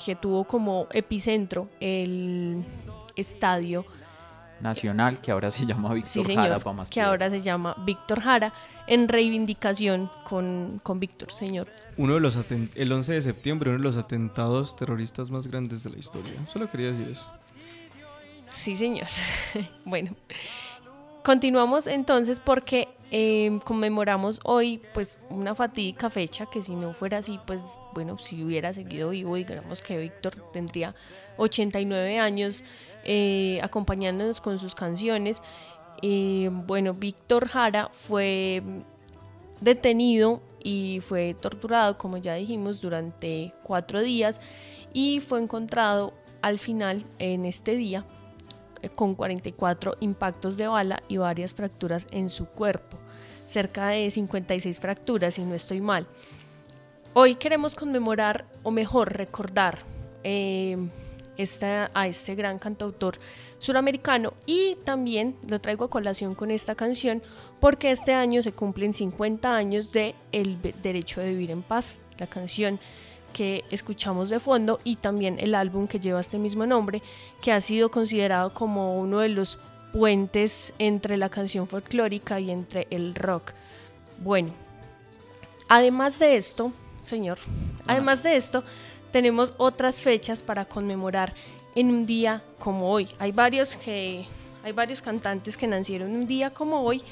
que 0.05 0.14
tuvo 0.14 0.45
como 0.45 0.86
epicentro 0.93 1.68
el 1.80 2.62
estadio 3.16 3.84
Nacional, 4.61 5.21
que 5.21 5.31
ahora 5.31 5.51
se 5.51 5.67
llama 5.67 5.95
Víctor 5.95 6.27
Jara, 6.27 6.59
para 6.59 6.77
más 6.77 6.91
que 6.91 6.95
cuidado. 6.95 7.11
ahora 7.11 7.31
se 7.31 7.41
llama 7.41 7.75
Víctor 7.85 8.21
Jara, 8.21 8.53
en 8.87 9.09
reivindicación 9.09 10.11
con, 10.25 10.81
con 10.83 11.01
Víctor, 11.01 11.33
señor. 11.33 11.69
Uno 11.97 12.15
de 12.15 12.21
los 12.21 12.39
el 12.75 12.93
11 12.93 13.13
de 13.13 13.23
septiembre, 13.23 13.71
uno 13.71 13.79
de 13.79 13.85
los 13.85 13.97
atentados 13.97 14.77
terroristas 14.77 15.31
más 15.31 15.49
grandes 15.49 15.83
de 15.85 15.91
la 15.91 15.99
historia. 15.99 16.33
Solo 16.47 16.71
quería 16.71 16.89
decir 16.89 17.09
eso. 17.09 17.27
Sí, 18.55 18.77
señor. 18.77 19.09
bueno, 19.85 20.15
continuamos 21.23 21.87
entonces 21.87 22.41
porque 22.41 22.89
eh, 23.11 23.59
conmemoramos 23.65 24.41
hoy 24.45 24.83
pues 24.93 25.19
una 25.31 25.55
fatídica 25.55 26.11
fecha 26.11 26.47
que 26.47 26.63
si 26.63 26.75
no 26.75 26.93
fuera 26.93 27.19
así, 27.19 27.39
pues 27.47 27.63
bueno, 27.95 28.19
si 28.19 28.43
hubiera 28.45 28.73
seguido 28.73 29.11
vivo, 29.11 29.37
digamos 29.37 29.81
que 29.81 29.99
Víctor 29.99 30.35
tendría 30.53 30.95
89 31.39 32.19
años 32.19 32.65
eh, 33.05 33.61
acompañándonos 33.62 34.40
con 34.40 34.59
sus 34.59 34.74
canciones. 34.74 35.42
Eh, 36.03 36.51
bueno, 36.53 36.92
Víctor 36.92 37.49
Jara 37.49 37.88
fue 37.92 38.62
detenido 39.61 40.40
y 40.62 41.01
fue 41.01 41.34
torturado, 41.34 41.96
como 41.96 42.16
ya 42.16 42.34
dijimos, 42.34 42.80
durante 42.80 43.53
cuatro 43.62 44.01
días 44.01 44.40
y 44.92 45.20
fue 45.20 45.40
encontrado 45.40 46.12
al 46.42 46.59
final 46.59 47.05
en 47.18 47.44
este 47.44 47.74
día 47.74 48.05
eh, 48.82 48.88
con 48.88 49.14
44 49.14 49.96
impactos 50.01 50.57
de 50.57 50.68
bala 50.68 51.03
y 51.09 51.16
varias 51.16 51.55
fracturas 51.55 52.07
en 52.11 52.30
su 52.30 52.46
cuerpo, 52.46 52.96
cerca 53.46 53.88
de 53.88 54.11
56 54.11 54.78
fracturas, 54.80 55.34
si 55.34 55.42
no 55.42 55.55
estoy 55.55 55.80
mal. 55.80 56.07
Hoy 57.14 57.34
queremos 57.36 57.74
conmemorar, 57.74 58.44
o 58.62 58.70
mejor, 58.70 59.12
recordar 59.16 59.78
esta- 61.39 61.91
a 61.95 62.07
este 62.07 62.34
gran 62.34 62.59
cantautor 62.59 63.18
suramericano 63.61 64.34
y 64.47 64.76
también 64.84 65.34
lo 65.49 65.61
traigo 65.61 65.86
a 65.86 65.91
colación 65.91 66.34
con 66.34 66.51
esta 66.51 66.74
canción 66.74 67.22
porque 67.61 67.91
este 67.91 68.12
año 68.12 68.43
se 68.43 68.53
cumplen 68.53 68.93
50 68.93 69.57
años 69.57 69.91
de 69.93 70.14
El 70.30 70.61
Derecho 70.82 71.20
de 71.20 71.30
Vivir 71.30 71.51
en 71.51 71.62
Paz, 71.62 71.97
la 72.18 72.26
canción 72.26 72.78
que 73.32 73.64
escuchamos 73.70 74.28
de 74.30 74.41
fondo 74.41 74.78
y 74.84 74.97
también 74.97 75.39
el 75.41 75.55
álbum 75.55 75.86
que 75.86 75.99
lleva 76.01 76.20
este 76.20 76.39
mismo 76.39 76.66
nombre, 76.66 77.03
que 77.43 77.53
ha 77.53 77.61
sido 77.61 77.91
considerado 77.91 78.53
como 78.55 78.99
uno 78.99 79.18
de 79.20 79.28
los 79.28 79.59
puentes 79.93 80.72
entre 80.78 81.16
la 81.16 81.28
canción 81.28 81.66
folclórica 81.66 82.41
y 82.41 82.51
entre 82.51 82.86
el 82.91 83.14
rock. 83.14 83.53
Bueno, 84.18 84.53
además 85.68 86.18
de 86.18 86.36
esto, 86.36 86.72
señor, 87.05 87.39
además 87.86 88.22
de 88.22 88.36
esto, 88.36 88.64
tenemos 89.11 89.53
otras 89.59 90.01
fechas 90.01 90.43
para 90.43 90.65
conmemorar 90.65 91.35
en 91.75 91.89
un 91.89 92.07
día 92.07 92.43
como 92.59 92.91
hoy. 92.91 93.09
Hay 93.19 93.33
varios 93.33 93.77
que 93.77 94.27
hay 94.65 94.73
varios 94.73 95.01
cantantes 95.01 95.57
que 95.57 95.67
nacieron 95.67 96.11
un 96.13 96.27
día 96.27 96.51
como 96.53 96.83
hoy 96.83 97.03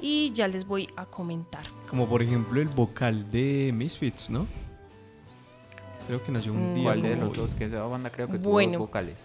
y 0.00 0.32
ya 0.32 0.46
les 0.48 0.66
voy 0.66 0.88
a 0.96 1.06
comentar. 1.06 1.64
Como 1.88 2.08
por 2.08 2.22
ejemplo 2.22 2.60
el 2.60 2.68
vocal 2.68 3.30
de 3.30 3.72
Misfits, 3.74 4.30
¿no? 4.30 4.46
Creo 6.06 6.22
que 6.22 6.32
nació 6.32 6.52
un 6.52 6.72
Mm. 6.72 6.74
día. 6.74 6.84
¿Cuál 6.84 7.02
de 7.02 7.10
como 7.12 7.22
los 7.22 7.30
hoy. 7.32 7.36
dos? 7.38 7.54
Que 7.54 7.64
esa 7.66 7.82
banda 7.84 8.10
creo 8.10 8.28
que 8.28 8.38
tuvo 8.38 8.60
dos 8.60 8.76
vocales. 8.76 9.16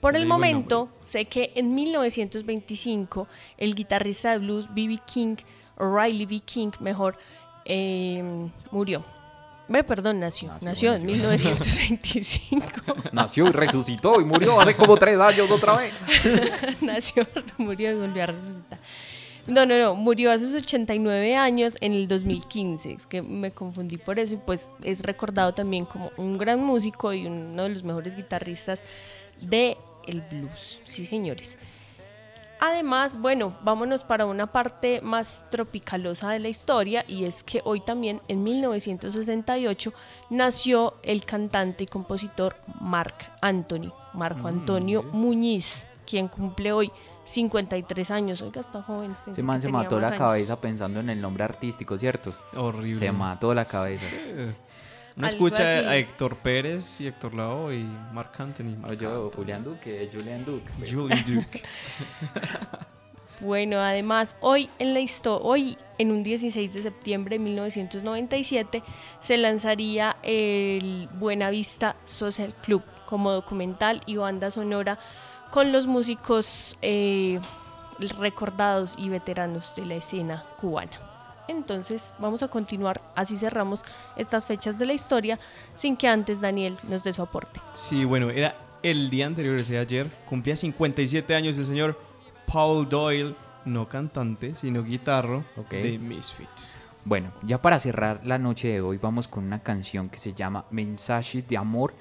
Por 0.00 0.16
el 0.16 0.26
momento, 0.26 0.88
sé 1.04 1.24
que 1.24 1.52
en 1.56 1.74
1925 1.74 3.26
el 3.56 3.74
guitarrista 3.74 4.30
de 4.32 4.38
blues 4.38 4.72
B.B. 4.72 4.98
King, 5.06 5.36
o 5.76 5.96
Riley 5.96 6.26
B. 6.26 6.40
King, 6.40 6.70
mejor, 6.80 7.16
eh, 7.64 8.22
murió. 8.70 9.04
Ve, 9.68 9.84
perdón, 9.84 10.20
nació. 10.20 10.48
Nació, 10.62 10.92
Nació, 10.92 10.94
en 10.94 11.06
nació. 11.22 11.50
1925. 11.50 12.66
Nació 13.12 13.46
y 13.46 13.50
resucitó 13.50 14.20
y 14.20 14.24
murió 14.24 14.58
hace 14.60 14.74
como 14.74 14.96
tres 14.96 15.20
años 15.20 15.50
otra 15.50 15.76
vez. 15.76 15.94
nació, 16.80 17.26
murió 17.58 17.90
y 17.92 17.94
volvió 17.94 18.22
a 18.22 18.26
resucitar. 18.26 18.78
No, 19.46 19.64
no, 19.64 19.78
no, 19.78 19.94
murió 19.94 20.30
a 20.30 20.38
sus 20.38 20.54
89 20.54 21.36
años 21.36 21.76
en 21.80 21.92
el 21.92 22.06
2015, 22.06 22.92
es 22.92 23.06
que 23.06 23.22
me 23.22 23.50
confundí 23.50 23.96
por 23.96 24.18
eso 24.18 24.34
y 24.34 24.36
pues 24.36 24.70
es 24.82 25.02
recordado 25.02 25.54
también 25.54 25.86
como 25.86 26.10
un 26.18 26.36
gran 26.36 26.62
músico 26.62 27.14
y 27.14 27.26
uno 27.26 27.62
de 27.62 27.70
los 27.70 27.82
mejores 27.82 28.14
guitarristas 28.14 28.82
de 29.40 29.78
el 30.06 30.20
blues, 30.20 30.82
sí 30.84 31.06
señores. 31.06 31.56
Además, 32.60 33.20
bueno, 33.20 33.52
vámonos 33.62 34.02
para 34.02 34.26
una 34.26 34.48
parte 34.48 35.00
más 35.00 35.44
tropicalosa 35.50 36.30
de 36.30 36.40
la 36.40 36.48
historia 36.48 37.04
y 37.06 37.24
es 37.24 37.42
que 37.42 37.60
hoy 37.64 37.80
también 37.80 38.20
en 38.28 38.42
1968 38.42 39.92
nació 40.30 40.94
el 41.02 41.24
cantante 41.24 41.84
y 41.84 41.86
compositor 41.86 42.56
Marc 42.80 43.30
Anthony, 43.40 43.92
Marco 44.12 44.48
Antonio 44.48 45.02
Muñiz, 45.04 45.86
quien 46.04 46.28
cumple 46.28 46.72
hoy 46.72 46.90
53 47.24 48.10
años. 48.10 48.42
Oiga, 48.42 48.60
está 48.60 48.82
joven. 48.82 49.14
Ese 49.26 49.42
man 49.42 49.60
se 49.60 49.68
mató 49.68 50.00
la 50.00 50.08
años. 50.08 50.18
cabeza 50.18 50.60
pensando 50.60 51.00
en 51.00 51.10
el 51.10 51.20
nombre 51.20 51.44
artístico, 51.44 51.96
¿cierto? 51.98 52.32
Horrible. 52.56 52.98
Se 52.98 53.12
mató 53.12 53.54
la 53.54 53.64
cabeza. 53.64 54.08
Uno 55.18 55.26
Algo 55.26 55.48
escucha 55.48 55.78
así. 55.80 55.86
a 55.88 55.96
Héctor 55.96 56.36
Pérez 56.36 57.00
y 57.00 57.08
Héctor 57.08 57.34
Lavoe 57.34 57.74
y 57.76 57.84
Marc 58.12 58.38
Anthony. 58.40 58.76
Marc 58.78 58.92
Oye, 58.92 59.06
Anthony. 59.06 59.30
Julián 59.36 59.64
Duque, 59.64 60.10
Julián 60.12 60.44
Duque. 60.44 60.70
Julian 60.90 61.24
Duke. 61.26 61.62
Bueno, 63.40 63.78
además, 63.78 64.34
hoy 64.40 64.68
en 64.80 64.94
la 64.94 65.00
histo- 65.00 65.38
hoy 65.40 65.78
en 65.98 66.10
un 66.10 66.24
16 66.24 66.74
de 66.74 66.82
septiembre 66.82 67.38
de 67.38 67.44
1997 67.44 68.82
se 69.20 69.36
lanzaría 69.36 70.16
el 70.24 71.08
Buenavista 71.20 71.94
Social 72.04 72.52
Club 72.64 72.82
como 73.06 73.30
documental 73.30 74.00
y 74.06 74.16
banda 74.16 74.50
sonora 74.50 74.98
con 75.52 75.70
los 75.70 75.86
músicos 75.86 76.76
eh, 76.82 77.38
recordados 78.18 78.96
y 78.98 79.08
veteranos 79.08 79.76
de 79.76 79.86
la 79.86 79.94
escena 79.94 80.44
cubana. 80.60 80.98
Entonces 81.48 82.14
vamos 82.18 82.42
a 82.42 82.48
continuar, 82.48 83.00
así 83.16 83.36
cerramos 83.36 83.82
estas 84.16 84.46
fechas 84.46 84.78
de 84.78 84.86
la 84.86 84.92
historia 84.92 85.38
sin 85.74 85.96
que 85.96 86.06
antes 86.06 86.40
Daniel 86.40 86.76
nos 86.88 87.02
dé 87.02 87.12
su 87.12 87.22
aporte. 87.22 87.60
Sí, 87.74 88.04
bueno, 88.04 88.30
era 88.30 88.54
el 88.82 89.10
día 89.10 89.26
anterior, 89.26 89.58
ese 89.58 89.78
ayer, 89.78 90.08
cumplía 90.26 90.54
57 90.54 91.34
años 91.34 91.58
el 91.58 91.66
señor 91.66 91.98
Paul 92.52 92.88
Doyle, 92.88 93.34
no 93.64 93.88
cantante, 93.88 94.54
sino 94.54 94.84
guitarro 94.84 95.44
Ok. 95.56 95.70
de 95.70 95.98
Misfits. 95.98 96.76
Bueno, 97.04 97.32
ya 97.42 97.60
para 97.62 97.78
cerrar 97.78 98.20
la 98.24 98.38
noche 98.38 98.68
de 98.68 98.80
hoy 98.82 98.98
vamos 98.98 99.28
con 99.28 99.44
una 99.44 99.62
canción 99.62 100.10
que 100.10 100.18
se 100.18 100.34
llama 100.34 100.66
Mensajes 100.70 101.48
de 101.48 101.56
Amor 101.56 101.94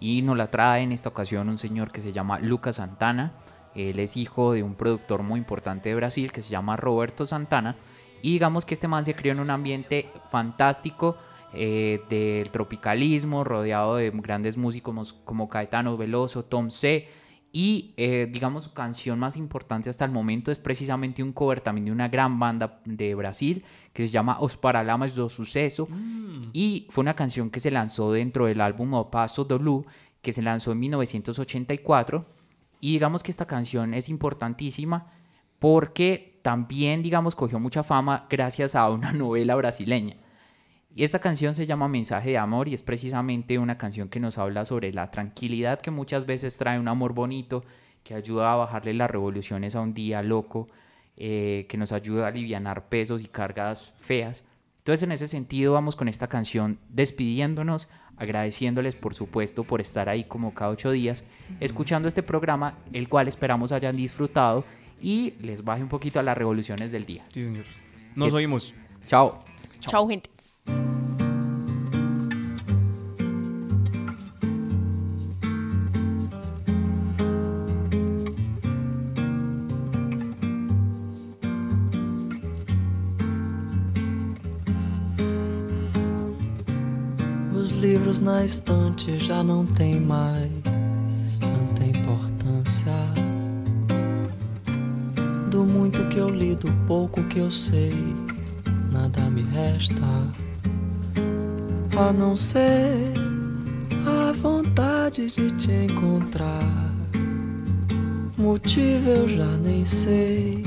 y 0.00 0.22
nos 0.22 0.36
la 0.36 0.50
trae 0.50 0.82
en 0.82 0.92
esta 0.92 1.10
ocasión 1.10 1.48
un 1.48 1.58
señor 1.58 1.92
que 1.92 2.00
se 2.00 2.12
llama 2.12 2.38
Lucas 2.38 2.76
Santana. 2.76 3.32
Él 3.74 3.98
es 3.98 4.16
hijo 4.16 4.52
de 4.52 4.62
un 4.62 4.74
productor 4.74 5.22
muy 5.22 5.38
importante 5.38 5.90
de 5.90 5.94
Brasil 5.94 6.32
que 6.32 6.40
se 6.42 6.50
llama 6.50 6.76
Roberto 6.76 7.26
Santana 7.26 7.76
y 8.24 8.32
digamos 8.32 8.64
que 8.64 8.72
este 8.72 8.88
man 8.88 9.04
se 9.04 9.14
crió 9.14 9.32
en 9.32 9.40
un 9.40 9.50
ambiente 9.50 10.10
fantástico 10.30 11.18
eh, 11.52 12.00
del 12.08 12.50
tropicalismo, 12.50 13.44
rodeado 13.44 13.96
de 13.96 14.10
grandes 14.14 14.56
músicos 14.56 15.12
como 15.12 15.46
Caetano 15.46 15.98
Veloso, 15.98 16.42
Tom 16.42 16.70
C. 16.70 17.06
Y 17.52 17.92
eh, 17.98 18.26
digamos 18.32 18.64
su 18.64 18.72
canción 18.72 19.18
más 19.18 19.36
importante 19.36 19.90
hasta 19.90 20.06
el 20.06 20.10
momento 20.10 20.50
es 20.50 20.58
precisamente 20.58 21.22
un 21.22 21.34
cover 21.34 21.60
también 21.60 21.84
de 21.84 21.92
una 21.92 22.08
gran 22.08 22.38
banda 22.38 22.80
de 22.86 23.14
Brasil 23.14 23.62
que 23.92 24.06
se 24.06 24.12
llama 24.12 24.38
Os 24.40 24.56
Paralamas 24.56 25.14
do 25.14 25.28
Suceso. 25.28 25.86
Y 26.54 26.86
fue 26.88 27.02
una 27.02 27.14
canción 27.14 27.50
que 27.50 27.60
se 27.60 27.70
lanzó 27.70 28.10
dentro 28.10 28.46
del 28.46 28.62
álbum 28.62 28.94
O 28.94 29.10
Paso 29.10 29.44
do 29.44 29.58
Lu 29.58 29.84
que 30.22 30.32
se 30.32 30.40
lanzó 30.40 30.72
en 30.72 30.78
1984. 30.78 32.24
Y 32.80 32.92
digamos 32.92 33.22
que 33.22 33.30
esta 33.30 33.46
canción 33.46 33.92
es 33.92 34.08
importantísima 34.08 35.12
porque 35.58 36.33
también, 36.44 37.02
digamos, 37.02 37.34
cogió 37.34 37.58
mucha 37.58 37.82
fama 37.82 38.26
gracias 38.28 38.74
a 38.74 38.90
una 38.90 39.12
novela 39.14 39.54
brasileña. 39.54 40.16
Y 40.94 41.02
esta 41.02 41.18
canción 41.18 41.54
se 41.54 41.64
llama 41.64 41.88
Mensaje 41.88 42.30
de 42.32 42.38
Amor 42.38 42.68
y 42.68 42.74
es 42.74 42.82
precisamente 42.82 43.58
una 43.58 43.78
canción 43.78 44.10
que 44.10 44.20
nos 44.20 44.36
habla 44.36 44.66
sobre 44.66 44.92
la 44.92 45.10
tranquilidad 45.10 45.80
que 45.80 45.90
muchas 45.90 46.26
veces 46.26 46.58
trae 46.58 46.78
un 46.78 46.86
amor 46.86 47.14
bonito, 47.14 47.64
que 48.02 48.12
ayuda 48.12 48.52
a 48.52 48.56
bajarle 48.56 48.92
las 48.92 49.10
revoluciones 49.10 49.74
a 49.74 49.80
un 49.80 49.94
día 49.94 50.22
loco, 50.22 50.68
eh, 51.16 51.64
que 51.66 51.78
nos 51.78 51.92
ayuda 51.92 52.26
a 52.26 52.28
aliviar 52.28 52.90
pesos 52.90 53.22
y 53.22 53.26
cargas 53.26 53.94
feas. 53.96 54.44
Entonces 54.80 55.02
en 55.02 55.12
ese 55.12 55.28
sentido 55.28 55.72
vamos 55.72 55.96
con 55.96 56.08
esta 56.08 56.28
canción 56.28 56.78
despidiéndonos, 56.90 57.88
agradeciéndoles 58.18 58.96
por 58.96 59.14
supuesto 59.14 59.64
por 59.64 59.80
estar 59.80 60.10
ahí 60.10 60.24
como 60.24 60.52
cada 60.52 60.72
ocho 60.72 60.90
días, 60.90 61.24
escuchando 61.60 62.06
este 62.06 62.22
programa, 62.22 62.76
el 62.92 63.08
cual 63.08 63.28
esperamos 63.28 63.72
hayan 63.72 63.96
disfrutado 63.96 64.66
y 65.04 65.34
les 65.42 65.62
baje 65.62 65.82
un 65.82 65.88
poquito 65.90 66.18
a 66.18 66.22
las 66.22 66.36
revoluciones 66.36 66.90
del 66.90 67.04
día. 67.04 67.24
Sí, 67.28 67.42
señor. 67.42 67.66
Nos 68.16 68.30
Que- 68.30 68.36
oímos. 68.36 68.72
Chao. 69.06 69.44
Chao, 69.80 70.08
gente. 70.08 70.30
Os 87.54 87.70
livros 87.72 88.20
na 88.20 88.44
estante 88.44 89.16
já 89.18 89.42
não 89.42 89.64
têm 89.64 90.00
mais 90.00 90.50
que 96.14 96.20
eu 96.20 96.28
li, 96.28 96.54
do 96.54 96.72
pouco 96.86 97.24
que 97.24 97.40
eu 97.40 97.50
sei, 97.50 97.92
nada 98.92 99.22
me 99.22 99.42
resta 99.42 100.00
a 101.98 102.12
não 102.12 102.36
ser 102.36 103.12
a 104.06 104.30
vontade 104.30 105.26
de 105.26 105.50
te 105.56 105.72
encontrar. 105.72 106.92
Motivo 108.38 109.10
eu 109.10 109.28
já 109.28 109.56
nem 109.56 109.84
sei, 109.84 110.62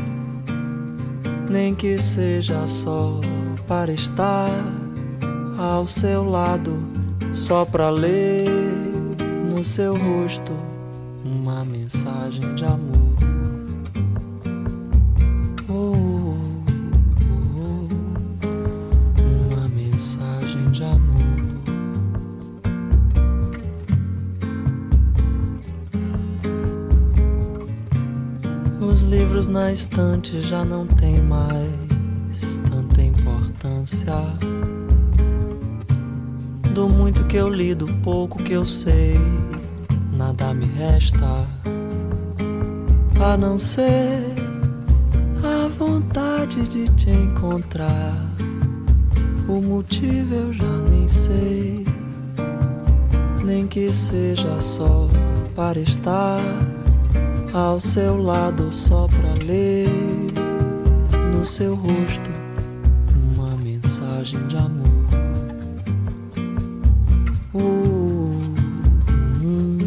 nem 1.50 1.74
que 1.74 1.98
seja 1.98 2.68
só 2.68 3.22
para 3.66 3.94
estar 3.94 4.52
ao 5.58 5.86
seu 5.86 6.30
lado, 6.30 6.74
só 7.32 7.64
pra 7.64 7.90
ler 7.90 8.50
no 9.50 9.64
seu 9.64 9.96
rosto 9.96 10.67
já 30.42 30.64
não 30.64 30.86
têm 30.86 31.20
mais 31.22 32.58
tanta 32.70 33.02
importância. 33.02 34.14
Do 36.74 36.88
muito 36.88 37.24
que 37.26 37.38
eu 37.38 37.50
li, 37.50 37.74
do 37.74 37.88
pouco 38.04 38.38
que 38.44 38.54
eu 38.54 38.66
sei, 38.66 39.20
nada 40.14 40.54
me 40.54 40.66
resta 40.66 41.48
a 43.20 43.36
não 43.36 43.58
ser 43.58 44.22
a 45.44 45.68
vontade 45.68 46.62
de 46.70 46.86
te 46.96 47.10
encontrar. 47.10 48.14
O 49.48 49.60
motivo 49.60 50.36
eu 50.36 50.54
já 50.54 50.78
nem 50.90 51.10
sei, 51.10 51.86
nem 53.44 53.66
que 53.66 53.92
seja 53.92 54.62
só 54.62 55.08
para 55.56 55.80
estar 55.80 56.40
ao 57.54 57.80
seu 57.80 58.22
lado, 58.22 58.72
só 58.72 59.08
pra 59.08 59.34
ler 59.44 59.77
seu 61.48 61.76
rosto 61.76 62.30
uma 63.16 63.56
mensagem 63.56 64.46
de 64.48 64.58
amor. 64.58 64.86
Uh, 67.54 68.42
hum, 69.42 69.78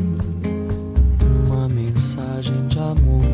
uma 1.46 1.68
mensagem 1.68 2.66
de 2.68 2.78
amor. 2.78 3.29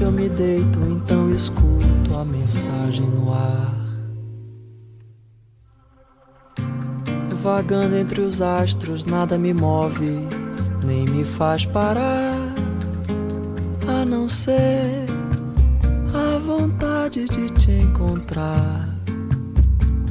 Noite 0.00 0.02
eu 0.02 0.12
me 0.12 0.28
deito, 0.28 0.78
então 0.80 1.32
escuto 1.32 2.14
a 2.18 2.24
mensagem 2.24 3.06
no 3.06 3.32
ar. 3.32 3.74
Vagando 7.42 7.96
entre 7.96 8.20
os 8.20 8.42
astros, 8.42 9.04
nada 9.04 9.38
me 9.38 9.52
move, 9.52 10.18
nem 10.84 11.04
me 11.06 11.24
faz 11.24 11.64
parar. 11.66 12.36
A 13.86 14.04
não 14.04 14.28
ser 14.28 15.06
a 16.14 16.38
vontade 16.38 17.26
de 17.26 17.46
te 17.54 17.70
encontrar. 17.70 18.88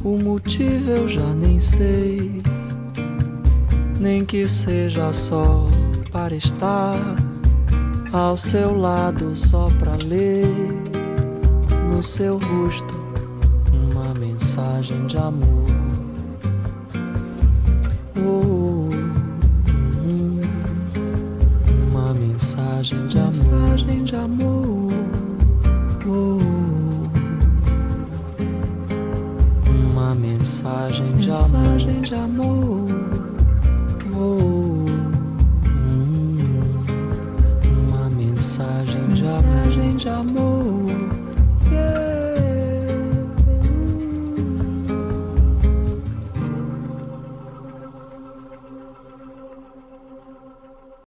O 0.04 0.18
motivo 0.18 0.92
eu 0.92 1.08
já 1.08 1.34
nem 1.34 1.60
sei, 1.60 2.42
nem 4.00 4.26
que 4.26 4.48
seja 4.48 5.12
só 5.14 5.68
para 6.12 6.36
estar 6.36 7.19
ao 8.12 8.36
seu 8.36 8.76
lado, 8.76 9.36
só 9.36 9.68
para 9.80 9.95
ler 9.95 10.47
no 11.91 12.01
seu 12.01 12.38
rosto 12.38 12.95
uma 13.74 14.14
mensagem 14.14 15.05
de 15.07 15.18
amor. 15.18 15.59